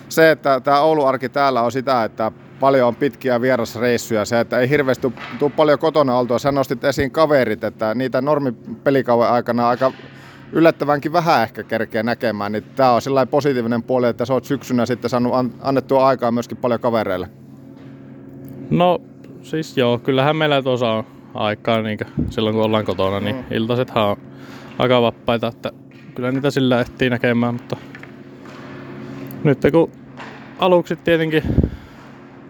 se, 0.08 0.30
että 0.30 0.60
tämä 0.60 0.80
Oulu-arki 0.80 1.28
täällä 1.28 1.62
on 1.62 1.72
sitä, 1.72 2.04
että 2.04 2.32
paljon 2.60 2.88
on 2.88 2.96
pitkiä 2.96 3.40
vierasreissuja, 3.40 4.24
se, 4.24 4.40
että 4.40 4.58
ei 4.58 4.68
hirveästi 4.68 5.12
tule 5.38 5.52
paljon 5.56 5.78
kotona 5.78 6.18
oltua. 6.18 6.38
Sä 6.38 6.52
nostit 6.52 6.84
esiin 6.84 7.10
kaverit, 7.10 7.64
että 7.64 7.94
niitä 7.94 8.20
normipelikauden 8.20 9.28
aikana 9.28 9.68
aika 9.68 9.92
yllättävänkin 10.52 11.12
vähän 11.12 11.42
ehkä 11.42 11.62
kerkeä 11.62 12.02
näkemään, 12.02 12.52
niin 12.52 12.64
tämä 12.76 12.92
on 12.92 13.02
sellainen 13.02 13.30
positiivinen 13.30 13.82
puoli, 13.82 14.08
että 14.08 14.24
sä 14.24 14.34
oot 14.34 14.44
syksynä 14.44 14.86
sitten 14.86 15.10
saanut 15.10 15.32
annettua 15.60 16.06
aikaa 16.06 16.32
myöskin 16.32 16.56
paljon 16.56 16.80
kavereille. 16.80 17.28
No 18.70 19.00
siis 19.42 19.76
joo, 19.76 19.98
kyllähän 19.98 20.36
meillä 20.36 20.62
tuossa 20.62 20.90
on 20.90 21.04
aikaa 21.34 21.82
niin 21.82 21.98
silloin 22.30 22.54
kun 22.56 22.64
ollaan 22.64 22.84
kotona, 22.84 23.20
niin 23.20 23.44
iltaisethan 23.50 24.04
on 24.04 24.16
aika 24.78 25.02
vapaita, 25.02 25.46
että 25.46 25.72
kyllä 26.14 26.32
niitä 26.32 26.50
sillä 26.50 26.80
ehtii 26.80 27.10
näkemään, 27.10 27.54
mutta 27.54 27.76
nyt 29.44 29.58
kun 29.72 29.90
aluksi 30.58 30.96
tietenkin 30.96 31.42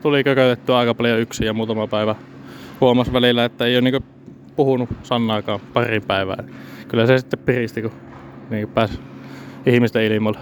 tuli 0.02 0.24
kökötettyä 0.24 0.78
aika 0.78 0.94
paljon 0.94 1.18
yksin 1.18 1.46
ja 1.46 1.52
muutama 1.52 1.86
päivä 1.86 2.14
huomasi 2.80 3.12
välillä, 3.12 3.44
että 3.44 3.64
ei 3.64 3.76
ole 3.76 3.90
niin 3.90 4.04
puhunut 4.56 4.88
sanaakaan 5.02 5.60
pari 5.72 6.00
päivää. 6.00 6.44
Kyllä 6.88 7.06
se 7.06 7.18
sitten 7.18 7.38
piristi, 7.38 7.82
kun 7.82 7.92
niin 8.50 8.68
pääsi 8.68 9.00
ihmisten 9.66 10.04
ilmoille. 10.04 10.38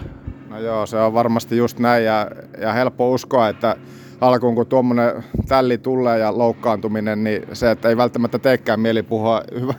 No 0.50 0.60
joo, 0.60 0.86
se 0.86 0.96
on 0.96 1.14
varmasti 1.14 1.56
just 1.56 1.78
näin 1.78 2.04
ja, 2.04 2.30
ja 2.60 2.72
helppo 2.72 3.10
uskoa, 3.10 3.48
että 3.48 3.76
alkuun 4.20 4.54
kun 4.54 4.66
tuommoinen 4.66 5.24
tälli 5.48 5.78
tulee 5.78 6.18
ja 6.18 6.38
loukkaantuminen, 6.38 7.24
niin 7.24 7.42
se, 7.52 7.70
että 7.70 7.88
ei 7.88 7.96
välttämättä 7.96 8.38
teekään 8.38 8.80
mieli 8.80 9.02
puhua 9.02 9.42
hyvä, 9.60 9.74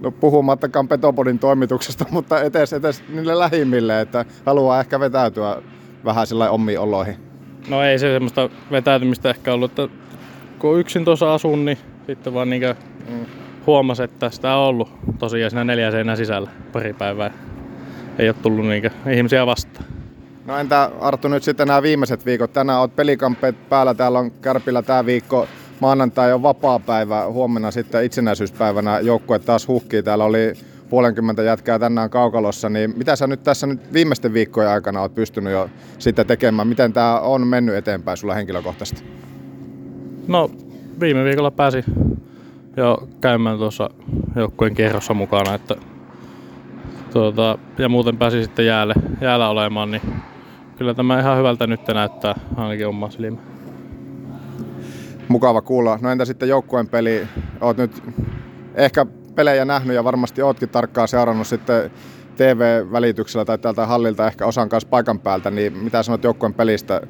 no 0.00 0.10
puhumattakaan 0.10 0.88
Petopodin 0.88 1.38
toimituksesta, 1.38 2.04
mutta 2.10 2.42
etes, 2.42 2.72
etes 2.72 3.04
niille 3.08 3.38
lähimmille, 3.38 4.00
että 4.00 4.24
haluaa 4.46 4.80
ehkä 4.80 5.00
vetäytyä 5.00 5.62
vähän 6.04 6.26
sillä 6.26 6.50
omiin 6.50 6.80
oloihin. 6.80 7.27
No 7.68 7.82
ei 7.82 7.98
se 7.98 8.12
semmoista 8.12 8.50
vetäytymistä 8.70 9.30
ehkä 9.30 9.54
ollut, 9.54 9.78
että 9.78 9.96
kun 10.58 10.80
yksin 10.80 11.04
tuossa 11.04 11.34
asun, 11.34 11.64
niin 11.64 11.78
sitten 12.06 12.34
vaan 12.34 12.50
niin 12.50 12.62
mm. 13.08 13.26
huomasi, 13.66 14.02
että 14.02 14.30
sitä 14.30 14.54
on 14.54 14.68
ollut 14.68 14.90
tosiaan 15.18 15.50
siinä 15.50 15.64
neljä 15.64 15.90
seinän 15.90 16.16
sisällä 16.16 16.50
pari 16.72 16.92
päivää. 16.92 17.30
Ei 18.18 18.28
ole 18.28 18.36
tullut 18.42 18.66
niin 18.66 18.90
ihmisiä 19.12 19.46
vastaan. 19.46 19.84
No 20.46 20.58
entä 20.58 20.90
Arttu 21.00 21.28
nyt 21.28 21.42
sitten 21.42 21.66
nämä 21.66 21.82
viimeiset 21.82 22.26
viikot? 22.26 22.52
Tänään 22.52 22.80
olet 22.80 22.96
pelikampeet 22.96 23.68
päällä, 23.68 23.94
täällä 23.94 24.18
on 24.18 24.30
Kärpillä 24.30 24.82
tämä 24.82 25.06
viikko. 25.06 25.48
Maanantai 25.80 26.32
on 26.32 26.42
vapaa 26.42 26.78
päivä, 26.78 27.26
huomenna 27.26 27.70
sitten 27.70 28.04
itsenäisyyspäivänä 28.04 29.00
joukkue 29.00 29.38
taas 29.38 29.68
huhkii. 29.68 30.02
Täällä 30.02 30.24
oli 30.24 30.52
puolenkymmentä 30.88 31.42
jätkää 31.42 31.78
tänään 31.78 32.10
kaukalossa, 32.10 32.68
niin 32.68 32.94
mitä 32.96 33.16
sä 33.16 33.26
nyt 33.26 33.42
tässä 33.42 33.66
nyt 33.66 33.92
viimeisten 33.92 34.32
viikkojen 34.32 34.70
aikana 34.70 35.00
oot 35.00 35.14
pystynyt 35.14 35.52
jo 35.52 35.70
sitten 35.98 36.26
tekemään? 36.26 36.68
Miten 36.68 36.92
tämä 36.92 37.20
on 37.20 37.46
mennyt 37.46 37.74
eteenpäin 37.74 38.16
sulla 38.16 38.34
henkilökohtaisesti? 38.34 39.04
No 40.28 40.50
viime 41.00 41.24
viikolla 41.24 41.50
pääsi 41.50 41.84
jo 42.76 43.08
käymään 43.20 43.58
tuossa 43.58 43.90
joukkueen 44.36 44.74
kierrossa 44.74 45.14
mukana, 45.14 45.54
että 45.54 45.74
tuota, 47.12 47.58
ja 47.78 47.88
muuten 47.88 48.16
pääsi 48.16 48.42
sitten 48.42 48.66
jäälle, 48.66 48.94
jäällä 49.20 49.48
olemaan, 49.48 49.90
niin 49.90 50.02
kyllä 50.78 50.94
tämä 50.94 51.20
ihan 51.20 51.38
hyvältä 51.38 51.66
nyt 51.66 51.80
näyttää 51.94 52.34
ainakin 52.56 52.86
omaa 52.86 53.10
silmään. 53.10 53.46
Mukava 55.28 55.62
kuulla. 55.62 55.98
No 56.02 56.10
entä 56.10 56.24
sitten 56.24 56.48
joukkueen 56.48 56.88
peli? 56.88 57.26
Oot 57.60 57.76
nyt 57.76 58.02
ehkä 58.74 59.06
pelejä 59.38 59.64
nähnyt 59.64 59.96
ja 59.96 60.04
varmasti 60.04 60.42
ootkin 60.42 60.68
tarkkaan 60.68 61.08
seurannut 61.08 61.46
sitten 61.46 61.90
TV-välityksellä 62.36 63.44
tai 63.44 63.58
täältä 63.58 63.86
hallilta 63.86 64.26
ehkä 64.26 64.46
osan 64.46 64.68
kanssa 64.68 64.88
paikan 64.88 65.18
päältä, 65.18 65.50
niin 65.50 65.76
mitä 65.78 66.02
sanot 66.02 66.24
joukkueen 66.24 66.54
pelistä? 66.54 67.00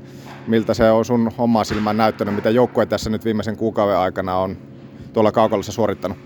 Miltä 0.46 0.74
se 0.74 0.90
on 0.90 1.04
sun 1.04 1.30
oma 1.38 1.64
silmään 1.64 1.96
näyttänyt? 1.96 2.34
Mitä 2.34 2.50
joukkue 2.50 2.86
tässä 2.86 3.10
nyt 3.10 3.24
viimeisen 3.24 3.56
kuukauden 3.56 3.96
aikana 3.96 4.36
on 4.36 4.56
tuolla 5.12 5.32
kaukalossa 5.32 5.72
suorittanut? 5.72 6.18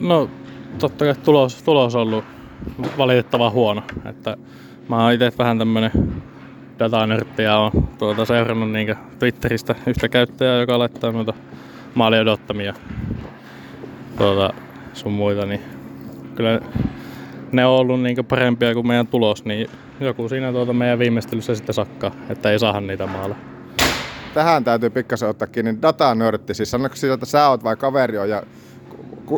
No 0.00 0.30
totta 0.78 1.04
kai 1.04 1.14
tulos, 1.14 1.62
tulos 1.62 1.94
on 1.94 2.02
ollut 2.02 2.24
valitettavan 2.98 3.52
huono. 3.52 3.82
Että 4.04 4.36
mä 4.88 5.04
oon 5.04 5.12
itse 5.12 5.32
vähän 5.38 5.58
tämmönen 5.58 5.90
datanörtti 6.78 7.42
ja 7.42 7.58
on 7.58 7.88
tuota 7.98 8.24
seurannut 8.24 8.70
niin 8.70 8.96
Twitteristä 9.18 9.74
yhtä 9.86 10.08
käyttäjää, 10.08 10.60
joka 10.60 10.78
laittaa 10.78 11.12
noita 11.12 11.34
maali 11.94 12.18
odottamia 12.18 12.74
tuota, 14.18 14.54
sun 14.94 15.12
muita, 15.12 15.46
niin 15.46 15.60
kyllä 16.34 16.60
ne 17.52 17.66
on 17.66 17.72
ollut 17.72 18.02
niin 18.02 18.24
parempia 18.24 18.74
kuin 18.74 18.86
meidän 18.86 19.06
tulos, 19.06 19.44
niin 19.44 19.70
joku 20.00 20.28
siinä 20.28 20.52
tuota 20.52 20.72
meidän 20.72 20.98
viimeistelyssä 20.98 21.54
sitten 21.54 21.74
sakkaa, 21.74 22.10
että 22.28 22.50
ei 22.50 22.58
saada 22.58 22.80
niitä 22.80 23.06
maaleja. 23.06 23.38
Tähän 24.34 24.64
täytyy 24.64 24.90
pikkasen 24.90 25.28
ottaa 25.28 25.48
kiinni. 25.48 25.82
Datanörtti, 25.82 26.54
siis 26.54 26.70
sanoiko 26.70 26.96
siitä, 26.96 27.14
että 27.14 27.26
sä 27.26 27.48
oot 27.48 27.64
vai 27.64 27.76
kaveri 27.76 28.18
on 28.18 28.28
ja 28.28 28.42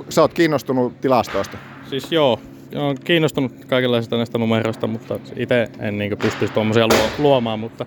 sä 0.08 0.20
oot 0.20 0.34
kiinnostunut 0.34 1.00
tilastoista? 1.00 1.58
Siis 1.90 2.12
joo, 2.12 2.40
olen 2.74 2.96
kiinnostunut 3.04 3.52
kaikenlaisista 3.66 4.16
näistä 4.16 4.38
numeroista, 4.38 4.86
mutta 4.86 5.18
itse 5.36 5.68
en 5.78 5.98
niin 5.98 6.18
pystyisi 6.18 6.54
tuommoisia 6.54 6.88
luomaan, 7.18 7.60
mutta 7.60 7.86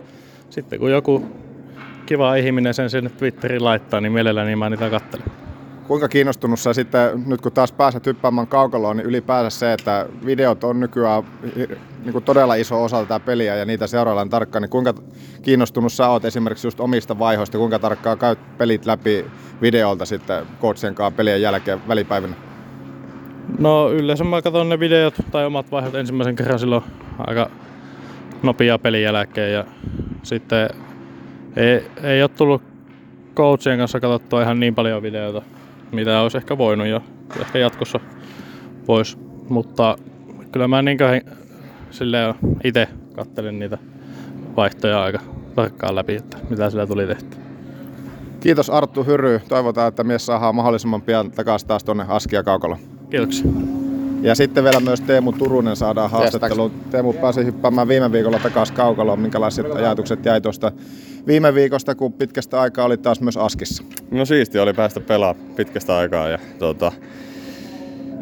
sitten 0.50 0.80
kun 0.80 0.92
joku 0.92 1.26
kiva 2.06 2.36
ihminen 2.36 2.74
sen 2.74 2.90
sinne 2.90 3.10
Twitteriin 3.10 3.64
laittaa, 3.64 4.02
niin 4.02 4.12
mielelläni 4.12 4.56
mä 4.56 4.70
niitä 4.70 4.90
katselen. 4.90 5.26
Kuinka 5.90 6.08
kiinnostunut 6.08 6.60
sä 6.60 6.74
sitten, 6.74 7.24
nyt 7.26 7.42
kun 7.42 7.52
taas 7.52 7.72
pääset 7.72 8.06
hyppäämään 8.06 8.48
kaukaloon, 8.48 8.98
niin 8.98 9.08
ylipäänsä 9.08 9.60
se, 9.60 9.74
että 9.74 10.06
videot 10.26 10.64
on 10.64 10.80
nykyään 10.80 11.24
niin 12.04 12.12
kuin 12.12 12.24
todella 12.24 12.56
iso 12.56 12.84
osa 12.84 13.02
tätä 13.02 13.20
peliä 13.20 13.56
ja 13.56 13.66
niitä 13.66 13.88
seuraillaan 13.88 14.30
tarkkaan, 14.30 14.62
niin 14.62 14.70
kuinka 14.70 14.94
kiinnostunut 15.42 15.94
sä 15.94 16.10
oot 16.10 16.26
esimerkiksi 16.26 16.68
just 16.68 16.80
omista 16.80 17.20
vaihoista, 17.20 17.58
kuinka 17.58 17.80
tarkkaan 17.80 18.18
käyt 18.18 18.40
pelit 18.58 18.86
läpi 18.86 19.26
videolta 19.62 20.06
sitten 20.06 20.46
coachien 20.62 20.96
kanssa 20.96 21.18
pelien 21.18 21.42
jälkeen 21.42 21.88
välipäivinä? 21.88 22.34
No 23.60 23.92
yleensä 23.92 24.24
mä 24.24 24.42
katson 24.42 24.70
ne 24.70 24.80
videot 24.80 25.16
tai 25.32 25.46
omat 25.46 25.72
vaihot 25.72 25.96
ensimmäisen 25.96 26.36
kerran 26.36 26.60
silloin 26.60 26.84
aika 27.28 27.50
nopea 28.44 28.80
pelin 28.80 29.04
jälkeen 29.04 29.54
ja 29.54 29.66
sitten 30.24 30.70
ei, 31.56 31.86
ei 32.04 32.22
ole 32.22 32.30
tullut 32.30 32.62
coachien 33.36 33.78
kanssa 33.78 34.00
katsottua 34.00 34.42
ihan 34.42 34.60
niin 34.60 34.76
paljon 34.76 35.02
videoita, 35.02 35.42
mitä 35.92 36.22
olisi 36.22 36.38
ehkä 36.38 36.58
voinut 36.58 36.88
ja 36.88 37.02
ehkä 37.40 37.60
jatkossa 37.60 38.00
voisi, 38.88 39.18
mutta 39.50 39.98
kyllä 40.52 40.68
mä 40.68 40.82
niin 40.82 40.98
silleen 41.92 42.36
itse 42.64 42.88
kattelen 43.16 43.60
niitä 43.60 43.78
vaihtoja 44.58 45.04
aika 45.04 45.20
tarkkaan 45.56 45.96
läpi, 45.96 46.16
että 46.16 46.38
mitä 46.50 46.70
sillä 46.70 46.88
tuli 46.88 47.08
tehty. 47.08 47.38
Kiitos 48.40 48.70
Arttu 48.70 49.04
Hyry. 49.04 49.42
Toivotaan, 49.50 49.88
että 49.88 50.04
mies 50.04 50.26
saadaan 50.26 50.56
mahdollisimman 50.56 51.02
pian 51.02 51.32
takaisin 51.32 51.68
taas 51.68 51.84
tuonne 51.84 52.06
Askia 52.08 52.44
kaukalla. 52.44 52.78
Kiitoksia. 53.10 53.52
Ja 54.22 54.36
sitten 54.36 54.64
vielä 54.64 54.80
myös 54.80 55.02
Teemu 55.02 55.32
Turunen 55.32 55.76
saadaan 55.76 56.10
haastatteluun. 56.10 56.72
Teemu 56.92 57.14
pääsi 57.14 57.46
hyppäämään 57.46 57.88
viime 57.88 58.12
viikolla 58.12 58.40
takaisin 58.40 58.76
kaukaloon. 58.76 59.20
Minkälaiset 59.20 59.72
ajatukset 59.72 60.26
jäi 60.26 60.42
tuosta 60.42 60.72
viime 61.28 61.54
viikosta, 61.54 61.96
kun 61.96 62.14
pitkästä 62.14 62.62
aikaa 62.62 62.86
oli 62.86 62.98
taas 62.98 63.22
myös 63.22 63.38
Askissa. 63.38 63.84
No 64.12 64.26
siisti 64.26 64.60
oli 64.60 64.74
päästä 64.74 65.00
pelaa 65.00 65.36
pitkästä 65.56 65.98
aikaa 65.98 66.30
ja, 66.30 66.40
tota, 66.60 66.92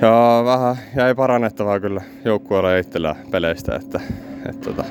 ja 0.01 0.41
vähän 0.45 0.77
jäi 0.95 1.15
parannettavaa 1.15 1.79
kyllä 1.79 2.01
joukkueella 2.25 2.77
itsellä 2.77 3.15
peleistä, 3.31 3.75
että, 3.75 4.01
että 4.49 4.69
tota, 4.69 4.83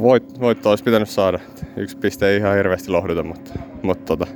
voit, 0.00 0.40
voitto 0.40 0.70
olisi 0.70 0.84
pitänyt 0.84 1.08
saada. 1.08 1.38
Yksi 1.76 1.96
piste 1.96 2.28
ei 2.28 2.36
ihan 2.36 2.56
hirveästi 2.56 2.90
lohduta, 2.90 3.22
mutta, 3.22 3.52
mutta 3.82 4.16
tota, 4.16 4.26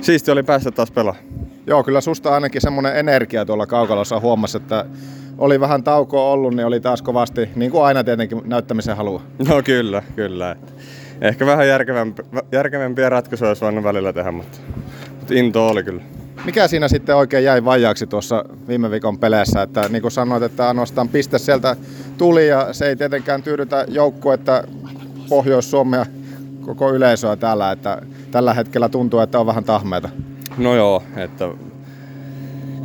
siisti 0.00 0.30
oli 0.30 0.42
päästä 0.42 0.70
taas 0.70 0.90
pelaamaan. 0.90 1.24
Joo, 1.66 1.84
kyllä 1.84 2.00
susta 2.00 2.34
ainakin 2.34 2.60
semmoinen 2.60 2.96
energia 2.96 3.44
tuolla 3.44 3.66
kaukalossa 3.66 4.20
huomasi, 4.20 4.56
että 4.56 4.84
oli 5.38 5.60
vähän 5.60 5.84
taukoa 5.84 6.32
ollut, 6.32 6.54
niin 6.54 6.66
oli 6.66 6.80
taas 6.80 7.02
kovasti, 7.02 7.48
niin 7.56 7.70
kuin 7.70 7.84
aina 7.84 8.04
tietenkin 8.04 8.42
näyttämisen 8.44 8.96
halua. 8.96 9.22
No 9.48 9.62
kyllä, 9.62 10.02
kyllä. 10.16 10.50
Että 10.50 10.72
ehkä 11.20 11.46
vähän 11.46 11.68
järkevämpi, 11.68 12.22
järkevämpiä 12.52 13.08
ratkaisuja 13.08 13.48
olisi 13.48 13.62
voinut 13.62 13.84
välillä 13.84 14.12
tehdä, 14.12 14.30
mutta, 14.30 14.58
mutta 15.18 15.34
into 15.34 15.68
oli 15.68 15.82
kyllä. 15.82 16.02
Mikä 16.44 16.68
siinä 16.68 16.88
sitten 16.88 17.16
oikein 17.16 17.44
jäi 17.44 17.64
vajaaksi 17.64 18.06
tuossa 18.06 18.44
viime 18.68 18.90
viikon 18.90 19.18
peleissä, 19.18 19.62
että 19.62 19.88
niin 19.88 20.02
kuin 20.02 20.12
sanoit, 20.12 20.42
että 20.42 20.68
ainoastaan 20.68 21.08
piste 21.08 21.38
sieltä 21.38 21.76
tuli 22.18 22.48
ja 22.48 22.72
se 22.72 22.86
ei 22.86 22.96
tietenkään 22.96 23.42
tyydytä 23.42 23.84
joukkuetta 23.88 24.62
Pohjois-Suomea 25.28 26.06
koko 26.60 26.92
yleisöä 26.92 27.36
täällä, 27.36 27.72
että 27.72 28.02
tällä 28.30 28.54
hetkellä 28.54 28.88
tuntuu, 28.88 29.20
että 29.20 29.40
on 29.40 29.46
vähän 29.46 29.64
tahmeita. 29.64 30.08
No 30.58 30.74
joo, 30.74 31.02
että 31.16 31.48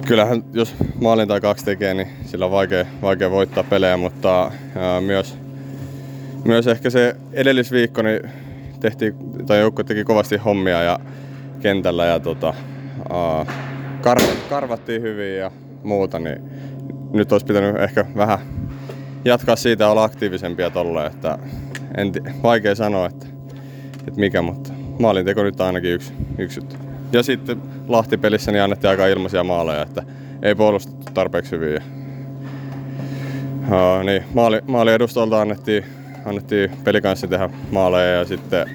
kyllähän 0.08 0.44
jos 0.54 0.76
maalin 1.02 1.28
tai 1.28 1.42
kaksi 1.42 1.66
tekee, 1.66 1.94
niin 1.94 2.08
sillä 2.26 2.46
on 2.46 2.52
vaikea, 2.52 2.86
vaikea 3.02 3.32
voittaa 3.32 3.64
pelejä, 3.64 3.98
mutta 3.98 4.52
ää, 4.76 5.02
myös, 5.02 5.38
myös 6.46 6.68
ehkä 6.68 6.90
se 6.90 7.16
edellisviikko 7.34 8.02
niin 8.02 8.20
tehtiin, 8.80 9.16
tai 9.48 9.60
joukko 9.60 9.84
teki 9.84 10.04
kovasti 10.04 10.38
hommia 10.38 10.82
ja 10.82 11.00
kentällä 11.62 12.06
ja 12.06 12.20
tota, 12.20 12.54
ää, 13.10 13.46
karvat, 14.02 14.38
karvattiin 14.50 15.02
hyvin 15.02 15.38
ja 15.38 15.52
muuta, 15.84 16.20
niin 16.20 16.42
nyt 17.14 17.32
olisi 17.32 17.46
pitänyt 17.46 17.76
ehkä 17.76 18.06
vähän 18.16 18.40
jatkaa 19.26 19.56
siitä 19.56 19.90
olla 19.90 20.04
aktiivisempia 20.04 20.70
tolle, 20.70 21.06
että 21.06 21.40
en 21.98 22.12
vaikea 22.44 22.76
sanoa, 22.76 23.06
että, 23.06 23.26
että 24.08 24.20
mikä, 24.20 24.42
mutta 24.42 24.74
maalinteko 25.00 25.44
nyt 25.44 25.62
ainakin 25.62 25.92
yksi, 25.92 26.14
yksi 26.38 26.60
juttu. 26.60 26.76
Ja 27.12 27.24
sitten 27.24 27.62
Lahti-pelissä 27.88 28.52
niin 28.52 28.62
annettiin 28.62 28.90
aika 28.90 29.08
ilmaisia 29.08 29.44
maaleja, 29.44 29.82
että 29.82 30.04
ei 30.42 30.56
puolustettu 30.56 31.12
tarpeeksi 31.14 31.52
hyvin. 31.52 31.74
Ja, 31.74 31.82
uh, 33.68 34.04
niin, 34.04 34.24
maali, 34.34 34.62
maali 34.68 34.92
annettiin, 35.42 35.86
annettiin 36.26 36.72
pelikanssi 36.84 37.28
tehdä 37.28 37.50
maaleja 37.72 38.18
ja 38.18 38.26
sitten 38.26 38.70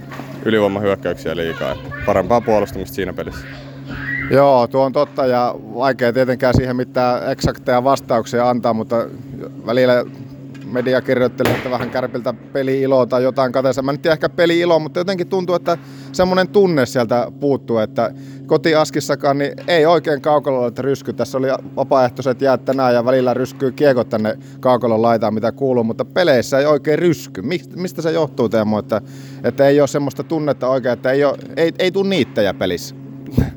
ylivoimahyökkäyksiä 0.45 1.37
liikaa. 1.37 1.77
Parempaa 2.07 2.41
puolustamista 2.41 2.95
siinä 2.95 3.13
pelissä. 3.13 3.47
Joo, 4.31 4.67
tuo 4.67 4.85
on 4.85 4.93
totta 4.93 5.27
ja 5.27 5.55
vaikea 5.75 6.13
tietenkään 6.13 6.55
siihen 6.57 6.77
mitään 6.77 7.33
eksakteja 7.33 7.85
vastauksia 7.85 8.51
antaa, 8.51 8.75
mutta 8.75 9.07
välillä 9.67 10.05
media 10.73 11.01
kirjoitteli, 11.01 11.51
että 11.51 11.71
vähän 11.71 11.91
kärpiltä 11.91 12.35
peli-iloa 12.53 13.07
tai 13.07 13.23
jotain 13.23 13.53
kateessa. 13.53 13.83
Mä 13.83 13.93
nyt 13.93 14.07
ehkä 14.07 14.29
peli-ilo, 14.29 14.79
mutta 14.79 15.01
jotenkin 15.01 15.29
tuntuu, 15.29 15.55
että 15.55 15.79
semmoinen 16.13 16.49
tunne 16.49 16.87
sieltä 16.87 17.33
puuttuu, 17.41 17.79
että 17.79 18.11
kotiaskissakaan 18.47 19.39
niin 19.39 19.53
ei 19.69 19.87
oikein 19.87 20.21
kaukalolla 20.21 20.69
että 20.69 20.83
rysky. 20.83 21.13
Tässä 21.13 21.39
oli 21.39 21.49
vapaaehtoiset 21.77 22.41
jäät 22.41 22.65
tänään 22.65 22.95
ja 22.95 23.05
välillä 23.05 23.35
ryskyy 23.35 23.73
kiekot 23.73 24.09
tänne 24.09 24.39
kaukalon 24.61 25.03
laitaan, 25.03 25.35
mitä 25.35 25.53
kuuluu, 25.53 25.85
mutta 25.85 26.05
peleissä 26.05 26.59
ei 26.59 26.67
oikein 26.67 26.99
rysky. 26.99 27.43
Mistä 27.77 28.03
se 28.03 28.13
johtuu 28.13 28.49
Teemu, 28.49 28.79
että, 28.79 29.01
että 29.45 29.67
ei 29.67 29.81
ole 29.81 29.89
semmoista 29.89 30.25
tunnetta 30.25 30.69
oikein, 30.69 30.93
että 30.93 31.11
ei, 31.11 31.25
ole, 31.25 31.39
ei, 31.57 31.73
ei 31.79 31.93
tule 31.93 32.09
niittäjä 32.09 32.55
pelissä? 32.55 32.95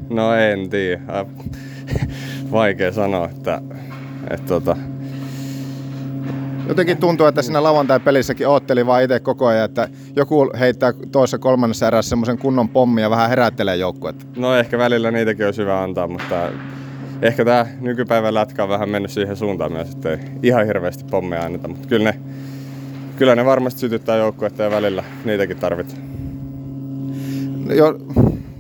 No 0.10 0.34
en 0.34 0.70
tiedä. 0.70 1.26
Vaikea 2.52 2.92
sanoa, 2.92 3.26
että, 3.26 3.62
että 4.30 4.48
tota, 4.48 4.78
Jotenkin 6.68 6.98
tuntuu, 6.98 7.26
että 7.26 7.42
siinä 7.42 7.64
lauantai-pelissäkin 7.64 8.48
ootteli 8.48 8.86
vaan 8.86 9.04
itse 9.04 9.20
koko 9.20 9.48
ajan, 9.48 9.66
että 9.66 9.90
joku 10.16 10.52
heittää 10.60 10.94
toisessa 11.12 11.38
kolmannessa 11.38 11.88
erässä 11.88 12.10
semmoisen 12.10 12.38
kunnon 12.38 12.70
pommin 12.70 13.02
ja 13.02 13.10
vähän 13.10 13.30
herättelee 13.30 13.76
joukkuetta. 13.76 14.26
No 14.36 14.56
ehkä 14.56 14.78
välillä 14.78 15.12
niitäkin 15.12 15.46
olisi 15.46 15.62
hyvä 15.62 15.84
antaa, 15.84 16.08
mutta 16.08 16.50
ehkä 17.22 17.46
tämä 17.46 17.66
nykypäivän 17.80 18.34
lätkä 18.34 18.64
on 18.64 18.70
vähän 18.70 18.90
mennyt 18.90 19.12
siihen 19.12 19.36
suuntaan 19.36 19.72
myös, 19.72 19.90
että 19.90 20.10
ei 20.10 20.20
ihan 20.44 20.66
hirveästi 20.66 21.04
pommeja 21.04 21.44
anneta, 21.44 21.68
mutta 21.68 21.88
kyllä 21.88 22.12
ne, 22.12 22.20
kyllä 23.18 23.36
ne 23.36 23.46
varmasti 23.46 23.80
sytyttää 23.80 24.18
joukkuetta 24.18 24.64
ja 24.64 24.72
välillä 24.72 25.04
niitäkin 25.26 25.58
tarvitaan. 25.58 26.02
Jo, 27.76 28.00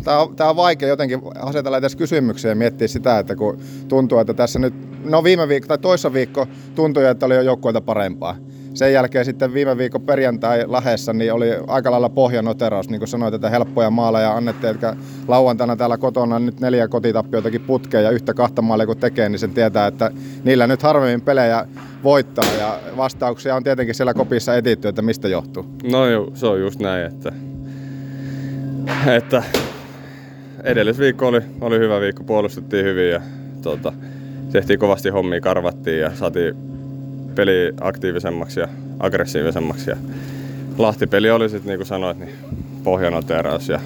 tämä 0.04 0.20
on, 0.20 0.36
tämä 0.36 0.49
on 0.49 0.56
vaikea 0.56 0.89
jotenkin 0.89 1.22
asetella 1.39 1.78
edes 1.78 1.95
kysymyksiä 1.95 2.52
ja 2.52 2.56
miettiä 2.56 2.88
sitä, 2.88 3.20
että 3.20 3.36
kun 3.36 3.60
tuntuu, 3.88 4.20
että 4.20 4.34
tässä 4.34 4.60
nyt, 4.60 4.74
no 5.04 5.24
viime 5.24 5.47
viikko 5.47 5.68
tai 5.68 5.78
toissa 5.78 6.14
viikko 6.14 6.47
tuntui, 6.76 7.06
että 7.06 7.26
oli 7.26 7.36
jo 7.36 7.41
joukkueita 7.41 7.82
parempaa. 7.82 8.36
Sen 8.74 8.93
jälkeen 8.93 9.26
sitten 9.26 9.54
viime 9.54 9.78
viikon 9.78 10.02
perjantai 10.02 10.64
Lahessa 10.68 11.14
niin 11.14 11.34
oli 11.34 11.47
aika 11.68 11.91
lailla 11.91 12.10
pohjanoteraus, 12.10 12.89
niin 12.89 12.99
kuin 12.99 13.08
sanoit, 13.08 13.34
että 13.34 13.49
helppoja 13.49 13.89
maaleja 13.89 14.34
annettiin, 14.34 14.72
että 14.72 14.95
lauantaina 15.28 15.76
täällä 15.76 15.97
kotona 15.97 16.39
nyt 16.39 16.60
neljä 16.60 16.88
kotitappioitakin 16.88 17.62
putkeen 17.62 18.04
ja 18.04 18.10
yhtä 18.10 18.34
kahta 18.34 18.62
maalia 18.62 18.86
kun 18.86 18.97
tekee, 18.97 19.30
niin 19.30 19.39
sen 19.39 19.54
tietää, 19.54 19.88
että 19.88 20.12
niillä 20.43 20.68
nyt 20.68 20.84
harvemmin 20.84 21.22
pelejä 21.22 21.68
voittaa 22.04 22.45
ja 22.60 22.80
vastauksia 22.97 23.56
on 23.56 23.64
tietenkin 23.64 23.95
siellä 23.95 24.14
kopissa 24.14 24.56
etitty, 24.56 24.88
että 24.88 25.02
mistä 25.02 25.28
johtuu. 25.28 25.66
No 25.91 26.08
joo, 26.08 26.32
se 26.34 26.47
on 26.47 26.62
just 26.62 26.80
näin, 26.80 27.06
että, 27.06 27.32
että 29.18 29.43
edellisviikko 30.64 31.28
oli, 31.28 31.41
oli 31.62 31.80
hyvä 31.80 31.99
viikko, 31.99 32.24
puolustettiin 32.24 32.86
hyvin 32.86 33.10
ja 33.10 33.22
tota, 33.62 33.93
tehtiin 34.52 34.80
kovasti 34.80 35.10
hommia, 35.10 35.41
karvattiin 35.41 35.99
ja 35.99 36.16
saatiin 36.16 36.56
peli 37.36 37.74
aktiivisemmaksi 37.82 38.60
ja 38.60 38.68
aggressiivisemmaksi. 38.99 39.89
Ja 39.89 39.97
Lahti-peli 40.78 41.30
oli 41.30 41.49
sitten, 41.49 41.68
niin 41.68 41.78
kuin 41.78 41.88
sanoit, 41.88 42.20
niin 42.20 42.32
pohjanoteraus 42.84 43.70
ja 43.70 43.80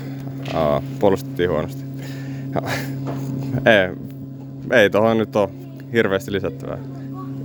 aa, 0.54 0.82
puolustettiin 1.00 1.50
huonosti. 1.50 1.86
Ei, 3.66 3.96
ei 4.72 4.90
tuohon 4.90 5.18
nyt 5.18 5.36
ole 5.36 5.50
hirveästi 5.94 6.32
lisättävää. 6.32 6.78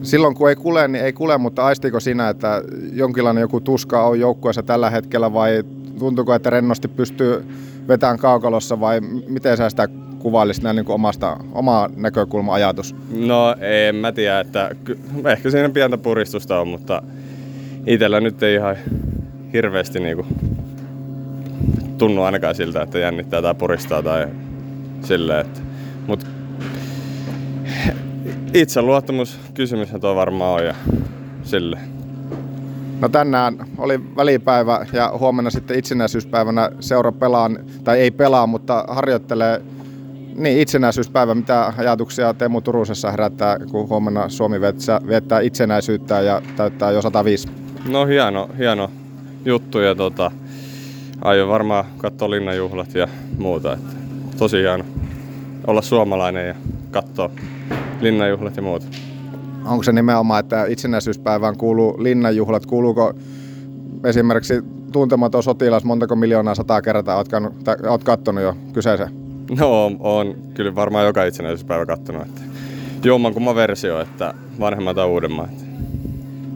Silloin 0.03 0.35
kun 0.35 0.49
ei 0.49 0.57
kule, 0.57 0.89
niin 0.89 1.05
ei 1.05 1.13
kule, 1.13 1.39
mutta 1.39 1.65
aistiko 1.65 2.01
sinä, 2.01 2.29
että 2.29 2.63
jonkinlainen 2.93 3.41
joku 3.41 3.61
tuska 3.61 4.03
on 4.03 4.21
joukkueessa 4.21 4.63
tällä 4.63 4.91
hetkellä 4.91 5.33
vai 5.33 5.65
tuntuuko, 5.99 6.35
että 6.35 6.51
rennosti 6.51 6.89
pystyy 6.89 7.45
vetämään 7.89 8.19
kaukalossa 8.19 8.81
vai 8.81 9.01
miten 9.29 9.57
sä 9.57 9.71
sitä 9.71 9.89
kuvailisit 10.21 10.63
näin 10.63 10.77
niin 10.77 10.87
kuin 10.87 10.95
omasta, 10.95 11.37
oma 11.53 11.89
näkökulma-ajatus? 11.97 12.95
No 13.11 13.55
en 13.89 13.95
mä 13.95 14.13
tiedä, 14.13 14.41
että 14.41 14.71
ehkä 15.33 15.51
siinä 15.51 15.69
pientä 15.69 15.99
puristusta 15.99 16.61
on, 16.61 16.69
mutta 16.69 17.03
itsellä 17.87 18.21
nyt 18.21 18.43
ei 18.43 18.55
ihan 18.55 18.77
hirveästi 19.53 20.01
niin 20.01 20.17
kuin 20.17 20.27
tunnu 21.99 22.23
ainakaan 22.23 22.55
siltä, 22.55 22.83
että 22.83 22.99
jännittää 22.99 23.43
tai 23.43 23.55
puristaa 23.55 24.03
tai 24.03 24.29
silleen. 25.03 25.41
Että, 25.41 25.61
mut 26.07 26.27
itseluottamus 28.55 29.39
kysymyshän 29.55 30.01
tuo 30.01 30.17
varmaan 30.17 30.61
on 30.61 30.67
ja 30.67 30.75
silleen. 31.43 31.85
No 33.01 33.09
tänään 33.09 33.57
oli 33.79 34.17
välipäivä 34.17 34.87
ja 34.93 35.13
huomenna 35.19 35.51
sitten 35.51 35.79
itsenäisyyspäivänä 35.79 36.71
seura 36.81 37.13
pelaa, 37.13 37.51
tai 37.85 38.01
ei 38.01 38.11
pelaa, 38.11 38.47
mutta 38.47 38.85
harjoittelee 38.89 39.63
niin, 40.35 40.61
itsenäisyyspäivä. 40.61 41.35
Mitä 41.35 41.73
ajatuksia 41.77 42.35
Teemu 42.35 42.61
Turusessa 42.61 43.11
herättää, 43.11 43.59
kun 43.71 43.89
huomenna 43.89 44.29
Suomi 44.29 44.61
viettää, 44.61 45.01
viettää 45.07 45.41
itsenäisyyttä 45.41 46.21
ja 46.21 46.43
täyttää 46.57 46.91
jo 46.91 47.03
105? 47.03 47.49
No 47.89 48.07
hieno, 48.07 48.49
hieno 48.59 48.91
juttu 49.45 49.79
ja 49.79 49.95
tota, 49.95 50.31
aion 51.23 51.49
varmaan 51.49 51.85
katsoa 51.99 52.31
linnanjuhlat 52.31 52.95
ja 52.95 53.09
muuta. 53.39 53.73
Että 53.73 53.97
tosi 54.39 54.57
hieno 54.57 54.85
olla 55.67 55.83
suomalainen 55.83 56.49
ja 56.49 56.55
katsoa 56.91 57.31
linnanjuhlat 58.01 58.57
ja 58.57 58.63
muuta. 58.63 58.87
Onko 59.65 59.83
se 59.83 59.93
nimenomaan, 59.93 60.41
että 60.41 60.65
itsenäisyyspäivään 60.65 61.57
kuuluu 61.57 62.03
linnanjuhlat? 62.03 62.67
Kuuluuko 62.67 63.15
esimerkiksi 64.05 64.63
tuntematon 64.93 65.43
sotilas 65.43 65.85
montako 65.85 66.17
miljoonaa 66.17 66.55
sataa 66.55 66.83
kertaa 66.83 67.17
oot, 67.17 67.29
oot 67.89 68.05
kattonut 68.05 68.45
jo 68.45 68.57
kyseisen? 68.73 69.30
No 69.59 69.85
on, 70.01 70.37
kyllä 70.55 70.75
varmaan 70.75 71.07
joka 71.07 71.25
itsenäisyyspäivä 71.25 71.87
kattonut. 71.87 72.23
Että 72.23 72.41
jommankumman 73.05 73.55
versio, 73.55 74.01
että 74.01 74.35
vanhemman 74.61 74.95
tai 74.95 75.07
uudemman. 75.07 75.49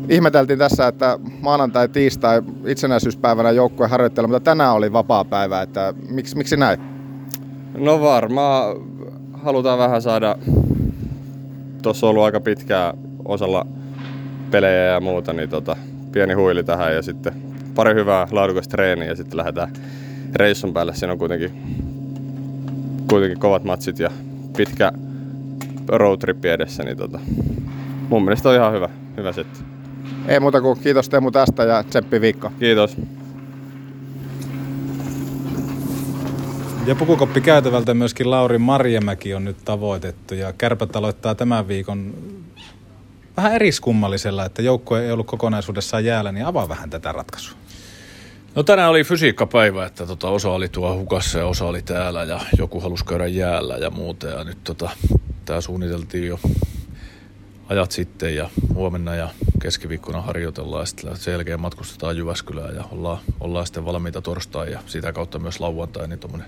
Ihmeteltiin 0.08 0.58
tässä, 0.58 0.86
että 0.86 1.18
maanantai, 1.40 1.88
tiistai 1.88 2.42
itsenäisyyspäivänä 2.66 3.50
joukkue 3.50 3.86
harjoittelu, 3.86 4.28
mutta 4.28 4.40
tänään 4.40 4.74
oli 4.74 4.92
vapaa 4.92 5.24
päivä, 5.24 5.62
että 5.62 5.94
miksi, 6.10 6.36
miksi 6.36 6.56
näin? 6.56 6.78
No 7.78 8.00
varmaan 8.00 8.76
halutaan 9.32 9.78
vähän 9.78 10.02
saada, 10.02 10.36
tuossa 11.82 12.06
on 12.06 12.10
ollut 12.10 12.24
aika 12.24 12.40
pitkää 12.40 12.94
osalla 13.24 13.66
pelejä 14.50 14.84
ja 14.84 15.00
muuta, 15.00 15.32
niin 15.32 15.48
tota, 15.48 15.76
pieni 16.12 16.34
huili 16.34 16.64
tähän 16.64 16.94
ja 16.94 17.02
sitten 17.02 17.32
pari 17.74 17.94
hyvää 17.94 18.28
laadukasta 18.30 18.70
treeniä 18.70 19.08
ja 19.08 19.16
sitten 19.16 19.36
lähdetään 19.36 19.72
reissun 20.34 20.72
päälle 20.72 20.94
siinä 20.94 21.12
on 21.12 21.18
kuitenkin, 21.18 21.52
kuitenkin 23.14 23.40
kovat 23.40 23.64
matsit 23.64 23.98
ja 23.98 24.10
pitkä 24.56 24.92
roadtrip 25.88 26.44
edessä, 26.44 26.82
niin 26.82 26.96
tota, 26.96 27.20
mun 28.08 28.24
mielestä 28.24 28.48
on 28.48 28.54
ihan 28.54 28.72
hyvä, 28.72 28.88
hyvä 29.16 29.32
setti. 29.32 29.60
Ei 30.28 30.40
muuta 30.40 30.60
kuin 30.60 30.80
kiitos 30.80 31.08
Teemu 31.08 31.30
tästä 31.30 31.62
ja 31.62 31.82
tsemppi 31.82 32.20
viikko. 32.20 32.52
Kiitos. 32.58 32.96
Ja 36.86 36.94
pukukoppi 36.94 37.40
käytävältä 37.40 37.94
myöskin 37.94 38.30
Lauri 38.30 38.58
Marjamäki 38.58 39.34
on 39.34 39.44
nyt 39.44 39.56
tavoitettu 39.64 40.34
ja 40.34 40.52
kärpät 40.52 40.96
aloittaa 40.96 41.34
tämän 41.34 41.68
viikon 41.68 42.14
vähän 43.36 43.54
eriskummallisella, 43.54 44.44
että 44.44 44.62
joukkue 44.62 45.04
ei 45.04 45.12
ollut 45.12 45.26
kokonaisuudessaan 45.26 46.04
jäällä, 46.04 46.32
niin 46.32 46.46
avaa 46.46 46.68
vähän 46.68 46.90
tätä 46.90 47.12
ratkaisua. 47.12 47.63
No 48.56 48.62
tänään 48.62 48.90
oli 48.90 49.04
fysiikkapäivä, 49.04 49.86
että 49.86 50.06
tota, 50.06 50.28
osa 50.28 50.50
oli 50.50 50.68
tuo 50.68 50.96
hukassa 50.96 51.38
ja 51.38 51.46
osa 51.46 51.64
oli 51.64 51.82
täällä 51.82 52.22
ja 52.22 52.40
joku 52.58 52.80
halusi 52.80 53.04
käydä 53.04 53.26
jäällä 53.26 53.76
ja 53.76 53.90
muuta. 53.90 54.26
Ja 54.26 54.44
nyt 54.44 54.58
tota, 54.64 54.90
tämä 55.44 55.60
suunniteltiin 55.60 56.28
jo 56.28 56.40
ajat 57.68 57.92
sitten 57.92 58.36
ja 58.36 58.50
huomenna 58.74 59.14
ja 59.14 59.28
keskiviikkona 59.62 60.20
harjoitellaan 60.20 60.82
ja 60.82 60.86
sitten 60.86 61.16
sen 61.16 61.32
jälkeen 61.32 61.60
matkustetaan 61.60 62.16
Jyväskylään 62.16 62.74
ja 62.74 62.84
ollaan, 62.90 63.18
ollaan 63.40 63.66
sitten 63.66 63.84
valmiita 63.84 64.22
torstai 64.22 64.72
ja 64.72 64.80
sitä 64.86 65.12
kautta 65.12 65.38
myös 65.38 65.60
lauantai, 65.60 66.08
niin 66.08 66.18
tommonen 66.18 66.46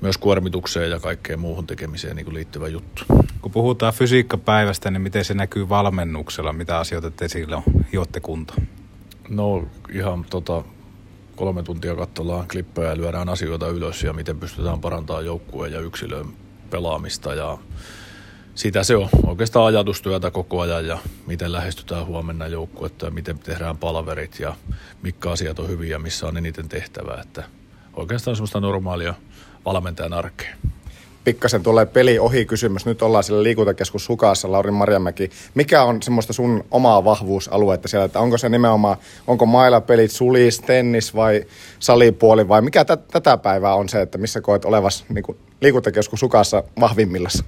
myös 0.00 0.18
kuormitukseen 0.18 0.90
ja 0.90 1.00
kaikkeen 1.00 1.40
muuhun 1.40 1.66
tekemiseen 1.66 2.16
niin 2.16 2.34
liittyvä 2.34 2.68
juttu. 2.68 3.04
Kun 3.42 3.52
puhutaan 3.52 3.94
fysiikkapäivästä, 3.94 4.90
niin 4.90 5.02
miten 5.02 5.24
se 5.24 5.34
näkyy 5.34 5.68
valmennuksella? 5.68 6.52
Mitä 6.52 6.78
asioita 6.78 7.10
te 7.10 7.28
silloin 7.28 7.62
hiotte 7.92 8.20
kunto? 8.20 8.54
No 9.28 9.68
ihan 9.92 10.24
tota, 10.30 10.64
kolme 11.42 11.62
tuntia 11.62 11.94
katsellaan 11.94 12.48
klippejä 12.48 12.88
ja 12.88 12.96
lyödään 12.96 13.28
asioita 13.28 13.68
ylös 13.68 14.02
ja 14.02 14.12
miten 14.12 14.40
pystytään 14.40 14.80
parantamaan 14.80 15.24
joukkueen 15.24 15.72
ja 15.72 15.80
yksilön 15.80 16.26
pelaamista 16.70 17.34
ja 17.34 17.58
sitä 18.54 18.84
se 18.84 18.96
on 18.96 19.08
oikeastaan 19.26 19.66
ajatustyötä 19.66 20.30
koko 20.30 20.60
ajan 20.60 20.86
ja 20.86 20.98
miten 21.26 21.52
lähestytään 21.52 22.06
huomenna 22.06 22.46
joukkuetta 22.46 23.06
ja 23.06 23.10
miten 23.10 23.38
tehdään 23.38 23.78
palverit 23.78 24.40
ja 24.40 24.56
mitkä 25.02 25.30
asiat 25.30 25.58
on 25.58 25.68
hyviä, 25.68 25.98
missä 25.98 26.26
on 26.26 26.36
eniten 26.36 26.68
tehtävää. 26.68 27.20
Että 27.22 27.44
oikeastaan 27.94 28.36
semmoista 28.36 28.60
normaalia 28.60 29.14
valmentajan 29.64 30.12
arkea. 30.12 30.56
Pikkasen 31.24 31.62
tulee 31.62 31.86
peli 31.86 32.18
ohi 32.18 32.44
kysymys. 32.44 32.86
Nyt 32.86 33.02
ollaan 33.02 33.24
siellä 33.24 33.42
liikuntakeskus 33.42 34.08
Hukassa, 34.08 34.52
Lauri 34.52 34.70
Marjamäki. 34.70 35.30
Mikä 35.54 35.82
on 35.82 36.02
semmoista 36.02 36.32
sun 36.32 36.64
omaa 36.70 37.04
vahvuusaluetta 37.04 37.88
siellä? 37.88 38.04
Että 38.04 38.20
onko 38.20 38.38
se 38.38 38.48
nimenomaan, 38.48 38.96
onko 39.26 39.46
mailapelit, 39.46 40.10
sulis, 40.10 40.60
tennis 40.60 41.14
vai 41.14 41.44
salipuoli 41.78 42.48
vai 42.48 42.62
mikä 42.62 42.84
t- 42.84 43.08
tätä 43.10 43.36
päivää 43.36 43.74
on 43.74 43.88
se, 43.88 44.02
että 44.02 44.18
missä 44.18 44.40
koet 44.40 44.64
olevas 44.64 45.04
niin 45.08 45.36
liikuntakeskus 45.60 46.22
Hukassa 46.22 46.64
vahvimmillaan? 46.80 47.38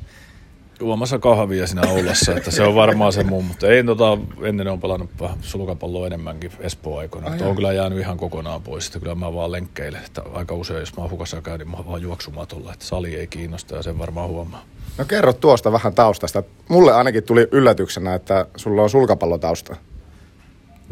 Juomassa 0.80 1.18
kahvia 1.18 1.66
siinä 1.66 1.82
Oulassa, 1.88 2.32
että 2.36 2.50
se 2.50 2.62
on 2.62 2.74
varmaan 2.74 3.12
se 3.12 3.24
mun, 3.24 3.44
mutta 3.44 3.66
ei 3.66 3.84
tota, 3.84 4.18
ennen 4.42 4.68
on 4.68 4.80
pelannut 4.80 5.10
vähän 5.20 5.38
sulkapalloa 5.40 6.06
enemmänkin 6.06 6.52
Espoon 6.60 7.00
aikoina, 7.00 7.30
mutta 7.30 7.46
on 7.46 7.54
kyllä 7.54 7.72
jäänyt 7.72 7.98
ihan 7.98 8.16
kokonaan 8.16 8.62
pois, 8.62 8.86
että 8.86 9.00
kyllä 9.00 9.14
mä 9.14 9.34
vaan 9.34 9.52
lenkkeilen, 9.52 10.04
että 10.04 10.22
aika 10.32 10.54
usein 10.54 10.80
jos 10.80 10.96
mä 10.96 11.02
oon 11.02 11.10
hukassa 11.10 11.42
käyn, 11.42 11.58
niin 11.58 11.70
mä 11.70 11.76
oon 11.76 11.86
vaan 11.86 12.02
juoksumatolla, 12.02 12.72
että 12.72 12.84
sali 12.84 13.14
ei 13.14 13.26
kiinnosta 13.26 13.76
ja 13.76 13.82
sen 13.82 13.98
varmaan 13.98 14.28
huomaa. 14.28 14.64
No 14.98 15.04
kerro 15.04 15.32
tuosta 15.32 15.72
vähän 15.72 15.94
taustasta. 15.94 16.42
Mulle 16.68 16.92
ainakin 16.92 17.22
tuli 17.22 17.48
yllätyksenä, 17.52 18.14
että 18.14 18.46
sulla 18.56 18.82
on 18.82 18.90
sulkapallotausta. 18.90 19.76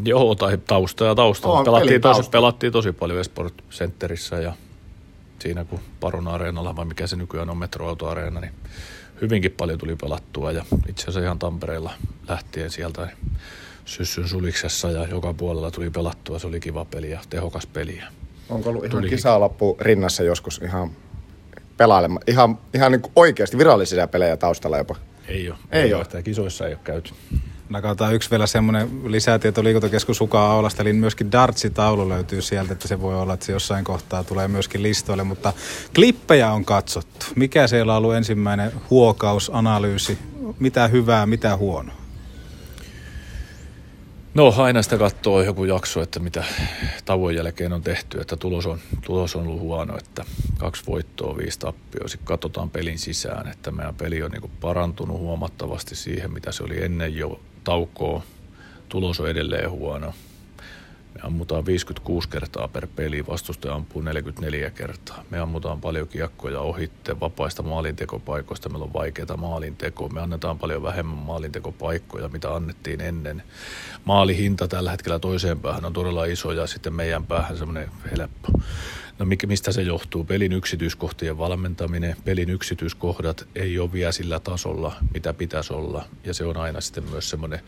Joo, 0.05 0.35
tai 0.35 0.57
tausta 0.57 1.05
ja 1.05 1.15
tausta. 1.15 1.47
On, 1.49 1.65
pelattiin, 1.65 2.01
tosi, 2.01 2.29
pelattiin 2.29 2.73
tosi 2.73 2.91
paljon 2.91 3.19
Esport 3.19 3.53
Centerissä 3.71 4.35
ja 4.35 4.53
siinä 5.39 5.65
kun 5.65 5.79
Parun 5.99 6.27
Areenalla, 6.27 6.75
vai 6.75 6.85
mikä 6.85 7.07
se 7.07 7.15
nykyään 7.15 7.49
on, 7.49 7.57
Metroauto 7.57 8.07
Areena, 8.07 8.39
niin 8.39 8.53
hyvinkin 9.23 9.51
paljon 9.51 9.79
tuli 9.79 9.95
pelattua 9.95 10.51
ja 10.51 10.65
itse 10.89 11.03
asiassa 11.03 11.19
ihan 11.19 11.39
Tampereella 11.39 11.93
lähtien 12.27 12.69
sieltä 12.69 13.09
syssyn 13.85 14.27
suliksessa 14.27 14.91
ja 14.91 15.07
joka 15.07 15.33
puolella 15.33 15.71
tuli 15.71 15.89
pelattua. 15.89 16.39
Se 16.39 16.47
oli 16.47 16.59
kiva 16.59 16.85
peli 16.85 17.11
ja 17.11 17.19
tehokas 17.29 17.67
peli. 17.67 18.01
Onko 18.49 18.69
ollut 18.69 18.85
ihan 18.85 19.03
kisalappu 19.09 19.77
rinnassa 19.81 20.23
joskus 20.23 20.61
ihan 20.63 20.91
pelailema? 21.77 22.19
Ihan, 22.27 22.57
ihan 22.73 22.91
niin 22.91 23.01
oikeasti 23.15 23.57
virallisia 23.57 24.07
pelejä 24.07 24.37
taustalla 24.37 24.77
jopa. 24.77 24.95
Ei 25.27 25.49
ole. 25.49 25.57
Ei 25.71 25.93
ole. 25.93 26.01
Että 26.01 26.21
kisoissa 26.21 26.67
ei 26.67 26.73
ole 26.73 26.79
käyty. 26.83 27.13
Nakataan 27.73 28.15
yksi 28.15 28.31
vielä 28.31 28.47
semmoinen 28.47 29.11
lisätieto 29.11 29.63
liikuntakeskus 29.63 30.17
Sukaa 30.17 30.51
Aulasta, 30.51 30.81
eli 30.81 30.93
myöskin 30.93 31.31
Dartsi-taulu 31.31 32.09
löytyy 32.09 32.41
sieltä, 32.41 32.73
että 32.73 32.87
se 32.87 33.01
voi 33.01 33.15
olla, 33.15 33.33
että 33.33 33.45
se 33.45 33.51
jossain 33.51 33.85
kohtaa 33.85 34.23
tulee 34.23 34.47
myöskin 34.47 34.83
listoille, 34.83 35.23
mutta 35.23 35.53
klippejä 35.95 36.51
on 36.51 36.65
katsottu. 36.65 37.25
Mikä 37.35 37.67
siellä 37.67 37.93
on 37.93 37.97
ollut 37.97 38.15
ensimmäinen 38.15 38.71
huokaus, 38.89 39.51
analyysi, 39.53 40.17
mitä 40.59 40.87
hyvää, 40.87 41.25
mitä 41.25 41.57
huonoa? 41.57 41.95
No 44.33 44.53
aina 44.57 44.81
sitä 44.81 44.97
katsoo 44.97 45.41
joku 45.41 45.65
jakso, 45.65 46.01
että 46.01 46.19
mitä 46.19 46.43
tauon 47.05 47.35
jälkeen 47.35 47.73
on 47.73 47.81
tehty, 47.81 48.21
että 48.21 48.37
tulos 48.37 48.65
on, 48.65 48.79
tulos 49.05 49.35
on 49.35 49.47
ollut 49.47 49.59
huono, 49.59 49.97
että 49.97 50.25
kaksi 50.57 50.83
voittoa, 50.87 51.37
viisi 51.37 51.59
tappioa. 51.59 52.07
Sitten 52.07 52.27
katsotaan 52.27 52.69
pelin 52.69 52.99
sisään, 52.99 53.47
että 53.47 53.71
meidän 53.71 53.95
peli 53.95 54.23
on 54.23 54.31
niin 54.31 54.51
parantunut 54.61 55.17
huomattavasti 55.17 55.95
siihen, 55.95 56.33
mitä 56.33 56.51
se 56.51 56.63
oli 56.63 56.83
ennen 56.83 57.15
jo 57.15 57.39
taukoa. 57.63 58.23
Tulos 58.89 59.19
on 59.19 59.29
edelleen 59.29 59.71
huono. 59.71 60.13
Me 61.13 61.19
ammutaan 61.23 61.65
56 61.65 62.29
kertaa 62.29 62.67
per 62.67 62.87
peli, 62.95 63.27
vastustaja 63.27 63.73
ampuu 63.73 64.01
44 64.01 64.69
kertaa. 64.69 65.23
Me 65.29 65.39
ammutaan 65.39 65.81
paljon 65.81 66.07
kiekkoja 66.07 66.59
ohitte 66.59 67.19
vapaista 67.19 67.63
maalintekopaikoista. 67.63 68.69
Meillä 68.69 68.83
on 68.83 68.93
vaikeaa 68.93 69.37
maalintekoa. 69.37 70.09
Me 70.09 70.21
annetaan 70.21 70.59
paljon 70.59 70.83
vähemmän 70.83 71.17
maalintekopaikkoja, 71.17 72.27
mitä 72.29 72.55
annettiin 72.55 73.01
ennen. 73.01 73.43
Maalihinta 74.05 74.67
tällä 74.67 74.91
hetkellä 74.91 75.19
toiseen 75.19 75.59
päähän 75.59 75.85
on 75.85 75.93
todella 75.93 76.25
iso 76.25 76.51
ja 76.51 76.67
sitten 76.67 76.93
meidän 76.93 77.25
päähän 77.25 77.57
semmoinen 77.57 77.89
helppo. 78.11 78.47
No 79.19 79.25
mikä- 79.25 79.47
mistä 79.47 79.71
se 79.71 79.81
johtuu? 79.81 80.23
Pelin 80.23 80.53
yksityiskohtien 80.53 81.37
valmentaminen, 81.37 82.15
pelin 82.25 82.49
yksityiskohdat 82.49 83.47
ei 83.55 83.79
ole 83.79 83.93
vielä 83.93 84.11
sillä 84.11 84.39
tasolla, 84.39 84.95
mitä 85.13 85.33
pitäisi 85.33 85.73
olla. 85.73 86.05
Ja 86.23 86.33
se 86.33 86.45
on 86.45 86.57
aina 86.57 86.81
sitten 86.81 87.03
myös 87.03 87.29
semmoinen 87.29 87.59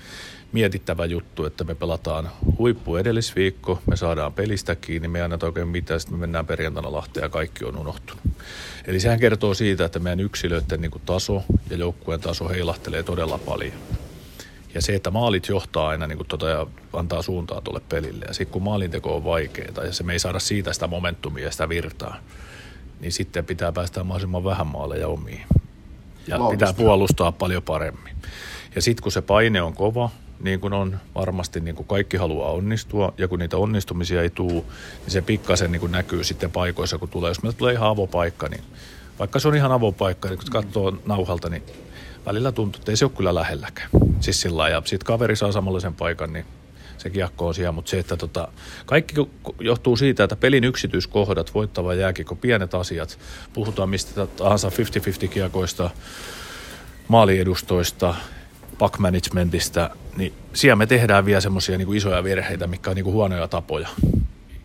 mietittävä 0.52 1.06
juttu, 1.06 1.46
että 1.46 1.64
me 1.64 1.76
pelataan 1.76 2.30
huippu 2.58 2.96
edellisviikko, 2.96 3.82
me 3.88 3.98
saadaan 3.98 4.34
pelistä 4.34 4.76
kiinni, 4.76 5.08
me 5.08 5.20
ei 5.20 5.24
anneta 5.24 5.46
oikein 5.46 5.68
mitään, 5.68 6.00
sitten 6.00 6.18
me 6.18 6.22
mennään 6.22 6.46
perjantaina 6.46 6.91
Lahteen 6.91 7.24
ja 7.24 7.30
kaikki 7.30 7.66
on 7.66 7.78
unohtunut. 7.78 8.24
Eli 8.88 9.00
sehän 9.00 9.20
kertoo 9.20 9.54
siitä, 9.54 9.86
että 9.86 10.00
meidän 10.00 10.20
yksilöiden 10.20 10.82
niin 10.82 10.91
taso 11.06 11.43
ja 11.70 11.78
joukkueen 11.78 12.22
taso 12.22 12.50
heilahtelee 12.50 13.04
todella 13.04 13.38
paljon. 13.38 13.74
Ja 14.76 14.82
se, 14.82 14.95
että 14.95 15.11
maalit 15.11 15.47
johtaa 15.47 15.88
aina 15.88 16.07
niin 16.07 16.17
kuin 16.17 16.28
tota, 16.28 16.49
ja 16.49 16.67
antaa 16.93 17.21
suuntaa 17.21 17.61
tuolle 17.61 17.82
pelille. 17.89 18.26
Ja 18.28 18.34
sitten 18.34 18.53
kun 18.53 18.63
maalinteko 18.63 19.15
on 19.15 19.23
vaikeaa 19.23 19.84
ja 19.86 19.93
se 19.93 20.03
me 20.03 20.13
ei 20.13 20.19
saada 20.19 20.39
siitä 20.39 20.73
sitä 20.73 20.88
momentumia 20.88 21.45
ja 21.45 21.51
sitä 21.51 21.69
virtaa, 21.69 22.17
niin 22.99 23.11
sitten 23.11 23.45
pitää 23.45 23.71
päästä 23.71 24.03
mahdollisimman 24.03 24.43
vähän 24.43 24.67
maaleja 24.67 25.07
omiin. 25.07 25.41
Ja 26.28 26.39
Loogista. 26.39 26.65
pitää 26.65 26.73
puolustaa 26.73 27.32
paljon 27.32 27.63
paremmin. 27.63 28.15
Ja 28.76 28.82
sitten 28.82 29.03
kun 29.03 29.11
se 29.11 29.21
paine 29.21 29.61
on 29.61 29.73
kova, 29.73 30.09
niin 30.39 30.59
kuin 30.59 30.73
on 30.73 30.99
varmasti 31.15 31.59
niin 31.59 31.76
kuin 31.76 31.88
kaikki 31.88 32.17
haluaa 32.17 32.51
onnistua, 32.51 33.13
ja 33.17 33.28
kun 33.28 33.39
niitä 33.39 33.57
onnistumisia 33.57 34.21
ei 34.21 34.30
tule, 34.30 34.53
niin 34.53 34.63
se 35.07 35.21
pikkasen 35.21 35.71
niin 35.71 35.80
kuin 35.80 35.91
näkyy 35.91 36.23
sitten 36.23 36.51
paikoissa, 36.51 36.97
kun 36.97 37.09
tulee. 37.09 37.30
Jos 37.30 37.43
meillä 37.43 37.57
tulee 37.57 37.73
ihan 37.73 37.89
avopaikka, 37.89 38.47
niin 38.49 38.63
vaikka 39.19 39.39
se 39.39 39.47
on 39.47 39.55
ihan 39.55 39.71
avopaikka, 39.71 40.30
niin 40.30 40.39
kun 40.39 40.47
katsoo 40.51 40.97
nauhalta, 41.05 41.49
niin 41.49 41.63
välillä 42.26 42.51
tuntuu, 42.51 42.80
että 42.80 42.91
ei 42.91 42.97
se 42.97 43.05
ole 43.05 43.11
kyllä 43.17 43.36
lähelläkään. 43.36 43.89
Siis 44.19 44.41
sillä 44.41 44.69
ja 44.69 44.82
sitten 44.86 45.05
kaveri 45.05 45.36
saa 45.36 45.51
samanlaisen 45.51 45.93
paikan, 45.93 46.34
niin 46.34 46.45
se 46.97 47.09
kiekko 47.09 47.47
on 47.47 47.53
siellä, 47.53 47.71
mutta 47.71 47.89
se, 47.89 47.99
että 47.99 48.17
tota, 48.17 48.47
kaikki 48.86 49.15
johtuu 49.59 49.97
siitä, 49.97 50.23
että 50.23 50.36
pelin 50.36 50.63
yksityiskohdat, 50.63 51.53
voittava 51.53 51.93
jääkiekko, 51.93 52.36
pienet 52.36 52.73
asiat, 52.73 53.19
puhutaan 53.53 53.89
mistä 53.89 54.28
tahansa 54.28 54.69
50-50 54.69 55.28
kiekoista, 55.28 55.89
maaliedustoista, 57.07 58.15
pack 58.78 58.97
managementista, 58.97 59.89
niin 60.17 60.34
siellä 60.53 60.76
me 60.76 60.86
tehdään 60.86 61.26
vielä 61.26 61.41
semmoisia 61.41 61.78
niin 61.78 61.95
isoja 61.95 62.23
virheitä, 62.23 62.67
mikä 62.67 62.89
on 62.89 62.95
niin 62.95 63.03
kuin 63.03 63.13
huonoja 63.13 63.47
tapoja. 63.47 63.88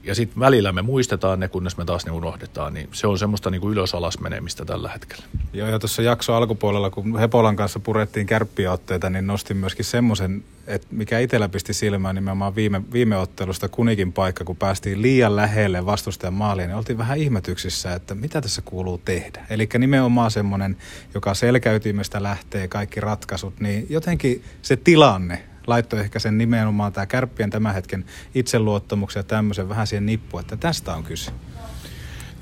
Ja 0.03 0.15
sitten 0.15 0.41
välillä 0.41 0.73
me 0.73 0.83
muistetaan 0.83 1.41
ne, 1.41 1.49
kunnes 1.49 1.77
me 1.77 1.85
taas 1.85 2.07
ne 2.07 2.13
unohdetaan, 2.13 2.75
niin 2.75 2.89
se 2.93 3.07
on 3.07 3.19
semmoista 3.19 3.51
niin 3.51 3.61
kuin 3.61 3.73
ylös-alas 3.73 4.21
menemistä 4.21 4.65
tällä 4.65 4.89
hetkellä. 4.89 5.25
Joo, 5.53 5.69
ja 5.69 5.79
tuossa 5.79 6.03
jakso 6.03 6.35
alkupuolella, 6.35 6.91
kun 6.91 7.19
Hepolan 7.19 7.57
kanssa 7.57 7.81
purettiin 7.81 8.27
kärppiotteita, 8.27 9.11
niin 9.11 9.27
nostin 9.27 9.57
myöskin 9.57 9.85
semmoisen, 9.85 10.45
että 10.67 10.87
mikä 10.91 11.19
itsellä 11.19 11.49
pisti 11.49 11.75
silmään 11.75 12.15
nimenomaan 12.15 12.55
viime, 12.55 12.83
viime 12.93 13.17
ottelusta 13.17 13.69
Kunikin 13.69 14.13
paikka, 14.13 14.45
kun 14.45 14.57
päästiin 14.57 15.03
liian 15.03 15.37
lähelle 15.37 15.87
vastustajan 15.87 16.35
maaliin, 16.35 16.69
niin 16.69 16.77
oltiin 16.77 16.99
vähän 16.99 17.19
ihmetyksissä, 17.19 17.95
että 17.95 18.15
mitä 18.15 18.41
tässä 18.41 18.63
kuuluu 18.63 18.99
tehdä. 18.99 19.47
Eli 19.51 19.69
nimenomaan 19.79 20.31
semmoinen, 20.31 20.77
joka 21.15 21.35
selkäytimestä 21.35 22.23
lähtee 22.23 22.69
kaikki 22.69 23.01
ratkaisut, 23.01 23.61
niin 23.61 23.87
jotenkin 23.91 24.45
se 24.63 24.77
tilanne 24.77 25.50
laittoi 25.71 26.01
ehkä 26.01 26.19
sen 26.19 26.39
nimenomaan 26.39 26.93
tämä 26.93 27.07
kärppien 27.07 27.51
tämän 27.51 27.75
hetken 27.75 28.05
itseluottamuksen 28.35 29.21
ja 29.21 29.25
tämmöisen 29.25 29.69
vähän 29.69 29.87
siihen 29.87 30.07
nippuun, 30.07 30.41
että 30.41 30.57
tästä 30.57 30.95
on 30.95 31.05
kyse. 31.05 31.31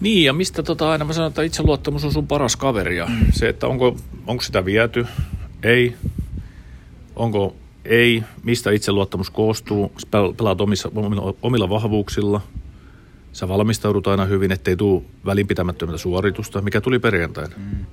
Niin, 0.00 0.24
ja 0.24 0.32
mistä 0.32 0.62
tota 0.62 0.90
aina 0.90 1.04
mä 1.04 1.12
sanon, 1.12 1.28
että 1.28 1.42
itseluottamus 1.42 2.04
on 2.04 2.12
sun 2.12 2.26
paras 2.26 2.56
kaveri. 2.56 2.96
Ja 2.96 3.06
Mm. 3.06 3.26
se, 3.32 3.48
että 3.48 3.66
onko, 3.66 3.96
onko 4.26 4.42
sitä 4.42 4.64
viety, 4.64 5.06
ei. 5.62 5.94
Onko 7.16 7.56
ei, 7.84 8.22
mistä 8.42 8.70
itseluottamus 8.70 9.30
koostuu, 9.30 9.92
Sä 9.98 10.06
pel- 10.06 10.34
pelaat 10.36 10.60
omissa, 10.60 10.90
omilla, 10.94 11.34
omilla 11.42 11.68
vahvuuksilla. 11.68 12.40
Sä 13.32 13.48
valmistaudut 13.48 14.06
aina 14.06 14.24
hyvin, 14.24 14.52
ettei 14.52 14.76
tule 14.76 15.02
välinpitämättömältä 15.26 15.98
suoritusta, 15.98 16.62
mikä 16.62 16.80
tuli 16.80 16.98
perjantaina. 16.98 17.54
Mm. 17.56 17.86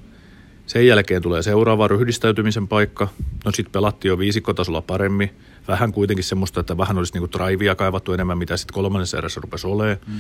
Sen 0.66 0.88
jälkeen 0.88 1.22
tulee 1.22 1.41
seuraava 1.41 1.88
ryhdistäytymisen 1.88 2.68
paikka. 2.68 3.07
No 3.45 3.51
sit 3.51 3.72
pelattiin 3.72 4.09
jo 4.09 4.18
viisikkotasolla 4.18 4.82
paremmin. 4.82 5.30
Vähän 5.68 5.91
kuitenkin 5.91 6.24
semmoista, 6.24 6.59
että 6.59 6.78
vähän 6.78 6.97
olisi 6.97 7.13
niinku 7.13 7.30
drivea 7.32 7.76
kaivattu 7.76 8.13
enemmän, 8.13 8.38
mitä 8.38 8.57
sitten 8.57 8.74
kolmannessa 8.74 9.18
erässä 9.18 9.41
rupesi 9.41 9.68
olemaan. 9.68 9.97
Mm. 10.07 10.13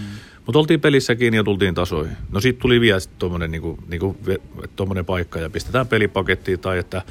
Mutta 0.45 0.59
oltiin 0.59 0.81
pelissä 0.81 1.15
kiinni 1.15 1.37
ja 1.37 1.43
tultiin 1.43 1.75
tasoihin. 1.75 2.17
No 2.31 2.41
sitten 2.41 2.61
tuli 2.61 2.81
vielä 2.81 2.99
sitten 2.99 3.19
tuommoinen 3.19 3.51
niinku, 3.51 3.79
niinku, 3.87 4.17
paikka 5.05 5.39
ja 5.39 5.49
pistetään 5.49 5.87
pelipakettiin 5.87 6.59
tai 6.59 6.79
että 6.79 7.01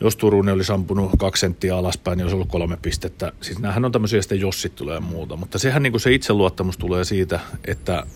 jos 0.00 0.16
Turunen 0.16 0.54
olisi 0.54 0.72
ampunut 0.72 1.10
kaksi 1.18 1.40
senttiä 1.40 1.76
alaspäin, 1.76 2.16
niin 2.16 2.24
olisi 2.24 2.34
ollut 2.34 2.48
kolme 2.48 2.78
pistettä. 2.82 3.32
Siis 3.40 3.58
näähän 3.58 3.84
on 3.84 3.92
tämmöisiä 3.92 4.22
sitten 4.22 4.40
jossit 4.40 4.74
tulee 4.74 4.94
ja 4.94 5.00
muuta. 5.00 5.36
Mutta 5.36 5.58
sehän 5.58 5.82
niin 5.82 5.92
kuin 5.92 6.00
se 6.00 6.12
itseluottamus 6.12 6.78
tulee 6.78 7.04
siitä, 7.04 7.40
että 7.64 8.06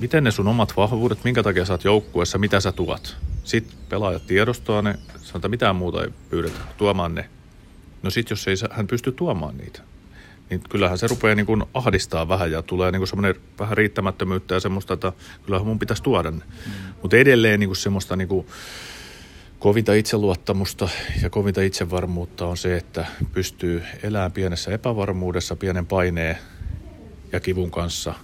miten 0.00 0.24
ne 0.24 0.30
sun 0.30 0.48
omat 0.48 0.76
vahvuudet, 0.76 1.24
minkä 1.24 1.42
takia 1.42 1.64
sä 1.64 1.72
oot 1.72 1.84
joukkueessa, 1.84 2.38
mitä 2.38 2.60
sä 2.60 2.72
tuot. 2.72 3.16
Sitten 3.44 3.78
pelaajat 3.88 4.26
tiedostaa 4.26 4.82
ne, 4.82 4.92
sanotaan 4.92 5.36
että 5.36 5.48
mitään 5.48 5.76
muuta 5.76 6.04
ei 6.04 6.10
pyydetä 6.30 6.58
tuomaan 6.76 7.14
ne. 7.14 7.28
No 8.02 8.10
sitten 8.10 8.32
jos 8.32 8.48
ei 8.48 8.54
hän 8.70 8.86
pysty 8.86 9.12
tuomaan 9.12 9.56
niitä, 9.56 9.80
niin 10.50 10.60
kyllähän 10.70 10.98
se 10.98 11.06
rupeaa 11.06 11.34
niin 11.34 11.46
kuin 11.46 11.64
ahdistaa 11.74 12.28
vähän 12.28 12.50
ja 12.50 12.62
tulee 12.62 12.92
niin 12.92 13.00
kuin 13.00 13.08
semmoinen 13.08 13.34
vähän 13.58 13.76
riittämättömyyttä 13.76 14.54
ja 14.54 14.60
semmoista, 14.60 14.94
että 14.94 15.12
kyllähän 15.46 15.66
mun 15.66 15.78
pitäisi 15.78 16.02
tuoda 16.02 16.30
ne. 16.30 16.36
Mm. 16.36 16.72
Mutta 17.02 17.16
edelleen 17.16 17.60
niin 17.60 17.68
kuin 17.68 17.76
semmoista 17.76 18.16
niin 18.16 18.28
kuin 18.28 18.46
kovinta 19.58 19.94
itseluottamusta 19.94 20.88
ja 21.22 21.30
kovinta 21.30 21.62
itsevarmuutta 21.62 22.46
on 22.46 22.56
se, 22.56 22.76
että 22.76 23.06
pystyy 23.32 23.82
elämään 24.02 24.32
pienessä 24.32 24.70
epävarmuudessa, 24.70 25.56
pienen 25.56 25.86
paineen 25.86 26.38
ja 27.32 27.40
kivun 27.40 27.70
kanssa 27.70 28.14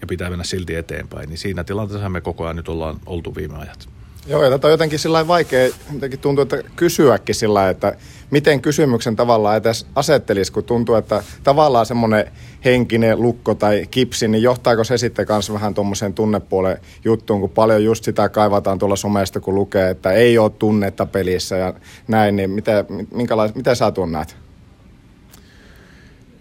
ja 0.00 0.06
pitää 0.06 0.30
mennä 0.30 0.44
silti 0.44 0.74
eteenpäin. 0.74 1.28
Niin 1.28 1.38
siinä 1.38 1.64
tilanteessa 1.64 2.08
me 2.08 2.20
koko 2.20 2.44
ajan 2.44 2.56
nyt 2.56 2.68
ollaan 2.68 3.00
oltu 3.06 3.34
viime 3.34 3.56
ajat. 3.56 3.88
Joo, 4.28 4.44
ja 4.44 4.50
tätä 4.50 4.66
on 4.66 4.70
jotenkin 4.70 4.98
sillä 4.98 5.28
vaikea, 5.28 5.68
jotenkin 5.92 6.18
tuntuu, 6.18 6.42
että 6.42 6.62
kysyäkin 6.76 7.34
sillä 7.34 7.70
että 7.70 7.96
miten 8.30 8.60
kysymyksen 8.60 9.16
tavallaan 9.16 9.56
edes 9.56 9.86
asettelisi, 9.94 10.52
kun 10.52 10.64
tuntuu, 10.64 10.94
että 10.94 11.22
tavallaan 11.44 11.86
semmoinen 11.86 12.32
henkinen 12.64 13.22
lukko 13.22 13.54
tai 13.54 13.86
kipsi, 13.90 14.28
niin 14.28 14.42
johtaako 14.42 14.84
se 14.84 14.98
sitten 14.98 15.26
kanssa 15.26 15.52
vähän 15.52 15.74
tuommoiseen 15.74 16.14
tunnepuolen 16.14 16.78
juttuun, 17.04 17.40
kun 17.40 17.50
paljon 17.50 17.84
just 17.84 18.04
sitä 18.04 18.28
kaivataan 18.28 18.78
tuolla 18.78 18.96
somesta, 18.96 19.40
kun 19.40 19.54
lukee, 19.54 19.90
että 19.90 20.12
ei 20.12 20.38
ole 20.38 20.50
tunnetta 20.50 21.06
pelissä 21.06 21.56
ja 21.56 21.74
näin, 22.08 22.36
niin 22.36 22.50
miten, 22.50 22.84
minkälais, 23.14 23.54
miten 23.54 23.76
sä 23.76 23.90
tuon 23.90 24.12
näet? 24.12 24.36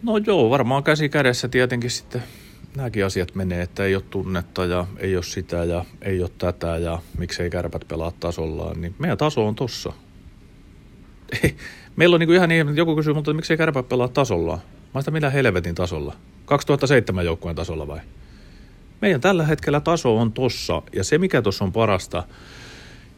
No 0.03 0.17
joo, 0.17 0.49
varmaan 0.49 0.83
käsi 0.83 1.09
kädessä 1.09 1.47
tietenkin 1.47 1.91
sitten 1.91 2.23
nämäkin 2.77 3.05
asiat 3.05 3.35
menee, 3.35 3.61
että 3.61 3.85
ei 3.85 3.95
ole 3.95 4.03
tunnetta 4.09 4.65
ja 4.65 4.85
ei 4.97 5.15
ole 5.15 5.23
sitä 5.23 5.63
ja 5.63 5.85
ei 6.01 6.21
ole 6.21 6.29
tätä 6.37 6.77
ja 6.77 6.99
miksei 7.17 7.49
kärpät 7.49 7.87
pelaa 7.87 8.11
tasollaan, 8.19 8.81
niin 8.81 8.95
meidän 8.99 9.17
taso 9.17 9.47
on 9.47 9.55
tossa. 9.55 9.93
Ei, 11.43 11.55
Meillä 11.95 12.13
on 12.13 12.19
niin 12.19 12.33
ihan 12.33 12.49
niin, 12.49 12.75
joku 12.75 12.95
kysyy 12.95 13.13
mutta 13.13 13.33
miksei 13.33 13.57
kärpät 13.57 13.89
pelaa 13.89 14.07
tasollaan. 14.07 14.59
Mä 14.93 15.01
sitä 15.01 15.11
millä 15.11 15.29
helvetin 15.29 15.75
tasolla? 15.75 16.15
2007 16.45 17.25
joukkueen 17.25 17.55
tasolla 17.55 17.87
vai? 17.87 17.99
Meidän 19.01 19.21
tällä 19.21 19.45
hetkellä 19.45 19.79
taso 19.79 20.17
on 20.17 20.33
tossa 20.33 20.81
ja 20.93 21.03
se 21.03 21.17
mikä 21.17 21.41
tuossa 21.41 21.65
on 21.65 21.71
parasta, 21.71 22.23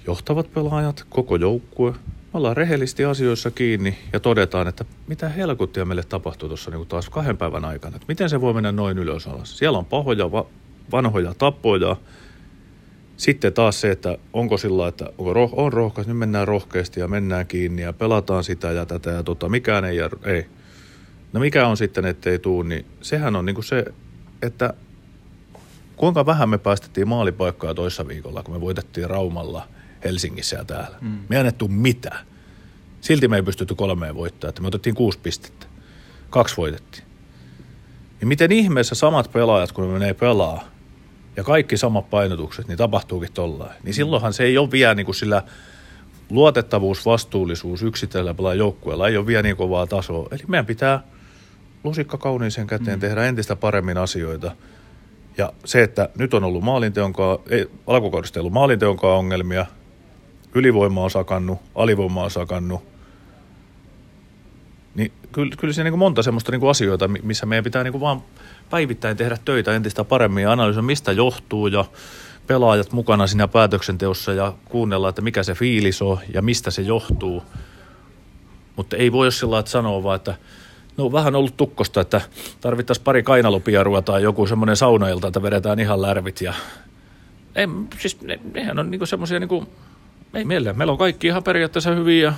johtavat 0.07 0.53
pelaajat, 0.53 1.05
koko 1.09 1.35
joukkue, 1.35 1.93
me 2.33 2.37
ollaan 2.37 2.57
rehellisesti 2.57 3.05
asioissa 3.05 3.51
kiinni 3.51 3.97
ja 4.13 4.19
todetaan, 4.19 4.67
että 4.67 4.85
mitä 5.07 5.29
helkuttia 5.29 5.85
meille 5.85 6.03
tapahtuu 6.03 6.49
tuossa 6.49 6.71
niin 6.71 6.87
taas 6.87 7.09
kahden 7.09 7.37
päivän 7.37 7.65
aikana. 7.65 7.95
Että 7.95 8.05
miten 8.07 8.29
se 8.29 8.41
voi 8.41 8.53
mennä 8.53 8.71
noin 8.71 8.97
ylös 8.97 9.27
alas. 9.27 9.57
Siellä 9.57 9.77
on 9.77 9.85
pahoja, 9.85 10.31
va- 10.31 10.45
vanhoja 10.91 11.33
tapoja. 11.33 11.95
Sitten 13.17 13.53
taas 13.53 13.81
se, 13.81 13.91
että 13.91 14.17
onko 14.33 14.57
sillä, 14.57 14.87
että 14.87 15.05
onko 15.17 15.33
roh- 15.33 15.53
on 15.55 15.73
rohkeus, 15.73 16.07
nyt 16.07 16.17
mennään 16.17 16.47
rohkeasti 16.47 16.99
ja 16.99 17.07
mennään 17.07 17.47
kiinni 17.47 17.81
ja 17.81 17.93
pelataan 17.93 18.43
sitä 18.43 18.71
ja 18.71 18.85
tätä 18.85 19.09
ja 19.09 19.23
tota, 19.23 19.49
mikään 19.49 19.85
ei, 19.85 19.97
jär- 19.99 20.29
ei. 20.29 20.45
No 21.33 21.39
mikä 21.39 21.67
on 21.67 21.77
sitten, 21.77 22.05
ettei 22.05 22.39
tuu, 22.39 22.63
niin 22.63 22.85
sehän 23.01 23.35
on 23.35 23.45
niin 23.45 23.55
kuin 23.55 23.65
se, 23.65 23.85
että 24.41 24.73
kuinka 25.95 26.25
vähän 26.25 26.49
me 26.49 26.57
päästettiin 26.57 27.07
maalipaikkaa 27.07 27.73
toissa 27.73 28.07
viikolla, 28.07 28.43
kun 28.43 28.55
me 28.55 28.61
voitettiin 28.61 29.09
Raumalla 29.09 29.67
Helsingissä 30.03 30.55
ja 30.55 30.65
täällä. 30.65 30.97
Mm. 31.01 31.19
Me 31.29 31.35
ei 31.35 31.39
annettu 31.39 31.67
mitään. 31.67 32.25
Silti 33.01 33.27
me 33.27 33.35
ei 33.35 33.43
pystytty 33.43 33.75
kolmeen 33.75 34.15
voittaa, 34.15 34.49
että 34.49 34.61
me 34.61 34.67
otettiin 34.67 34.95
kuusi 34.95 35.19
pistettä. 35.19 35.65
Kaksi 36.29 36.57
voitettiin. 36.57 37.03
Niin 38.19 38.27
miten 38.27 38.51
ihmeessä 38.51 38.95
samat 38.95 39.31
pelaajat, 39.31 39.71
kun 39.71 39.87
ne 39.87 39.93
menee 39.93 40.13
pelaa, 40.13 40.63
ja 41.35 41.43
kaikki 41.43 41.77
samat 41.77 42.09
painotukset, 42.09 42.67
niin 42.67 42.77
tapahtuukin 42.77 43.33
tollain. 43.33 43.71
Niin 43.83 43.93
silloinhan 43.93 44.33
se 44.33 44.43
ei 44.43 44.57
ole 44.57 44.71
vielä 44.71 44.95
niin 44.95 45.05
kuin 45.05 45.15
sillä 45.15 45.43
luotettavuus, 46.29 47.05
vastuullisuus 47.05 47.83
yksitellä 47.83 48.33
pelaa 48.33 48.53
joukkueella 48.53 49.07
ei 49.07 49.17
ole 49.17 49.27
vielä 49.27 49.43
niin 49.43 49.57
kovaa 49.57 49.87
tasoa. 49.87 50.27
Eli 50.31 50.41
meidän 50.47 50.65
pitää 50.65 51.03
lusikka 51.83 52.17
kauniiseen 52.17 52.67
käteen 52.67 52.97
mm. 52.97 53.01
tehdä 53.01 53.25
entistä 53.25 53.55
paremmin 53.55 53.97
asioita. 53.97 54.51
Ja 55.37 55.53
se, 55.65 55.83
että 55.83 56.09
nyt 56.17 56.33
on 56.33 56.43
ollut 56.43 56.63
maalinteonkaan, 56.63 57.39
ei, 57.49 57.67
alkukaudesta 57.87 58.39
ei 58.39 58.41
ollut 58.41 58.53
maalinteonkaan 58.53 59.17
ongelmia, 59.17 59.65
ylivoima 60.55 61.03
on 61.03 61.11
sakannut, 61.11 61.59
alivoima 61.75 62.23
on 62.23 62.31
sakannut, 62.31 62.83
niin 64.95 65.11
kyllä, 65.31 65.55
kyllä 65.55 65.73
siinä 65.73 65.89
niin 65.89 65.99
monta 65.99 66.23
semmoista 66.23 66.51
niin 66.51 66.69
asioita, 66.69 67.07
mi- 67.07 67.19
missä 67.23 67.45
meidän 67.45 67.63
pitää 67.63 67.83
niin 67.83 67.99
vaan 67.99 68.21
päivittäin 68.69 69.17
tehdä 69.17 69.37
töitä 69.45 69.75
entistä 69.75 70.03
paremmin 70.03 70.43
ja 70.43 70.51
analysoida, 70.51 70.85
mistä 70.85 71.11
johtuu 71.11 71.67
ja 71.67 71.85
pelaajat 72.47 72.91
mukana 72.91 73.27
siinä 73.27 73.47
päätöksenteossa 73.47 74.33
ja 74.33 74.53
kuunnella, 74.65 75.09
että 75.09 75.21
mikä 75.21 75.43
se 75.43 75.53
fiilis 75.53 76.01
on 76.01 76.17
ja 76.33 76.41
mistä 76.41 76.71
se 76.71 76.81
johtuu. 76.81 77.43
Mutta 78.75 78.97
ei 78.97 79.11
voi 79.11 79.31
sillä 79.31 79.59
että 79.59 79.71
sanoo 79.71 80.03
vaan, 80.03 80.15
että 80.15 80.35
no 80.97 81.05
on 81.05 81.11
vähän 81.11 81.35
ollut 81.35 81.57
tukkosta, 81.57 82.01
että 82.01 82.21
tarvittaisiin 82.61 83.03
pari 83.03 83.23
kainalupiarua 83.23 84.01
tai 84.01 84.23
joku 84.23 84.47
semmoinen 84.47 84.75
saunailta, 84.75 85.27
että 85.27 85.41
vedetään 85.41 85.79
ihan 85.79 86.01
lärvit 86.01 86.41
ja 86.41 86.53
ei, 87.55 87.67
siis 87.99 88.21
ne, 88.21 88.39
nehän 88.53 88.79
on 88.79 88.91
niinku 88.91 89.05
semmoisia, 89.05 89.39
niinku, 89.39 89.67
ei 90.33 90.45
meillä, 90.45 90.73
meillä 90.73 90.91
on 90.91 90.97
kaikki 90.97 91.27
ihan 91.27 91.43
periaatteessa 91.43 91.95
hyviä 91.95 92.23
ja 92.23 92.33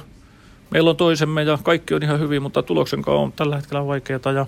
meillä 0.69 0.89
on 0.89 0.97
toisemme 0.97 1.43
ja 1.43 1.59
kaikki 1.63 1.93
on 1.93 2.03
ihan 2.03 2.19
hyvin, 2.19 2.41
mutta 2.41 2.63
tuloksen 2.63 3.01
kanssa 3.01 3.21
on 3.21 3.31
tällä 3.31 3.55
hetkellä 3.55 3.87
vaikeaa 3.87 4.31
ja 4.35 4.45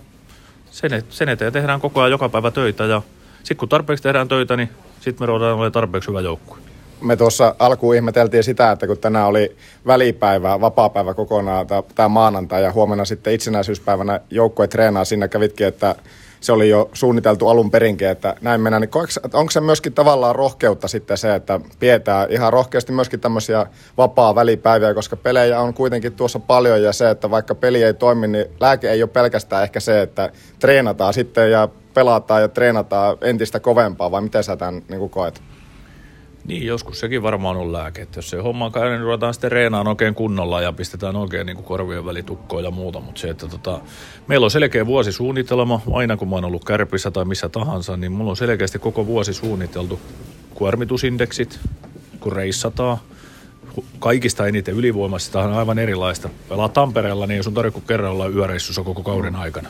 sen, 0.71 1.03
sen 1.09 1.29
eteen 1.29 1.53
tehdään 1.53 1.81
koko 1.81 2.01
ajan 2.01 2.11
joka 2.11 2.29
päivä 2.29 2.51
töitä 2.51 2.83
ja 2.83 3.01
sitten 3.37 3.57
kun 3.57 3.69
tarpeeksi 3.69 4.03
tehdään 4.03 4.27
töitä, 4.27 4.57
niin 4.57 4.69
sitten 4.99 5.23
me 5.23 5.25
ruvetaan 5.25 5.51
olemaan 5.51 5.71
tarpeeksi 5.71 6.09
hyvä 6.09 6.21
joukkue. 6.21 6.57
Me 7.01 7.15
tuossa 7.15 7.55
alkuun 7.59 7.95
ihmeteltiin 7.95 8.43
sitä, 8.43 8.71
että 8.71 8.87
kun 8.87 8.97
tänään 8.97 9.27
oli 9.27 9.57
välipäivä, 9.87 10.61
vapaapäivä 10.61 11.13
kokonaan, 11.13 11.67
tämä 11.95 12.09
maanantai 12.09 12.63
ja 12.63 12.71
huomenna 12.71 13.05
sitten 13.05 13.33
itsenäisyyspäivänä 13.33 14.19
joukkue 14.29 14.67
treenaa, 14.67 15.05
siinä 15.05 15.27
kävitkin, 15.27 15.67
että 15.67 15.95
se 16.43 16.51
oli 16.51 16.69
jo 16.69 16.89
suunniteltu 16.93 17.47
alun 17.47 17.71
perinkin, 17.71 18.07
että 18.07 18.35
näin 18.41 18.61
mennään. 18.61 18.81
Niin 18.81 18.91
onko 19.33 19.51
se 19.51 19.61
myöskin 19.61 19.93
tavallaan 19.93 20.35
rohkeutta 20.35 20.87
sitten 20.87 21.17
se, 21.17 21.35
että 21.35 21.59
pidetään 21.79 22.31
ihan 22.31 22.53
rohkeasti 22.53 22.91
myöskin 22.91 23.19
tämmöisiä 23.19 23.65
vapaa 23.97 24.35
välipäiviä, 24.35 24.93
koska 24.93 25.15
pelejä 25.15 25.59
on 25.59 25.73
kuitenkin 25.73 26.13
tuossa 26.13 26.39
paljon 26.39 26.83
ja 26.83 26.93
se, 26.93 27.09
että 27.09 27.31
vaikka 27.31 27.55
peli 27.55 27.83
ei 27.83 27.93
toimi, 27.93 28.27
niin 28.27 28.45
lääke 28.59 28.91
ei 28.91 29.03
ole 29.03 29.09
pelkästään 29.09 29.63
ehkä 29.63 29.79
se, 29.79 30.01
että 30.01 30.31
treenataan 30.59 31.13
sitten 31.13 31.51
ja 31.51 31.69
pelataan 31.93 32.41
ja 32.41 32.47
treenataan 32.47 33.17
entistä 33.21 33.59
kovempaa, 33.59 34.11
vai 34.11 34.21
miten 34.21 34.43
sä 34.43 34.55
tämän 34.55 34.81
niin 34.89 35.09
koet? 35.09 35.41
Niin, 36.47 36.65
joskus 36.65 36.99
sekin 36.99 37.23
varmaan 37.23 37.57
on 37.57 37.73
lääke. 37.73 38.01
Että 38.01 38.17
jos 38.17 38.29
se 38.29 38.37
homma 38.37 38.71
käy, 38.71 38.89
niin 38.89 39.01
ruvetaan 39.01 39.33
sitten 39.33 39.51
reenaan 39.51 39.87
oikein 39.87 40.15
kunnolla 40.15 40.61
ja 40.61 40.73
pistetään 40.73 41.15
oikein 41.15 41.45
niin 41.45 41.55
kuin 41.55 41.65
korvien 41.65 42.05
välitukkoon 42.05 42.63
ja 42.63 42.71
muuta. 42.71 42.99
Mutta 42.99 43.21
se, 43.21 43.29
että 43.29 43.47
tota, 43.47 43.79
meillä 44.27 44.43
on 44.43 44.51
selkeä 44.51 44.85
vuosisuunnitelma. 44.85 45.81
Aina 45.93 46.17
kun 46.17 46.29
mä 46.29 46.35
oon 46.35 46.45
ollut 46.45 46.65
kärpissä 46.65 47.11
tai 47.11 47.25
missä 47.25 47.49
tahansa, 47.49 47.97
niin 47.97 48.11
mulla 48.11 48.29
on 48.29 48.37
selkeästi 48.37 48.79
koko 48.79 49.05
vuosi 49.05 49.33
suunniteltu 49.33 49.99
kuormitusindeksit, 50.53 51.59
kun 52.19 52.31
reissataan. 52.31 52.97
Kaikista 53.99 54.47
eniten 54.47 54.75
ylivoimaista 54.75 55.43
on 55.43 55.53
aivan 55.53 55.79
erilaista. 55.79 56.29
Pelaa 56.49 56.69
Tampereella, 56.69 57.27
niin 57.27 57.37
ei 57.37 57.43
sun 57.43 57.53
tarvitse 57.53 57.81
kerran 57.87 58.11
olla 58.11 58.27
yöreissussa 58.27 58.83
koko 58.83 59.03
kauden 59.03 59.35
aikana 59.35 59.69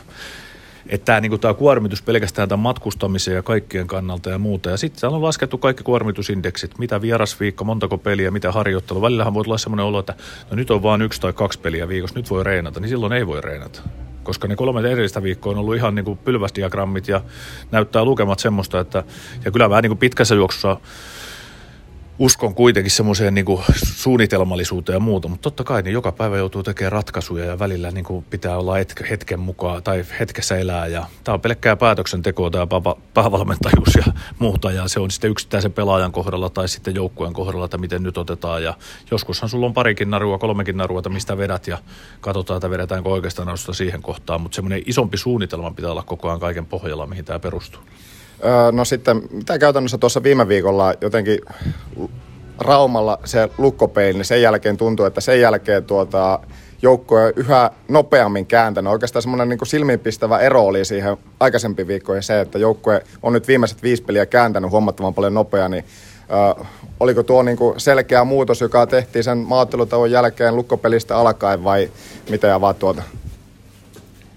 että 0.88 1.04
tämä, 1.04 1.20
niin 1.20 1.40
tämä 1.40 1.54
kuormitus 1.54 2.02
pelkästään 2.02 2.48
tämän 2.48 2.62
matkustamisen 2.62 3.34
ja 3.34 3.42
kaikkien 3.42 3.86
kannalta 3.86 4.30
ja 4.30 4.38
muuta. 4.38 4.70
Ja 4.70 4.76
sitten 4.76 5.10
on 5.10 5.22
laskettu 5.22 5.58
kaikki 5.58 5.82
kuormitusindeksit, 5.82 6.78
mitä 6.78 7.00
vierasviikko, 7.02 7.64
montako 7.64 7.98
peliä, 7.98 8.30
mitä 8.30 8.52
harjoittelu. 8.52 9.02
Välillähän 9.02 9.34
voi 9.34 9.44
tulla 9.44 9.58
sellainen 9.58 9.86
olo, 9.86 9.98
että 9.98 10.14
no 10.50 10.56
nyt 10.56 10.70
on 10.70 10.82
vain 10.82 11.02
yksi 11.02 11.20
tai 11.20 11.32
kaksi 11.32 11.58
peliä 11.58 11.88
viikossa, 11.88 12.18
nyt 12.18 12.30
voi 12.30 12.44
reenata, 12.44 12.80
niin 12.80 12.88
silloin 12.88 13.12
ei 13.12 13.26
voi 13.26 13.40
reenata. 13.40 13.82
koska 14.24 14.48
ne 14.48 14.56
kolme 14.56 14.80
edellistä 14.80 15.22
viikkoa 15.22 15.52
on 15.52 15.58
ollut 15.58 15.76
ihan 15.76 15.94
niin 15.94 16.04
kuin 16.04 16.18
pylväsdiagrammit 16.18 17.08
ja 17.08 17.20
näyttää 17.70 18.04
lukemat 18.04 18.38
semmoista, 18.38 18.80
että 18.80 19.04
ja 19.44 19.50
kyllä 19.50 19.70
vähän 19.70 19.82
niin 19.82 19.90
kuin 19.90 19.98
pitkässä 19.98 20.34
juoksussa 20.34 20.76
uskon 22.18 22.54
kuitenkin 22.54 22.90
semmoiseen 22.90 23.34
niin 23.34 23.46
suunnitelmallisuuteen 23.82 24.96
ja 24.96 25.00
muuta, 25.00 25.28
mutta 25.28 25.42
totta 25.42 25.64
kai 25.64 25.82
niin 25.82 25.92
joka 25.92 26.12
päivä 26.12 26.36
joutuu 26.36 26.62
tekemään 26.62 26.92
ratkaisuja 26.92 27.44
ja 27.44 27.58
välillä 27.58 27.90
niin 27.90 28.04
kuin 28.04 28.24
pitää 28.30 28.58
olla 28.58 28.74
hetken, 29.10 29.40
mukaan 29.40 29.82
tai 29.82 30.04
hetkessä 30.20 30.56
elää. 30.56 30.86
Ja 30.86 31.06
tämä 31.24 31.34
on 31.34 31.40
pelkkää 31.40 31.76
päätöksentekoa 31.76 32.50
tämä 32.50 32.66
pää- 32.66 32.94
päävalmentajuus 33.14 33.94
ja 34.06 34.12
muuta 34.38 34.72
ja 34.72 34.88
se 34.88 35.00
on 35.00 35.10
sitten 35.10 35.30
yksittäisen 35.30 35.72
pelaajan 35.72 36.12
kohdalla 36.12 36.50
tai 36.50 36.68
sitten 36.68 36.94
joukkueen 36.94 37.32
kohdalla, 37.32 37.64
että 37.64 37.78
miten 37.78 38.02
nyt 38.02 38.18
otetaan. 38.18 38.62
Ja 38.62 38.74
joskushan 39.10 39.48
sulla 39.48 39.66
on 39.66 39.74
parikin 39.74 40.10
narua, 40.10 40.38
kolmekin 40.38 40.76
narua, 40.76 40.98
että 40.98 41.10
mistä 41.10 41.38
vedät 41.38 41.66
ja 41.66 41.78
katsotaan, 42.20 42.56
että 42.56 42.70
vedetäänkö 42.70 43.08
oikeastaan 43.08 43.46
narusta 43.46 43.72
siihen 43.72 44.02
kohtaan, 44.02 44.40
mutta 44.40 44.56
semmoinen 44.56 44.82
isompi 44.86 45.16
suunnitelma 45.16 45.70
pitää 45.70 45.90
olla 45.90 46.02
koko 46.02 46.28
ajan 46.28 46.40
kaiken 46.40 46.66
pohjalla, 46.66 47.06
mihin 47.06 47.24
tämä 47.24 47.38
perustuu. 47.38 47.82
Öö, 48.44 48.72
no 48.72 48.84
sitten, 48.84 49.22
mitä 49.30 49.58
käytännössä 49.58 49.98
tuossa 49.98 50.22
viime 50.22 50.48
viikolla 50.48 50.94
jotenkin 51.00 51.38
Raumalla 52.58 53.18
se 53.24 53.48
lukkopeili, 53.58 54.18
niin 54.18 54.24
sen 54.24 54.42
jälkeen 54.42 54.76
tuntuu, 54.76 55.06
että 55.06 55.20
sen 55.20 55.40
jälkeen 55.40 55.84
tuota, 55.84 56.40
joukkue 56.82 57.32
yhä 57.36 57.70
nopeammin 57.88 58.46
kääntänyt. 58.46 58.92
Oikeastaan 58.92 59.22
semmoinen 59.22 59.48
niin 59.48 59.66
silmiinpistävä 59.66 60.38
ero 60.38 60.64
oli 60.64 60.84
siihen 60.84 61.16
aikaisempiin 61.40 61.88
viikkoihin 61.88 62.22
se, 62.22 62.40
että 62.40 62.58
joukkue 62.58 63.02
on 63.22 63.32
nyt 63.32 63.48
viimeiset 63.48 63.82
viisi 63.82 64.02
peliä 64.02 64.26
kääntänyt 64.26 64.70
huomattavan 64.70 65.14
paljon 65.14 65.34
nopeaa, 65.34 65.68
niin 65.68 65.84
ö, 66.58 66.64
oliko 67.00 67.22
tuo 67.22 67.42
niin 67.42 67.56
kuin 67.56 67.80
selkeä 67.80 68.24
muutos, 68.24 68.60
joka 68.60 68.86
tehtiin 68.86 69.24
sen 69.24 69.38
maattelutauon 69.38 70.10
jälkeen 70.10 70.56
lukkopelistä 70.56 71.16
alkaen 71.16 71.64
vai 71.64 71.90
miten 72.30 72.54
avaat 72.54 72.78
tuota? 72.78 73.02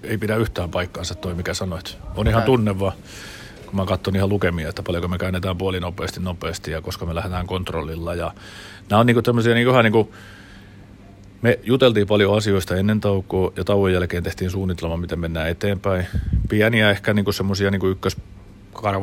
Ei 0.03 0.17
pidä 0.17 0.35
yhtään 0.35 0.71
paikkaansa 0.71 1.15
toi, 1.15 1.33
mikä 1.33 1.53
sanoit. 1.53 1.97
On 2.15 2.27
ihan 2.27 2.43
tunne 2.43 2.79
vaan 2.79 2.93
kun 3.68 3.76
mä 3.76 3.86
katson 3.86 4.15
ihan 4.15 4.30
lukemia, 4.30 4.70
että 4.70 4.84
paljonko 4.84 5.07
me 5.07 5.18
käännetään 5.18 5.57
puoli 5.57 5.80
nopeasti 5.80 6.20
nopeasti 6.20 6.72
ja 6.72 6.82
koska 6.82 7.05
me 7.05 7.15
lähdetään 7.15 7.47
kontrollilla. 7.47 8.15
Ja 8.15 8.34
nämä 8.89 8.99
on 8.99 9.05
niinku 9.05 9.22
tämmöisiä 9.22 9.53
niinku 9.53 9.72
ihan 9.72 9.84
niinku, 9.84 10.13
me 11.41 11.59
juteltiin 11.63 12.07
paljon 12.07 12.38
asioista 12.38 12.76
ennen 12.76 13.01
taukoa 13.01 13.53
ja 13.55 13.63
tauon 13.63 13.93
jälkeen 13.93 14.24
tehtiin 14.24 14.51
suunnitelma, 14.51 14.97
miten 14.97 15.20
mennään 15.20 15.49
eteenpäin. 15.49 16.07
Pieniä 16.49 16.91
ehkä 16.91 17.13
niinku 17.13 17.32
semmoisia 17.32 17.72
niinku 17.72 17.88
ykkös 17.88 18.18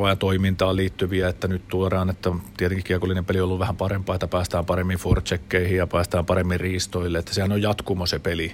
ja 0.08 0.16
toimintaan 0.16 0.76
liittyviä, 0.76 1.28
että 1.28 1.48
nyt 1.48 1.68
tuodaan, 1.68 2.10
että 2.10 2.30
tietenkin 2.56 2.84
kiekollinen 2.84 3.24
peli 3.24 3.40
on 3.40 3.44
ollut 3.44 3.58
vähän 3.58 3.76
parempaa, 3.76 4.14
että 4.14 4.28
päästään 4.28 4.64
paremmin 4.64 4.98
forecheckeihin 4.98 5.76
ja 5.76 5.86
päästään 5.86 6.26
paremmin 6.26 6.60
riistoille, 6.60 7.18
että 7.18 7.34
sehän 7.34 7.52
on 7.52 7.62
jatkumo 7.62 8.06
se 8.06 8.18
peli. 8.18 8.52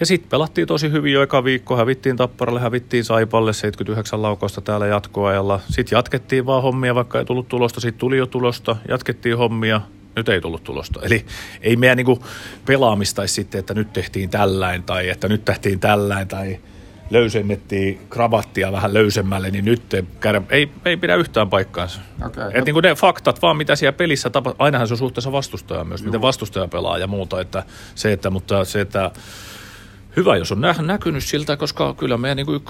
Ja 0.00 0.06
sitten 0.06 0.30
pelattiin 0.30 0.66
tosi 0.66 0.90
hyvin 0.90 1.12
jo 1.12 1.22
eka 1.22 1.44
viikko, 1.44 1.76
hävittiin 1.76 2.16
Tapparalle, 2.16 2.60
hävittiin 2.60 3.04
Saipalle 3.04 3.52
79 3.52 4.22
laukausta 4.22 4.60
täällä 4.60 4.86
jatkoajalla. 4.86 5.60
Sitten 5.70 5.96
jatkettiin 5.96 6.46
vaan 6.46 6.62
hommia, 6.62 6.94
vaikka 6.94 7.18
ei 7.18 7.24
tullut 7.24 7.48
tulosta, 7.48 7.80
sitten 7.80 8.00
tuli 8.00 8.16
jo 8.16 8.26
tulosta, 8.26 8.76
jatkettiin 8.88 9.38
hommia, 9.38 9.80
nyt 10.16 10.28
ei 10.28 10.40
tullut 10.40 10.64
tulosta. 10.64 11.00
Eli 11.02 11.26
ei 11.60 11.76
meidän 11.76 11.96
niinku 11.96 12.24
pelaamista 12.66 13.26
sitten, 13.26 13.58
että 13.58 13.74
nyt 13.74 13.92
tehtiin 13.92 14.30
tällain 14.30 14.82
tai 14.82 15.08
että 15.08 15.28
nyt 15.28 15.44
tehtiin 15.44 15.80
tällain 15.80 16.28
tai 16.28 16.58
löysennettiin 17.10 18.00
kravattia 18.10 18.72
vähän 18.72 18.94
löysemmälle, 18.94 19.50
niin 19.50 19.64
nyt 19.64 19.94
ei, 19.94 20.04
ei, 20.50 20.70
ei 20.84 20.96
pidä 20.96 21.16
yhtään 21.16 21.50
paikkaansa. 21.50 22.00
Okay. 22.26 22.50
Et 22.54 22.64
niin 22.64 22.74
kuin 22.74 22.82
ne 22.82 22.94
faktat 22.94 23.42
vaan, 23.42 23.56
mitä 23.56 23.76
siellä 23.76 23.92
pelissä 23.92 24.30
tapahtuu, 24.30 24.64
ainahan 24.64 24.88
se 24.88 24.94
on 24.94 24.98
suhteessa 24.98 25.32
vastustajaa 25.32 25.84
myös, 25.84 26.00
Juh. 26.00 26.06
miten 26.06 26.20
vastustaja 26.20 26.68
pelaa 26.68 26.98
ja 26.98 27.06
muuta, 27.06 27.40
että 27.40 27.62
se, 27.94 28.12
että, 28.12 28.30
mutta 28.30 28.64
se, 28.64 28.80
että 28.80 29.10
hyvä, 30.16 30.36
jos 30.36 30.52
on 30.52 30.60
nä- 30.60 30.74
näkynyt 30.80 31.24
siltä, 31.24 31.56
koska 31.56 31.94
kyllä 31.94 32.16
meidän 32.16 32.36
niin 32.36 32.62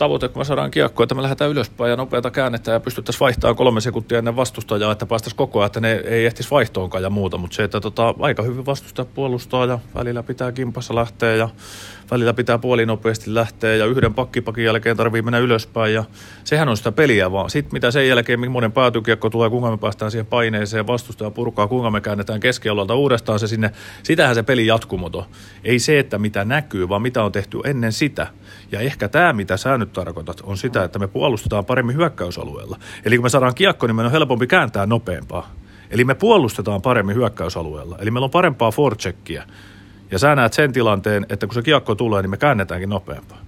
ykköstavoite, 0.00 0.28
kun 0.28 0.40
me 0.40 0.44
saadaan 0.44 0.70
kiekkoa, 0.70 1.04
että 1.04 1.14
me 1.14 1.22
lähdetään 1.22 1.50
ylöspäin 1.50 1.90
ja 1.90 1.96
nopeata 1.96 2.30
käännettä 2.30 2.72
ja 2.72 2.80
pystyttäisiin 2.80 3.20
vaihtamaan 3.20 3.56
kolme 3.56 3.80
sekuntia 3.80 4.18
ennen 4.18 4.36
vastustajaa, 4.36 4.92
että 4.92 5.06
päästäisiin 5.06 5.36
koko 5.36 5.58
ajan, 5.58 5.66
että 5.66 5.80
ne 5.80 5.92
ei 5.92 6.26
ehtisi 6.26 6.50
vaihtoonkaan 6.50 7.02
ja 7.02 7.10
muuta, 7.10 7.38
mutta 7.38 7.54
se, 7.54 7.64
että 7.64 7.80
tota, 7.80 8.14
aika 8.20 8.42
hyvin 8.42 8.66
vastustaja 8.66 9.06
puolustaa 9.14 9.66
ja 9.66 9.78
välillä 9.94 10.22
pitää 10.22 10.52
kimpassa 10.52 10.94
lähteä 10.94 11.34
ja 11.34 11.48
välillä 12.10 12.34
pitää 12.34 12.58
puoli 12.58 12.86
nopeasti 12.86 13.34
lähteä 13.34 13.74
ja 13.74 13.86
yhden 13.86 14.14
pakkipakin 14.14 14.64
jälkeen 14.64 14.96
tarvii 14.96 15.22
mennä 15.22 15.38
ylöspäin 15.38 15.94
ja 15.94 16.04
sehän 16.44 16.68
on 16.68 16.76
sitä 16.76 16.92
peliä 16.92 17.32
vaan. 17.32 17.50
Sitten 17.50 17.72
mitä 17.72 17.90
sen 17.90 18.08
jälkeen, 18.08 18.40
millainen 18.40 18.72
päätykiekko 18.72 19.30
tulee, 19.30 19.50
kuinka 19.50 19.70
me 19.70 19.78
päästään 19.78 20.10
siihen 20.10 20.26
paineeseen, 20.26 20.86
vastustaja 20.86 21.30
purkaa, 21.30 21.68
kuinka 21.68 21.90
me 21.90 22.00
käännetään 22.00 22.40
keskialueelta 22.40 22.94
uudestaan 22.94 23.38
se 23.38 23.48
sinne. 23.48 23.70
Sitähän 24.02 24.34
se 24.34 24.42
peli 24.42 24.66
jatkumoto. 24.66 25.26
Ei 25.64 25.78
se, 25.78 25.98
että 25.98 26.18
mitä 26.18 26.44
näkyy, 26.44 26.88
vaan 26.88 27.02
mitä 27.02 27.24
on 27.24 27.32
tehty 27.32 27.58
ennen 27.64 27.92
sitä. 27.92 28.26
Ja 28.72 28.80
ehkä 28.80 29.08
tämä, 29.08 29.32
mitä 29.32 29.56
sä 29.56 29.78
nyt 29.78 29.92
tarkoitat, 29.92 30.40
on 30.40 30.56
sitä, 30.56 30.84
että 30.84 30.98
me 30.98 31.08
puolustetaan 31.08 31.64
paremmin 31.64 31.96
hyökkäysalueella. 31.96 32.78
Eli 33.04 33.16
kun 33.16 33.24
me 33.24 33.28
saadaan 33.28 33.54
kiekko, 33.54 33.86
niin 33.86 33.96
meidän 33.96 34.06
on 34.06 34.12
helpompi 34.12 34.46
kääntää 34.46 34.86
nopeampaa. 34.86 35.50
Eli 35.90 36.04
me 36.04 36.14
puolustetaan 36.14 36.82
paremmin 36.82 37.16
hyökkäysalueella. 37.16 37.98
Eli 38.00 38.10
meillä 38.10 38.24
on 38.24 38.30
parempaa 38.30 38.70
forecheckia. 38.70 39.42
Ja 40.10 40.18
sä 40.18 40.34
näet 40.34 40.52
sen 40.52 40.72
tilanteen, 40.72 41.26
että 41.28 41.46
kun 41.46 41.54
se 41.54 41.62
kiekko 41.62 41.94
tulee, 41.94 42.22
niin 42.22 42.30
me 42.30 42.36
käännetäänkin 42.36 42.88
nopeampaa. 42.88 43.38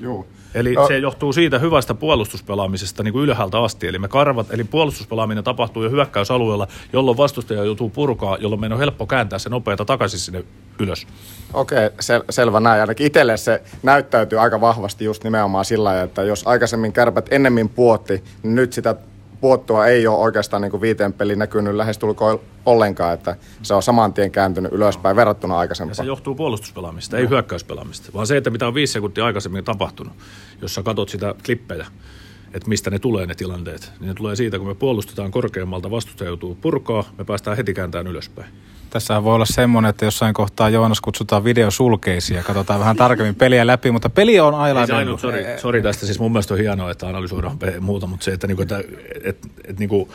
Joo. 0.00 0.26
Eli 0.56 0.74
No. 0.74 0.86
se 0.88 0.98
johtuu 0.98 1.32
siitä 1.32 1.58
hyvästä 1.58 1.94
puolustuspelaamisesta 1.94 3.02
niin 3.02 3.12
kuin 3.12 3.22
ylhäältä 3.24 3.58
asti. 3.58 3.86
Eli 3.86 3.98
me 3.98 4.08
karvat, 4.08 4.46
eli 4.50 4.64
puolustuspelaaminen 4.64 5.44
tapahtuu 5.44 5.82
jo 5.82 5.90
hyökkäysalueella, 5.90 6.68
jolloin 6.92 7.16
vastustaja 7.16 7.64
joutuu 7.64 7.88
purkaa, 7.90 8.36
jolloin 8.40 8.60
meidän 8.60 8.74
on 8.74 8.78
helppo 8.80 9.06
kääntää 9.06 9.38
se 9.38 9.48
nopeata 9.48 9.84
takaisin 9.84 10.20
sinne 10.20 10.44
ylös. 10.78 11.06
Okei, 11.54 11.88
sel- 11.88 12.24
selvä 12.30 12.60
näin. 12.60 12.80
Ainakin 12.80 13.06
itselle 13.06 13.36
se 13.36 13.62
näyttäytyy 13.82 14.40
aika 14.40 14.60
vahvasti 14.60 15.04
just 15.04 15.24
nimenomaan 15.24 15.64
sillä 15.64 16.02
että 16.02 16.22
jos 16.22 16.46
aikaisemmin 16.46 16.92
kärpät 16.92 17.26
ennemmin 17.30 17.68
puotti, 17.68 18.24
niin 18.42 18.54
nyt 18.54 18.72
sitä 18.72 18.94
puottua 19.40 19.86
ei 19.86 20.06
ole 20.06 20.18
oikeastaan 20.18 20.62
niin 20.62 20.70
kuin 20.70 20.80
viiteen 20.80 21.12
peliin 21.12 21.38
näkynyt 21.38 21.74
lähestulkoon 21.74 22.40
ollenkaan, 22.66 23.14
että 23.14 23.36
se 23.62 23.74
on 23.74 23.82
saman 23.82 24.12
tien 24.12 24.30
kääntynyt 24.30 24.72
ylöspäin 24.72 25.16
verrattuna 25.16 25.54
Ja 25.54 25.58
se 25.58 25.60
aikaisempaan. 25.60 26.06
johtuu 26.06 26.34
puolustuspelaamista, 26.34 27.18
ei 27.18 27.28
hyökkäyspelaamista, 27.28 28.12
vaan 28.14 28.26
se, 28.26 28.36
että 28.36 28.50
mitä 28.50 28.66
on 28.66 28.74
viisi 28.74 28.92
sekuntia 28.92 29.24
aikaisemmin 29.24 29.64
tapahtunut, 29.64 30.12
jos 30.62 30.74
sä 30.74 30.82
katot 30.82 31.08
sitä 31.08 31.34
klippejä, 31.46 31.86
että 32.54 32.68
mistä 32.68 32.90
ne 32.90 32.98
tulee 32.98 33.26
ne 33.26 33.34
tilanteet, 33.34 33.92
niin 34.00 34.08
ne 34.08 34.14
tulee 34.14 34.36
siitä, 34.36 34.58
kun 34.58 34.68
me 34.68 34.74
puolustetaan 34.74 35.30
korkeammalta, 35.30 35.90
vastustaja 35.90 36.28
joutuu 36.28 36.54
purkaa, 36.54 37.04
me 37.18 37.24
päästään 37.24 37.56
heti 37.56 37.74
kääntämään 37.74 38.06
ylöspäin. 38.06 38.48
Tässä 38.96 39.24
voi 39.24 39.34
olla 39.34 39.44
semmoinen, 39.44 39.90
että 39.90 40.04
jossain 40.04 40.34
kohtaa 40.34 40.68
Joonas 40.68 41.00
kutsutaan 41.00 41.44
videosulkeisiin 41.44 42.36
ja 42.36 42.42
katsotaan 42.42 42.80
vähän 42.80 42.96
tarkemmin 42.96 43.34
peliä 43.34 43.66
läpi, 43.66 43.90
mutta 43.90 44.10
peli 44.10 44.40
on 44.40 44.54
Ei 44.54 44.58
se 44.58 44.62
ailainen. 44.62 44.96
ainut, 44.96 45.20
sori, 45.20 45.44
sori 45.56 45.82
tästä, 45.82 46.06
siis 46.06 46.18
mun 46.18 46.32
mielestä 46.32 46.54
on 46.54 46.60
hienoa, 46.60 46.90
että 46.90 47.08
analysoidaan 47.08 47.58
muuta, 47.80 48.06
mutta 48.06 48.24
se, 48.24 48.32
että, 48.32 48.46
niinku, 48.46 48.62
että 48.62 48.82
et, 49.24 49.38
et, 49.64 49.78
niinku, 49.78 50.08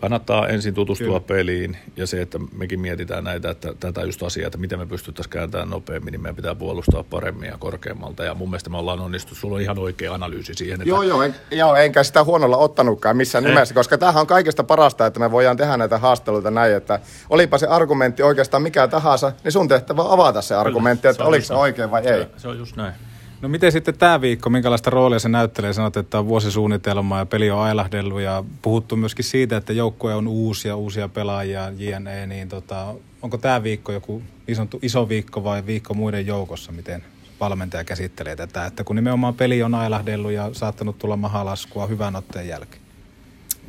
kannattaa 0.00 0.48
ensin 0.48 0.74
tutustua 0.74 1.06
Kyllä. 1.06 1.20
Kyllä. 1.20 1.38
peliin 1.38 1.76
ja 1.96 2.06
se, 2.06 2.22
että 2.22 2.38
mekin 2.56 2.80
mietitään 2.80 3.24
näitä, 3.24 3.50
että 3.50 3.74
tätä 3.80 4.00
just 4.00 4.22
asiaa, 4.22 4.46
että 4.46 4.58
miten 4.58 4.78
me 4.78 4.86
pystyttäisiin 4.86 5.30
kääntämään 5.30 5.70
nopeammin, 5.70 6.12
niin 6.12 6.22
meidän 6.22 6.36
pitää 6.36 6.54
puolustaa 6.54 7.04
paremmin 7.04 7.48
ja 7.48 7.58
korkeammalta 7.58 8.24
ja 8.24 8.34
mun 8.34 8.50
mielestä 8.50 8.70
me 8.70 8.78
ollaan 8.78 9.00
onnistu. 9.00 9.34
Sulla 9.34 9.54
on 9.54 9.60
ihan 9.60 9.78
oikea 9.78 10.14
analyysi 10.14 10.54
siihen, 10.54 10.80
että 10.80 10.88
Joo, 10.88 11.02
joo, 11.02 11.22
en, 11.22 11.34
joo, 11.50 11.76
enkä 11.76 12.02
sitä 12.02 12.24
huonolla 12.24 12.56
ottanutkaan 12.56 13.16
missään 13.16 13.44
Ei. 13.44 13.50
nimessä, 13.50 13.74
koska 13.74 13.98
tämähän 13.98 14.20
on 14.20 14.26
kaikista 14.26 14.64
parasta, 14.64 15.06
että 15.06 15.20
me 15.20 15.30
voidaan 15.30 15.56
tehdä 15.56 15.76
näitä 15.76 15.98
haasteluita 15.98 16.50
näin, 16.50 16.74
että 16.74 17.00
olipa 17.30 17.58
se 17.58 17.66
argumentti 17.66 18.22
oikeastaan 18.22 18.62
mikä 18.62 18.88
tahansa, 18.88 19.32
niin 19.44 19.52
sun 19.52 19.68
tehtävä 19.68 20.02
on 20.02 20.10
avata 20.12 20.42
se 20.42 20.54
argumentti, 20.54 21.08
että 21.08 21.22
on 21.22 21.28
oliko 21.28 21.46
se 21.46 21.54
oikein 21.54 21.90
vai 21.90 22.06
ei. 22.06 22.22
Se, 22.22 22.28
se 22.36 22.48
on 22.48 22.58
just 22.58 22.76
näin. 22.76 23.09
No 23.42 23.48
miten 23.48 23.72
sitten 23.72 23.98
tämä 23.98 24.20
viikko, 24.20 24.50
minkälaista 24.50 24.90
roolia 24.90 25.18
se 25.18 25.28
näyttelee? 25.28 25.72
Sanot, 25.72 25.96
että 25.96 26.18
on 26.18 26.26
vuosisuunnitelma 26.26 27.18
ja 27.18 27.26
peli 27.26 27.50
on 27.50 27.60
ailahdellut 27.60 28.20
ja 28.20 28.44
puhuttu 28.62 28.96
myöskin 28.96 29.24
siitä, 29.24 29.56
että 29.56 29.72
joukkue 29.72 30.14
on 30.14 30.28
uusia, 30.28 30.76
uusia 30.76 31.08
pelaajia, 31.08 31.72
JNE, 31.76 32.26
niin 32.26 32.48
tota, 32.48 32.94
onko 33.22 33.38
tämä 33.38 33.62
viikko 33.62 33.92
joku 33.92 34.22
iso, 34.48 34.66
iso 34.82 35.08
viikko 35.08 35.44
vai 35.44 35.66
viikko 35.66 35.94
muiden 35.94 36.26
joukossa? 36.26 36.72
Miten 36.72 37.04
valmentaja 37.40 37.84
käsittelee 37.84 38.36
tätä, 38.36 38.66
että 38.66 38.84
kun 38.84 38.96
nimenomaan 38.96 39.34
peli 39.34 39.62
on 39.62 39.74
ailahdellut 39.74 40.32
ja 40.32 40.50
saattanut 40.52 40.98
tulla 40.98 41.16
mahalaskua 41.16 41.86
hyvän 41.86 42.16
otteen 42.16 42.48
jälkeen? 42.48 42.89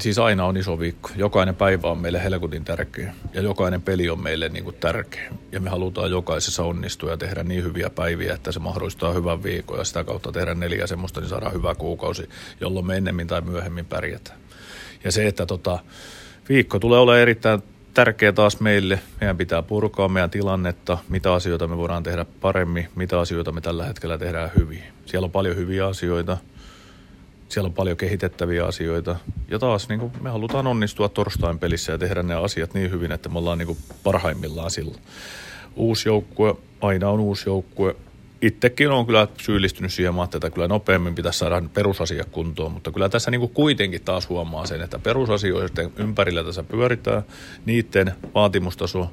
Siis 0.01 0.19
aina 0.19 0.45
on 0.45 0.57
iso 0.57 0.79
viikko. 0.79 1.09
Jokainen 1.15 1.55
päivä 1.55 1.87
on 1.87 1.97
meille 1.97 2.23
helkutin 2.23 2.65
tärkeä 2.65 3.13
ja 3.33 3.41
jokainen 3.41 3.81
peli 3.81 4.09
on 4.09 4.23
meille 4.23 4.49
niin 4.49 4.63
kuin 4.63 4.75
tärkeä. 4.79 5.33
Ja 5.51 5.59
me 5.59 5.69
halutaan 5.69 6.11
jokaisessa 6.11 6.63
onnistua 6.63 7.09
ja 7.09 7.17
tehdä 7.17 7.43
niin 7.43 7.63
hyviä 7.63 7.89
päiviä, 7.89 8.33
että 8.33 8.51
se 8.51 8.59
mahdollistaa 8.59 9.13
hyvän 9.13 9.43
viikon 9.43 9.77
ja 9.77 9.83
sitä 9.83 10.03
kautta 10.03 10.31
tehdä 10.31 10.53
neljä 10.53 10.87
semmoista, 10.87 11.19
niin 11.19 11.29
saadaan 11.29 11.53
hyvä 11.53 11.75
kuukausi, 11.75 12.29
jolloin 12.61 12.85
me 12.85 12.97
ennemmin 12.97 13.27
tai 13.27 13.41
myöhemmin 13.41 13.85
pärjätään. 13.85 14.39
Ja 15.03 15.11
se, 15.11 15.27
että 15.27 15.45
tota, 15.45 15.79
viikko 16.49 16.79
tulee 16.79 16.99
olemaan 16.99 17.21
erittäin 17.21 17.61
tärkeä 17.93 18.31
taas 18.31 18.59
meille. 18.59 18.99
Meidän 19.19 19.37
pitää 19.37 19.61
purkaa 19.61 20.07
meidän 20.07 20.29
tilannetta, 20.29 20.97
mitä 21.09 21.33
asioita 21.33 21.67
me 21.67 21.77
voidaan 21.77 22.03
tehdä 22.03 22.25
paremmin, 22.41 22.87
mitä 22.95 23.19
asioita 23.19 23.51
me 23.51 23.61
tällä 23.61 23.85
hetkellä 23.85 24.17
tehdään 24.17 24.51
hyvin. 24.59 24.83
Siellä 25.05 25.25
on 25.25 25.31
paljon 25.31 25.55
hyviä 25.55 25.87
asioita, 25.87 26.37
siellä 27.51 27.67
on 27.67 27.73
paljon 27.73 27.97
kehitettäviä 27.97 28.65
asioita. 28.65 29.15
Ja 29.47 29.59
taas 29.59 29.89
niin 29.89 29.99
kuin 29.99 30.11
me 30.21 30.29
halutaan 30.29 30.67
onnistua 30.67 31.09
torstain 31.09 31.59
pelissä 31.59 31.91
ja 31.91 31.97
tehdä 31.97 32.23
ne 32.23 32.35
asiat 32.35 32.73
niin 32.73 32.91
hyvin, 32.91 33.11
että 33.11 33.29
me 33.29 33.39
ollaan 33.39 33.57
niin 33.57 33.67
kuin 33.67 33.77
parhaimmillaan 34.03 34.71
silloin. 34.71 35.01
Uusi 35.75 36.09
joukkue, 36.09 36.55
aina 36.81 37.09
on 37.09 37.19
uusi 37.19 37.49
joukkue. 37.49 37.95
itsekin 38.41 38.91
on 38.91 39.05
kyllä 39.05 39.27
syyllistynyt 39.41 39.93
siihen, 39.93 40.13
että 40.23 40.49
kyllä 40.49 40.67
nopeammin 40.67 41.15
pitäisi 41.15 41.39
saada 41.39 41.63
perusasia 41.73 42.23
kuntoon, 42.31 42.71
mutta 42.71 42.91
kyllä 42.91 43.09
tässä 43.09 43.31
niin 43.31 43.41
kuin 43.41 43.53
kuitenkin 43.53 44.01
taas 44.01 44.29
huomaa 44.29 44.65
sen, 44.65 44.81
että 44.81 44.99
perusasioiden 44.99 45.91
ympärillä 45.97 46.43
tässä 46.43 46.63
pyöritään, 46.63 47.23
niiden 47.65 48.13
vaatimustaso, 48.35 49.09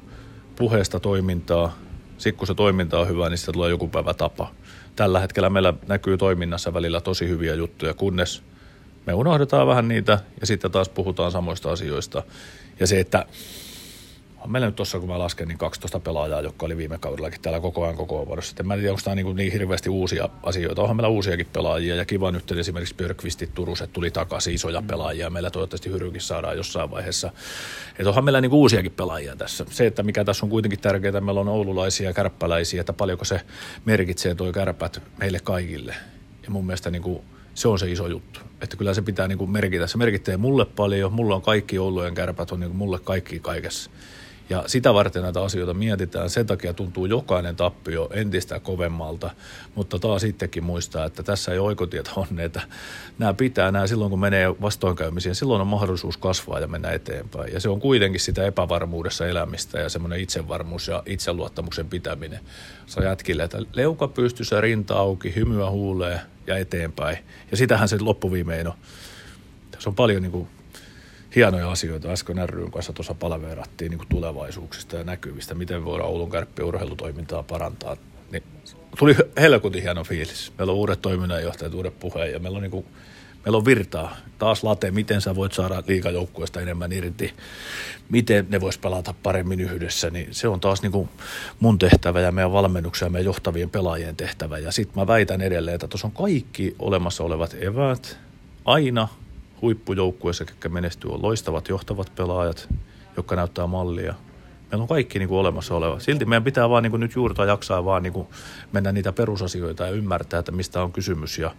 puheesta 0.55 0.99
toimintaa, 0.99 1.75
sitten 2.17 2.37
kun 2.37 2.47
se 2.47 2.55
toiminta 2.55 2.99
on 2.99 3.07
hyvä, 3.07 3.29
niin 3.29 3.37
sitten 3.37 3.53
tulee 3.53 3.69
joku 3.69 3.87
päivä 3.87 4.13
tapa. 4.13 4.51
Tällä 4.99 5.19
hetkellä 5.19 5.49
meillä 5.49 5.73
näkyy 5.87 6.17
toiminnassa 6.17 6.73
välillä 6.73 7.01
tosi 7.01 7.27
hyviä 7.27 7.53
juttuja, 7.53 7.93
kunnes 7.93 8.43
me 9.05 9.13
unohdetaan 9.13 9.67
vähän 9.67 9.87
niitä 9.87 10.19
ja 10.41 10.47
sitten 10.47 10.71
taas 10.71 10.89
puhutaan 10.89 11.31
samoista 11.31 11.71
asioista. 11.71 12.23
Ja 12.79 12.87
se, 12.87 12.99
että 12.99 13.25
on 14.41 14.51
meillä 14.51 14.67
nyt 14.67 14.75
tuossa, 14.75 14.99
kun 14.99 15.09
mä 15.09 15.19
lasken, 15.19 15.47
niin 15.47 15.57
12 15.57 15.99
pelaajaa, 15.99 16.41
jotka 16.41 16.65
oli 16.65 16.77
viime 16.77 16.97
kaudellakin 16.97 17.41
täällä 17.41 17.59
koko 17.59 17.83
ajan 17.83 17.95
koko 17.95 18.27
vuorossa. 18.27 18.55
En 18.59 18.67
mä 18.67 18.73
en 18.73 18.79
tiedä, 18.79 18.91
onko 18.91 19.01
tämä 19.03 19.15
niin, 19.15 19.35
niin 19.35 19.51
hirveästi 19.51 19.89
uusia 19.89 20.29
asioita. 20.43 20.81
Onhan 20.81 20.97
meillä 20.97 21.07
uusiakin 21.07 21.47
pelaajia 21.53 21.95
ja 21.95 22.05
kiva 22.05 22.31
nyt 22.31 22.41
että 22.41 22.59
esimerkiksi 22.59 22.95
Björkvistit 22.95 23.53
Turuset 23.53 23.93
tuli 23.93 24.11
takaisin 24.11 24.53
isoja 24.53 24.83
pelaajia. 24.87 25.29
Meillä 25.29 25.51
toivottavasti 25.51 25.89
Hyrykin 25.89 26.21
saadaan 26.21 26.57
jossain 26.57 26.91
vaiheessa. 26.91 27.31
Että 27.99 28.09
onhan 28.09 28.23
meillä 28.23 28.41
niin 28.41 28.53
uusiakin 28.53 28.91
pelaajia 28.91 29.35
tässä. 29.35 29.65
Se, 29.69 29.85
että 29.85 30.03
mikä 30.03 30.25
tässä 30.25 30.45
on 30.45 30.49
kuitenkin 30.49 30.79
tärkeää, 30.79 31.21
meillä 31.21 31.41
on 31.41 31.47
oululaisia 31.47 32.09
ja 32.09 32.13
kärppäläisiä, 32.13 32.79
että 32.81 32.93
paljonko 32.93 33.25
se 33.25 33.41
merkitsee 33.85 34.35
tuo 34.35 34.51
kärpät 34.51 35.01
meille 35.17 35.39
kaikille. 35.43 35.95
Ja 36.43 36.51
mun 36.51 36.65
mielestä 36.65 36.91
niin 36.91 37.01
kuin, 37.01 37.21
se 37.53 37.67
on 37.67 37.79
se 37.79 37.91
iso 37.91 38.07
juttu. 38.07 38.39
Että 38.61 38.77
kyllä 38.77 38.93
se 38.93 39.01
pitää 39.01 39.27
niin 39.27 39.37
kuin 39.37 39.51
merkitä. 39.51 39.87
Se 39.87 39.97
merkitsee 39.97 40.37
mulle 40.37 40.65
paljon. 40.65 41.13
Mulla 41.13 41.35
on 41.35 41.41
kaikki 41.41 41.79
Oulujen 41.79 42.15
kärpät, 42.15 42.51
on 42.51 42.59
niin 42.59 42.69
kuin 42.69 42.77
mulle 42.77 42.99
kaikki 42.99 43.39
kaikessa. 43.39 43.91
Ja 44.49 44.63
sitä 44.67 44.93
varten 44.93 45.23
näitä 45.23 45.43
asioita 45.43 45.73
mietitään. 45.73 46.29
Sen 46.29 46.45
takia 46.45 46.73
tuntuu 46.73 47.05
jokainen 47.05 47.55
tappio 47.55 48.09
entistä 48.13 48.59
kovemmalta, 48.59 49.29
mutta 49.75 49.99
taas 49.99 50.21
sittenkin 50.21 50.63
muistaa, 50.63 51.05
että 51.05 51.23
tässä 51.23 51.51
ei 51.51 51.59
oikotietä 51.59 52.11
on, 52.15 52.39
että 52.39 52.61
nämä 53.17 53.33
pitää, 53.33 53.71
nämä 53.71 53.87
silloin 53.87 54.09
kun 54.09 54.19
menee 54.19 54.61
vastoinkäymisiin, 54.61 55.35
silloin 55.35 55.61
on 55.61 55.67
mahdollisuus 55.67 56.17
kasvaa 56.17 56.59
ja 56.59 56.67
mennä 56.67 56.91
eteenpäin. 56.91 57.53
Ja 57.53 57.59
se 57.59 57.69
on 57.69 57.79
kuitenkin 57.79 58.21
sitä 58.21 58.45
epävarmuudessa 58.45 59.27
elämistä 59.27 59.79
ja 59.79 59.89
semmoinen 59.89 60.19
itsevarmuus 60.19 60.87
ja 60.87 61.03
itseluottamuksen 61.05 61.89
pitäminen. 61.89 62.39
Sä 62.85 63.01
jätkille, 63.01 63.43
että 63.43 63.61
leuka 63.73 64.07
pystyssä, 64.07 64.61
rinta 64.61 64.97
auki, 64.97 65.35
hymyä 65.35 65.69
huulee 65.69 66.21
ja 66.47 66.57
eteenpäin. 66.57 67.17
Ja 67.51 67.57
sitähän 67.57 67.89
se 67.89 67.97
loppuviimein 67.99 68.67
on. 68.67 68.73
Se 69.79 69.89
on 69.89 69.95
paljon 69.95 70.21
niin 70.21 70.31
kuin 70.31 70.47
hienoja 71.35 71.71
asioita. 71.71 72.09
Äsken 72.09 72.49
ryn 72.49 72.71
kanssa 72.71 72.93
tuossa 72.93 73.13
palaveerattiin 73.13 73.91
niin 73.91 74.07
tulevaisuuksista 74.09 74.95
ja 74.95 75.03
näkyvistä, 75.03 75.55
miten 75.55 75.85
voidaan 75.85 76.09
Oulun 76.09 76.31
kärppien 76.31 76.67
urheilutoimintaa 76.67 77.43
parantaa. 77.43 77.97
Niin 78.31 78.43
tuli 78.99 79.15
helkutin 79.37 79.81
hieno 79.81 80.03
fiilis. 80.03 80.53
Meillä 80.57 80.73
on 80.73 80.79
uudet 80.79 81.01
toiminnanjohtajat, 81.01 81.73
uudet 81.73 81.99
puheen 81.99 82.31
ja 82.31 82.39
meillä 82.39 82.55
on, 82.55 82.61
niin 82.61 82.71
kuin, 82.71 82.85
meillä 83.45 83.57
on 83.57 83.65
virtaa. 83.65 84.17
Taas 84.37 84.63
late, 84.63 84.91
miten 84.91 85.21
sä 85.21 85.35
voit 85.35 85.53
saada 85.53 85.83
liikajoukkueesta 85.87 86.61
enemmän 86.61 86.91
irti, 86.91 87.33
miten 88.09 88.47
ne 88.49 88.61
vois 88.61 88.77
pelata 88.77 89.13
paremmin 89.23 89.59
yhdessä, 89.59 90.09
niin 90.09 90.27
se 90.31 90.47
on 90.47 90.59
taas 90.59 90.81
niin 90.81 90.91
kuin 90.91 91.09
mun 91.59 91.79
tehtävä 91.79 92.21
ja 92.21 92.31
meidän 92.31 92.51
valmennuksen 92.51 93.05
ja 93.05 93.09
meidän 93.09 93.25
johtavien 93.25 93.69
pelaajien 93.69 94.15
tehtävä. 94.15 94.57
Ja 94.57 94.71
sitten 94.71 95.01
mä 95.01 95.07
väitän 95.07 95.41
edelleen, 95.41 95.75
että 95.75 95.87
tuossa 95.87 96.07
on 96.07 96.11
kaikki 96.11 96.75
olemassa 96.79 97.23
olevat 97.23 97.55
eväät 97.61 98.17
aina 98.65 99.07
huippujoukkueessa, 99.61 100.43
jotka 100.43 100.69
menestyy, 100.69 101.11
on 101.11 101.21
loistavat 101.21 101.69
johtavat 101.69 102.11
pelaajat, 102.15 102.69
jotka 103.17 103.35
näyttää 103.35 103.67
mallia. 103.67 104.13
Meillä 104.71 104.81
on 104.81 104.87
kaikki 104.87 105.19
niin 105.19 105.29
kuin 105.29 105.39
olemassa 105.39 105.75
oleva. 105.75 105.99
Silti 105.99 106.25
meidän 106.25 106.43
pitää 106.43 106.69
vaan 106.69 106.83
niin 106.83 106.91
kuin 106.91 106.99
nyt 106.99 107.15
juurta 107.15 107.45
jaksaa 107.45 107.85
vaan 107.85 108.03
niin 108.03 108.13
kuin 108.13 108.27
mennä 108.71 108.91
niitä 108.91 109.11
perusasioita 109.11 109.85
ja 109.85 109.91
ymmärtää, 109.91 110.39
että 110.39 110.51
mistä 110.51 110.83
on 110.83 110.91
kysymys. 110.91 111.37
Ja 111.37 111.51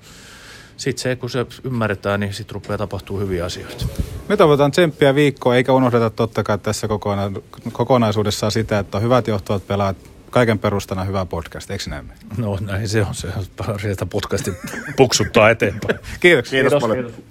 sitten 0.77 1.03
se, 1.03 1.17
kun 1.17 1.31
se 1.31 1.47
ymmärretään, 1.65 2.21
niin 2.21 2.35
sitten 2.35 2.55
rupeaa 2.55 2.79
tapahtuu 2.79 3.19
hyviä 3.19 3.45
asioita. 3.45 3.87
Me 4.29 4.37
toivotaan 4.37 4.71
tsemppiä 4.71 5.15
viikkoa, 5.15 5.57
eikä 5.57 5.73
unohdeta 5.73 6.11
totta 6.11 6.43
kai 6.43 6.59
tässä 6.59 6.87
kokona- 6.87 7.41
kokonaisuudessaan 7.73 8.53
sitä, 8.53 8.79
että 8.79 8.97
on 8.97 9.03
hyvät 9.03 9.27
johtavat 9.27 9.67
pelaajat, 9.67 9.97
kaiken 10.31 10.59
perustana 10.59 11.05
hyvä 11.05 11.27
podcast, 11.27 11.71
eikö 11.71 11.85
näin? 11.91 12.13
No 12.37 12.59
näin 12.61 12.89
se 12.89 13.03
on, 13.03 13.15
se 13.15 13.29
on 13.69 13.81
sieltä 13.81 14.07
podcastin 14.07 14.57
puksuttaa 14.97 15.51
eteenpäin. 15.51 15.99
Kiitoksia. 16.21 16.63
Kiitos, 16.63 16.83
Kiitos 16.83 16.97
kiitos. 16.97 17.30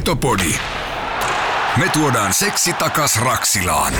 Petopodi. 0.00 0.54
Me 1.76 1.88
tuodaan 1.92 2.34
seksi 2.34 2.72
takas 2.72 3.20
Raksilaan. 3.20 3.92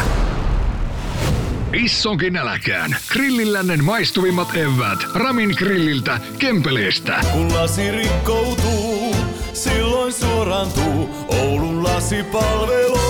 Issonkin 1.72 2.36
äläkään. 2.36 2.96
Grillillännen 3.12 3.84
maistuvimmat 3.84 4.48
evät. 4.56 4.98
Ramin 5.14 5.54
grilliltä, 5.58 6.20
Kempeleestä. 6.38 7.20
Kun 7.32 7.54
lasi 7.54 7.90
rikkoutuu, 7.90 9.16
silloin 9.52 10.12
suorantuu 10.12 11.26
Oulun 11.28 11.84
lasipalvelu. 11.84 13.00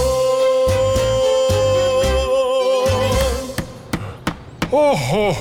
Oho, 4.73 5.37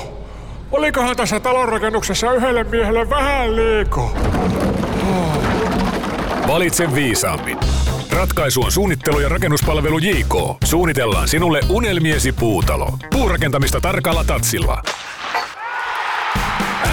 olikohan 0.72 1.16
tässä 1.16 1.40
talonrakennuksessa 1.40 2.34
yhdelle 2.34 2.64
miehelle 2.64 3.10
vähän 3.10 3.56
liiko? 3.56 4.18
Valitse 6.50 6.96
viisaammin. 6.96 7.58
Ratkaisu 8.12 8.62
on 8.62 8.72
suunnittelu- 8.72 9.20
ja 9.20 9.30
rakennuspalvelu 9.30 10.00
JK. 10.00 10.34
Suunnitellaan 10.64 11.28
sinulle 11.28 11.60
unelmiesi 11.70 12.32
puutalo. 12.32 12.90
Puurakentamista 13.14 13.82
tarkalla 13.82 14.24
tatsilla. 14.24 14.84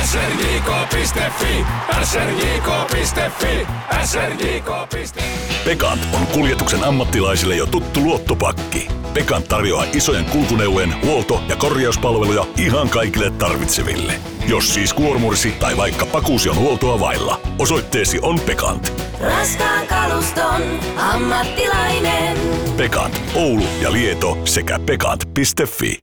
srjk.fi, 0.07 1.65
srjk.fi, 2.05 3.67
srjk.fi. 4.05 5.23
Pekant 5.65 6.01
on 6.13 6.27
kuljetuksen 6.27 6.85
ammattilaisille 6.85 7.57
jo 7.57 7.67
tuttu 7.67 8.01
luottopakki. 8.01 8.89
Pekant 9.15 9.49
tarjoaa 9.49 9.85
isojen 9.93 10.25
kulkuneuvojen 10.25 10.95
huolto- 11.03 11.43
ja 11.49 11.57
korjauspalveluja 11.57 12.47
ihan 12.59 12.89
kaikille 12.89 13.31
tarvitseville. 13.31 14.13
Jos 14.49 14.75
siis 14.75 14.93
kuormursi 14.95 15.51
tai 15.51 15.77
vaikka 15.77 16.07
pakuusi 16.07 16.49
on 16.49 16.57
huoltoa 16.57 17.01
vailla, 17.01 17.41
osoitteesi 17.59 18.19
on 18.23 18.41
Pekant. 18.41 19.03
Raskaan 19.21 19.87
kaluston 19.87 20.63
ammattilainen. 20.97 22.37
Pekant, 22.77 23.21
Oulu 23.35 23.67
ja 23.83 23.93
Lieto 23.93 24.39
sekä 24.45 24.79
pekant.fi. 24.87 25.99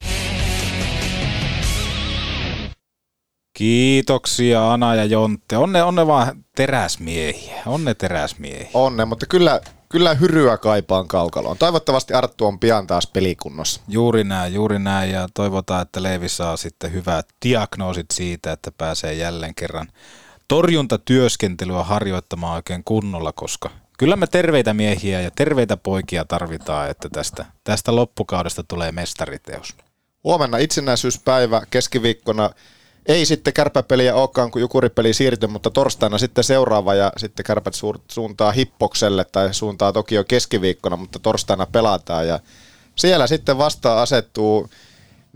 Kiitoksia 3.54 4.74
Ana 4.74 4.96
ja 4.96 5.06
Jontte. 5.06 5.58
On 5.58 5.72
ne, 5.72 5.84
on 5.84 5.96
ne 5.96 6.08
vaan 6.08 6.46
teräsmiehiä. 6.56 7.62
On 7.66 7.86
ne 7.86 7.94
teräsmiehiä. 7.94 8.70
On 8.74 8.98
ne, 8.98 9.06
mutta 9.06 9.26
kyllä, 9.26 9.62
kyllä 9.90 10.14
hyryä 10.14 10.58
kaipaan 10.58 11.08
kaukaloon. 11.08 11.58
Toivottavasti 11.58 12.14
Arttu 12.14 12.46
on 12.46 12.60
pian 12.60 12.88
taas 12.88 13.08
pelikunnossa. 13.08 13.82
Juuri 13.88 14.24
näin, 14.24 14.54
juuri 14.54 14.80
näin 14.80 15.12
ja 15.12 15.28
toivotaan, 15.34 15.82
että 15.82 16.04
Leevi 16.04 16.30
saa 16.30 16.58
sitten 16.58 16.94
hyvät 16.94 17.28
diagnoosit 17.46 18.06
siitä, 18.14 18.52
että 18.52 18.72
pääsee 18.78 19.14
jälleen 19.14 19.56
kerran 19.56 19.88
torjuntatyöskentelyä 20.48 21.84
harjoittamaan 21.84 22.56
oikein 22.56 22.84
kunnolla, 22.84 23.32
koska 23.32 23.70
kyllä 23.98 24.16
me 24.16 24.28
terveitä 24.28 24.74
miehiä 24.74 25.22
ja 25.22 25.32
terveitä 25.32 25.78
poikia 25.78 26.26
tarvitaan, 26.26 26.90
että 26.90 27.10
tästä, 27.10 27.46
tästä 27.64 27.96
loppukaudesta 27.96 28.64
tulee 28.64 28.92
mestariteos. 28.92 29.76
Huomenna 30.24 30.58
itsenäisyyspäivä 30.58 31.62
keskiviikkona 31.70 32.50
ei 33.06 33.26
sitten 33.26 33.54
kärpäpeliä 33.54 34.16
olekaan, 34.16 34.52
kun 34.52 34.62
jukuripeli 34.62 35.14
siirtyi, 35.14 35.50
mutta 35.50 35.70
torstaina 35.70 36.18
sitten 36.18 36.44
seuraava 36.44 36.96
ja 36.96 37.12
sitten 37.18 37.46
kärpät 37.46 37.74
suuntaa 38.12 38.52
Hippokselle 38.52 39.26
tai 39.32 39.54
suuntaa 39.54 39.94
toki 39.94 40.16
jo 40.16 40.24
keskiviikkona, 40.24 40.96
mutta 40.96 41.20
torstaina 41.20 41.66
pelataan 41.66 42.28
ja 42.28 42.40
siellä 42.96 43.28
sitten 43.28 43.58
vastaan 43.58 44.00
asettuu 44.00 44.70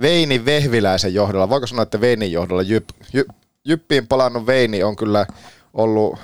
Veini 0.01 0.45
Vehviläisen 0.45 1.13
johdolla. 1.13 1.49
Voiko 1.49 1.67
sanoa, 1.67 1.83
että 1.83 2.01
Veinin 2.01 2.31
johdolla 2.31 2.61
Jyp, 2.61 2.89
Jyp, 3.13 3.27
Jyppiin 3.65 4.07
palannut 4.07 4.45
Veini 4.45 4.83
on 4.83 4.95
kyllä 4.95 5.25
ollut 5.73 6.19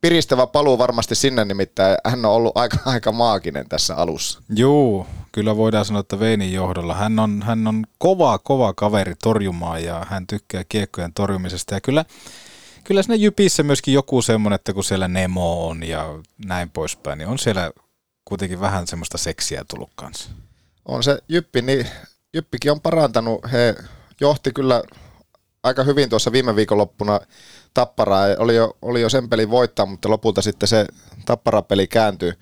piristävä 0.00 0.46
paluu 0.46 0.78
varmasti 0.78 1.14
sinne, 1.14 1.44
nimittäin 1.44 1.96
hän 2.04 2.24
on 2.24 2.32
ollut 2.32 2.56
aika, 2.56 2.76
aika 2.84 3.12
maaginen 3.12 3.68
tässä 3.68 3.94
alussa. 3.96 4.42
Juu, 4.56 5.06
kyllä 5.32 5.56
voidaan 5.56 5.84
sanoa, 5.84 6.00
että 6.00 6.20
Veinin 6.20 6.52
johdolla. 6.52 6.94
Hän 6.94 7.18
on, 7.18 7.42
hän 7.42 7.66
on 7.66 7.84
kova, 7.98 8.38
kova 8.38 8.72
kaveri 8.72 9.14
torjumaan 9.22 9.84
ja 9.84 10.06
hän 10.08 10.26
tykkää 10.26 10.64
kiekkojen 10.68 11.12
torjumisesta. 11.12 11.74
Ja 11.74 11.80
kyllä, 11.80 12.04
kyllä 12.84 13.02
siinä 13.02 13.16
Jypissä 13.16 13.62
myöskin 13.62 13.94
joku 13.94 14.22
semmoinen, 14.22 14.54
että 14.54 14.72
kun 14.72 14.84
siellä 14.84 15.08
Nemo 15.08 15.68
on 15.68 15.82
ja 15.82 16.18
näin 16.44 16.70
poispäin, 16.70 17.18
niin 17.18 17.28
on 17.28 17.38
siellä 17.38 17.70
kuitenkin 18.24 18.60
vähän 18.60 18.86
semmoista 18.86 19.18
seksiä 19.18 19.64
tullut 19.68 19.90
kanssa. 19.94 20.30
On 20.84 21.02
se 21.02 21.18
Jyppi, 21.28 21.62
niin 21.62 21.86
Jyppikin 22.34 22.72
on 22.72 22.80
parantanut. 22.80 23.40
He 23.52 23.74
johti 24.20 24.52
kyllä 24.52 24.82
aika 25.62 25.84
hyvin 25.84 26.10
tuossa 26.10 26.32
viime 26.32 26.56
viikonloppuna 26.56 27.20
Tapparaa. 27.74 28.26
Oli 28.38 28.56
jo, 28.56 28.76
oli 28.82 29.00
jo 29.00 29.08
sen 29.08 29.28
pelin 29.28 29.50
voittaa, 29.50 29.86
mutta 29.86 30.10
lopulta 30.10 30.42
sitten 30.42 30.68
se 30.68 30.86
Tapparapeli 31.24 31.86
kääntyi, 31.86 32.32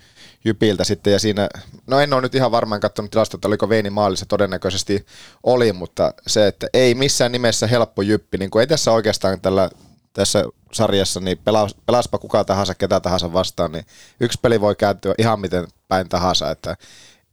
Jypiltä 0.44 0.84
sitten 0.84 1.12
ja 1.12 1.18
siinä, 1.18 1.48
no 1.86 2.00
en 2.00 2.12
ole 2.12 2.22
nyt 2.22 2.34
ihan 2.34 2.50
varmaan 2.50 2.80
katsonut 2.80 3.10
tilastoa, 3.10 3.38
että 3.38 3.48
oliko 3.48 3.68
Veini 3.68 3.90
maalissa, 3.90 4.26
todennäköisesti 4.26 5.06
oli, 5.42 5.72
mutta 5.72 6.14
se, 6.26 6.46
että 6.46 6.66
ei 6.74 6.94
missään 6.94 7.32
nimessä 7.32 7.66
helppo 7.66 8.02
Jyppi, 8.02 8.38
niin 8.38 8.50
kuin 8.50 8.60
ei 8.60 8.66
tässä 8.66 8.92
oikeastaan 8.92 9.40
tällä, 9.40 9.70
tässä 10.12 10.44
sarjassa, 10.72 11.20
niin 11.20 11.38
pelas, 11.38 11.74
pelaspa 11.86 12.18
kuka 12.18 12.44
tahansa, 12.44 12.74
ketä 12.74 13.00
tahansa 13.00 13.32
vastaan, 13.32 13.72
niin 13.72 13.84
yksi 14.20 14.38
peli 14.42 14.60
voi 14.60 14.76
kääntyä 14.76 15.14
ihan 15.18 15.40
miten 15.40 15.66
päin 15.88 16.08
tahansa, 16.08 16.50
että 16.50 16.76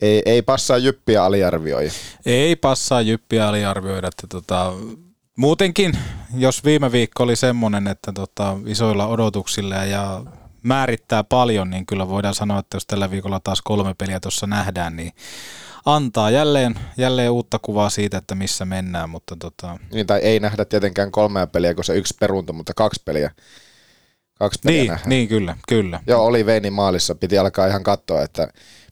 ei, 0.02 0.22
ei 0.26 0.42
passaa 0.42 0.78
Jyppiä 0.78 1.24
aliarvioi. 1.24 1.92
Ei 2.26 2.56
passaa 2.56 3.02
Jyppiä 3.02 3.48
aliarvioida, 3.48 4.08
että 4.08 4.28
tota, 4.28 4.74
muutenkin, 5.36 5.98
jos 6.36 6.64
viime 6.64 6.92
viikko 6.92 7.24
oli 7.24 7.36
semmoinen, 7.36 7.88
että 7.88 8.12
tota, 8.14 8.58
isoilla 8.66 9.08
odotuksilla 9.08 9.76
ja 9.76 10.22
määrittää 10.66 11.24
paljon, 11.24 11.70
niin 11.70 11.86
kyllä 11.86 12.10
voidaan 12.10 12.34
sanoa, 12.36 12.60
että 12.60 12.76
jos 12.76 12.86
tällä 12.86 13.12
viikolla 13.12 13.40
taas 13.40 13.62
kolme 13.62 13.94
peliä 13.98 14.20
tuossa 14.20 14.48
nähdään, 14.48 14.96
niin 14.96 15.12
antaa 15.86 16.32
jälleen, 16.32 16.76
jälleen 16.98 17.32
uutta 17.32 17.60
kuvaa 17.60 17.90
siitä, 17.90 18.18
että 18.18 18.36
missä 18.36 18.66
mennään, 18.66 19.10
mutta 19.10 19.36
tota... 19.40 19.80
Niin, 19.94 20.08
tai 20.08 20.20
ei 20.20 20.40
nähdä 20.40 20.66
tietenkään 20.66 21.12
kolmea 21.12 21.48
peliä, 21.48 21.74
kun 21.74 21.84
se 21.84 21.96
yksi 21.96 22.16
perunta, 22.20 22.54
mutta 22.54 22.74
kaksi 22.76 23.02
peliä. 23.06 23.32
Kaksi 24.34 24.60
peliä 24.64 24.82
Niin, 24.82 24.90
nähdään. 24.90 25.10
niin 25.10 25.28
kyllä, 25.28 25.58
kyllä. 25.68 26.00
Joo, 26.08 26.26
oli 26.26 26.46
Veini 26.46 26.70
maalissa. 26.70 27.16
Piti 27.16 27.38
alkaa 27.38 27.68
ihan 27.68 27.84
katsoa, 27.84 28.22
että 28.22 28.48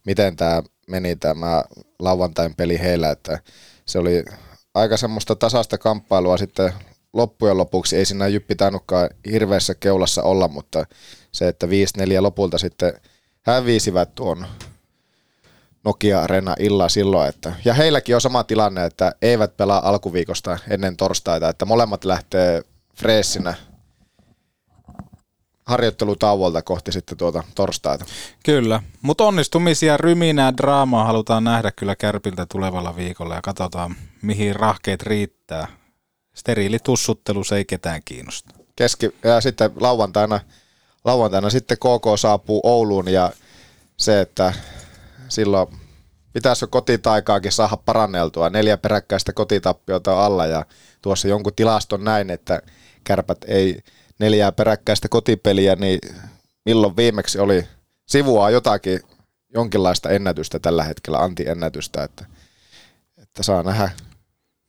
miten 0.06 0.36
tämä 0.36 0.62
meni 0.88 1.16
tämä 1.16 1.64
lauantain 2.00 2.56
peli 2.56 2.80
heillä, 2.80 3.12
että 3.12 3.40
se 3.86 4.00
oli 4.00 4.24
aika 4.74 4.98
semmoista 4.98 5.36
tasasta 5.36 5.78
kamppailua 5.78 6.38
sitten 6.38 6.74
loppujen 7.14 7.58
lopuksi. 7.58 7.98
Ei 7.98 8.06
siinä 8.06 8.28
Jyppi 8.28 8.56
tainnutkaan 8.56 9.10
hirveässä 9.32 9.76
keulassa 9.76 10.24
olla, 10.24 10.48
mutta 10.48 10.86
se, 11.34 11.48
että 11.48 11.66
5-4 11.66 11.70
lopulta 12.20 12.58
sitten 12.58 12.94
hävisivät 13.42 14.16
tuon 14.16 14.48
Nokia 15.84 16.22
Arena 16.22 16.56
illa 16.60 16.90
silloin. 16.90 17.30
Että, 17.30 17.54
ja 17.66 17.74
heilläkin 17.74 18.16
on 18.16 18.22
sama 18.22 18.44
tilanne, 18.44 18.86
että 18.86 19.16
eivät 19.22 19.58
pelaa 19.58 19.90
alkuviikosta 19.90 20.58
ennen 20.70 20.98
torstaita, 20.98 21.50
että 21.50 21.66
molemmat 21.66 22.06
lähtee 22.06 22.62
freessinä 22.96 23.54
harjoittelutauolta 25.66 26.62
kohti 26.62 26.92
sitten 26.92 27.18
tuota 27.18 27.44
torstaita. 27.56 28.06
Kyllä, 28.46 28.84
mutta 29.02 29.24
onnistumisia, 29.24 29.98
ryminää, 29.98 30.58
draamaa 30.58 31.06
halutaan 31.06 31.44
nähdä 31.44 31.72
kyllä 31.72 31.96
Kärpiltä 31.96 32.46
tulevalla 32.46 32.96
viikolla 32.96 33.36
ja 33.36 33.42
katsotaan 33.42 33.96
mihin 34.22 34.56
rahkeet 34.56 35.04
riittää. 35.04 35.68
Steriilitussuttelu 36.36 37.44
se 37.44 37.56
ei 37.56 37.66
ketään 37.66 38.02
kiinnosta. 38.06 38.56
Keski, 38.76 39.16
ja 39.24 39.42
sitten 39.42 39.72
lauantaina, 39.76 40.40
lauantaina 41.04 41.50
sitten 41.50 41.78
KK 41.78 42.20
saapuu 42.20 42.62
Ouluun 42.64 43.08
ja 43.08 43.32
se, 43.98 44.22
että 44.22 44.54
silloin 45.30 45.68
pitäisi 46.34 46.64
jo 46.64 46.68
kotitaikaakin 46.68 47.52
saada 47.52 47.78
paranneltua. 47.78 48.50
Neljä 48.50 48.78
peräkkäistä 48.78 49.34
kotitappiota 49.34 50.26
alla 50.26 50.46
ja 50.46 50.66
tuossa 51.02 51.28
jonkun 51.28 51.54
tilaston 51.56 52.04
näin, 52.04 52.30
että 52.30 52.62
kärpät 53.04 53.38
ei 53.48 53.80
neljää 54.20 54.52
peräkkäistä 54.52 55.10
kotipeliä, 55.10 55.76
niin 55.76 56.00
milloin 56.66 56.96
viimeksi 56.96 57.40
oli 57.40 57.68
sivua 58.06 58.50
jotakin 58.50 59.00
jonkinlaista 59.54 60.10
ennätystä 60.10 60.60
tällä 60.60 60.84
hetkellä, 60.84 61.20
antiennätystä, 61.20 62.04
että, 62.04 62.26
että 63.18 63.44
saa 63.44 63.64
nähdä 63.64 63.90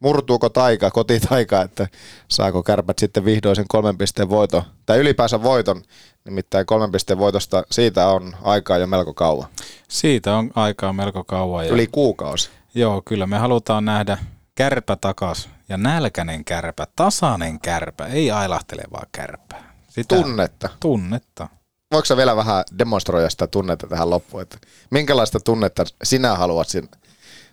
murtuuko 0.05 0.49
taika, 0.49 0.91
kotitaika, 0.91 1.63
että 1.63 1.89
saako 2.29 2.63
kärpät 2.63 2.99
sitten 2.99 3.25
vihdoin 3.25 3.57
sen 3.57 3.65
kolmen 3.69 3.99
pisteen 3.99 4.29
voiton, 4.29 4.63
tai 4.87 4.99
ylipäänsä 4.99 5.43
voiton, 5.43 5.83
nimittäin 6.25 6.67
kolmen 6.67 6.93
pisteen 6.93 7.19
voitosta, 7.19 7.63
siitä 7.71 8.09
on 8.09 8.37
aikaa 8.43 8.79
jo 8.79 8.87
melko 8.87 9.15
kauan. 9.15 9.49
Siitä 9.89 10.37
on 10.37 10.51
aikaa 10.55 10.93
melko 10.93 11.25
kauan. 11.25 11.67
Ja... 11.67 11.73
Yli 11.73 11.87
kuukausi. 11.87 12.51
Joo, 12.75 13.03
kyllä 13.05 13.27
me 13.27 13.39
halutaan 13.39 13.85
nähdä 13.85 14.19
kärpä 14.55 14.97
takas 14.97 15.49
ja 15.69 15.77
nälkäinen 15.77 16.45
kärpä, 16.45 16.87
tasainen 16.97 17.61
kärpä, 17.61 18.07
ei 18.07 18.31
ailahtelevaa 18.31 19.07
kärpää. 19.13 19.75
Sitä... 19.89 20.17
Tunnetta. 20.17 20.69
Tunnetta. 20.81 21.49
Voiko 21.93 22.05
sä 22.05 22.17
vielä 22.17 22.37
vähän 22.37 22.65
demonstroida 22.79 23.31
sitä 23.31 23.47
tunnetta 23.47 23.87
tähän 23.87 24.11
loppuun, 24.11 24.43
että 24.43 24.59
minkälaista 24.91 25.41
tunnetta 25.41 25.85
sinä 26.03 26.35
haluat 26.35 26.69
sin, 26.69 26.89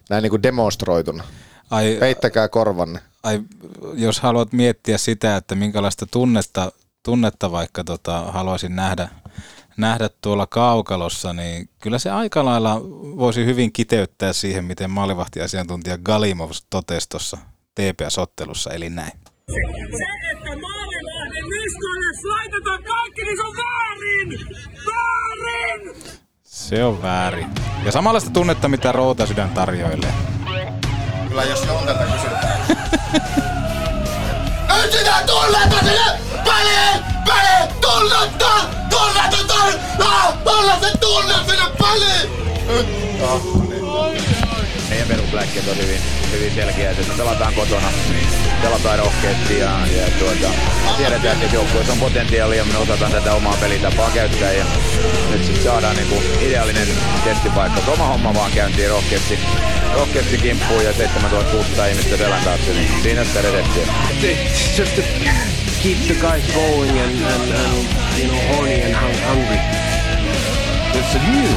näin 0.10 0.22
niin 0.22 0.30
kuin 0.30 0.44
demonstroituna? 0.44 1.24
Ai, 1.72 1.98
Peittäkää 2.00 2.48
korvanne. 2.48 3.00
Ai, 3.24 3.42
jos 3.94 4.20
haluat 4.20 4.54
miettiä 4.54 4.98
sitä, 4.98 5.36
että 5.36 5.56
minkälaista 5.56 6.06
tunnetta, 6.06 6.72
tunnetta 7.04 7.52
vaikka 7.52 7.84
tota, 7.84 8.20
haluaisin 8.20 8.76
nähdä, 8.76 9.10
nähdä 9.78 10.10
tuolla 10.22 10.48
kaukalossa, 10.48 11.34
niin 11.34 11.70
kyllä 11.80 12.00
se 12.00 12.10
aika 12.10 12.46
lailla 12.46 12.82
voisi 13.18 13.46
hyvin 13.46 13.72
kiteyttää 13.74 14.34
siihen, 14.34 14.66
miten 14.66 14.92
maalivahtiasiantuntija 14.92 15.98
Galimov 15.98 16.52
totesi 16.70 17.10
tuossa 17.10 17.38
TPS-ottelussa, 17.76 18.74
eli 18.74 18.90
näin. 18.90 19.12
Se, 19.12 19.58
että 20.32 20.50
niskoille 21.50 22.30
laitetaan 22.30 22.84
kaikki, 22.84 23.22
niin 23.24 23.38
se 23.38 23.44
on 23.44 23.56
väärin! 23.56 24.48
Väärin! 24.86 25.96
Se 26.44 26.84
on 26.84 27.02
väärin. 27.02 27.48
Ja 27.86 27.92
samanlaista 27.92 28.30
tunnetta, 28.30 28.68
mitä 28.68 28.92
Rootasydän 28.92 29.50
tarjoilee. 29.50 30.14
Kyllä 31.32 31.44
jos 31.44 31.62
on 31.62 31.86
tätä 31.86 32.04
kysytään. 32.04 32.62
Etsitään 34.84 35.26
tunnetta 35.26 35.76
sinne 35.80 36.20
peliin! 36.44 37.04
Peliin! 37.28 37.76
Tunnetta! 37.82 38.52
Tunnetta! 38.90 39.38
Tunnetta! 39.48 40.34
Tunnetta 40.44 40.98
tunne 41.00 41.34
sinne 41.48 41.66
peliin! 41.80 43.71
Meidän 44.92 45.08
perusläkkeet 45.08 45.68
on 45.68 45.78
hyvin, 45.78 46.02
hyvin 46.32 46.54
selkeät, 46.54 47.00
että 47.00 47.14
pelataan 47.18 47.54
kotona, 47.54 47.88
pelataan 48.62 49.00
rohkeasti 49.00 49.60
ja, 49.60 49.72
ja 49.98 50.08
tuota, 50.20 50.50
tiedetään, 50.98 51.42
että 51.42 51.56
joukkueessa 51.56 51.94
on 51.94 52.00
potentiaalia, 52.00 52.66
me 52.66 52.78
osataan 52.78 53.12
tätä 53.12 53.34
omaa 53.34 53.58
pelitapaa 53.62 54.12
käyttää 54.12 54.52
ja 54.52 54.66
nyt 55.30 55.46
sitten 55.46 55.64
saadaan 55.64 55.96
niinku 55.96 56.24
ideaalinen 56.42 56.88
testipaikka. 57.24 57.92
Oma 57.92 58.08
homma 58.08 58.34
vaan 58.34 58.52
käyntiin 58.52 58.90
rohkeasti, 58.90 59.40
rohkeasti 59.94 60.38
kimppuun 60.38 60.84
ja 60.86 60.94
7600 60.94 61.86
ihmistä 61.86 62.18
selän 62.18 62.44
taakse, 62.44 62.74
niin 62.74 62.90
siinä 63.04 63.24
sitä 63.24 63.42
reseptiä. 63.42 63.84
It's 64.22 64.80
just 64.80 64.96
to 64.96 65.02
keep 65.84 65.98
the 66.08 66.14
guys 66.14 66.44
going 66.54 67.00
and, 67.04 67.26
and, 67.26 67.52
and 67.52 68.20
you 68.20 68.28
know 68.28 68.56
horny 68.56 68.82
and 68.84 68.96
hung- 68.96 69.28
hungry. 69.28 69.60
It's 70.94 71.16
a 71.16 71.32
news. 71.32 71.56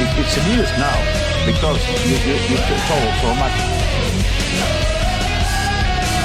It, 0.00 0.08
it's 0.18 0.36
a 0.36 0.48
news 0.48 0.70
now 0.78 1.25
because 1.46 1.78
you, 2.04 2.16
you, 2.26 2.36
you 2.50 2.58
so. 2.88 2.96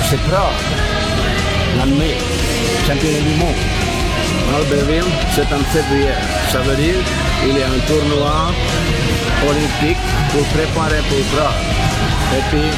C'est 0.09 0.21
Prague, 0.27 0.61
l'année, 1.77 2.17
championnat 2.85 3.21
du 3.29 3.35
monde. 3.39 3.61
Albertville, 4.55 5.11
c'est 5.33 5.49
en 5.53 5.63
février. 5.71 6.17
Ça 6.51 6.59
veut 6.59 6.75
dire 6.75 7.01
qu'il 7.41 7.57
y 7.57 7.63
a 7.63 7.67
un 7.67 7.79
tournoi 7.87 8.51
olympique 9.47 10.03
pour 10.31 10.43
préparer 10.55 11.01
pour 11.09 11.23
Prague. 11.33 11.61
Et 12.37 12.43
puis, 12.49 12.69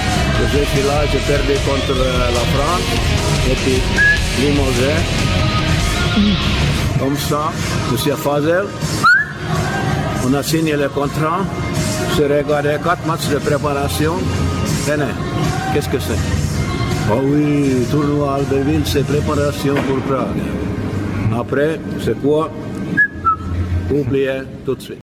je 0.51 0.87
là, 0.87 0.97
j'ai 1.11 1.19
perdu 1.19 1.53
contre 1.65 1.97
la 2.37 2.45
France. 2.53 2.87
Et 3.49 3.55
puis, 3.55 3.81
Limousin. 4.39 4.99
Comme 6.99 7.17
ça, 7.17 7.51
je 7.91 7.97
suis 7.97 8.11
à 8.11 8.15
Fazel. 8.15 8.65
On 10.25 10.33
a 10.33 10.43
signé 10.43 10.73
le 10.73 10.89
contrat. 10.89 11.41
J'ai 12.15 12.27
regardé 12.27 12.77
quatre 12.83 13.05
matchs 13.07 13.27
de 13.29 13.37
préparation? 13.37 14.13
Tenez, 14.85 15.13
qu'est-ce 15.73 15.89
que 15.89 15.99
c'est? 15.99 16.19
Oh 17.11 17.19
oui, 17.23 17.85
tournoi 17.89 18.35
Albertville, 18.35 18.85
c'est 18.85 19.03
préparation 19.03 19.73
pour 19.87 19.99
Prague. 20.03 20.41
Après, 21.37 21.79
c'est 22.03 22.19
quoi? 22.21 22.51
Oubliez 23.91 24.43
tout 24.63 24.75
de 24.75 24.81
suite. 24.81 25.02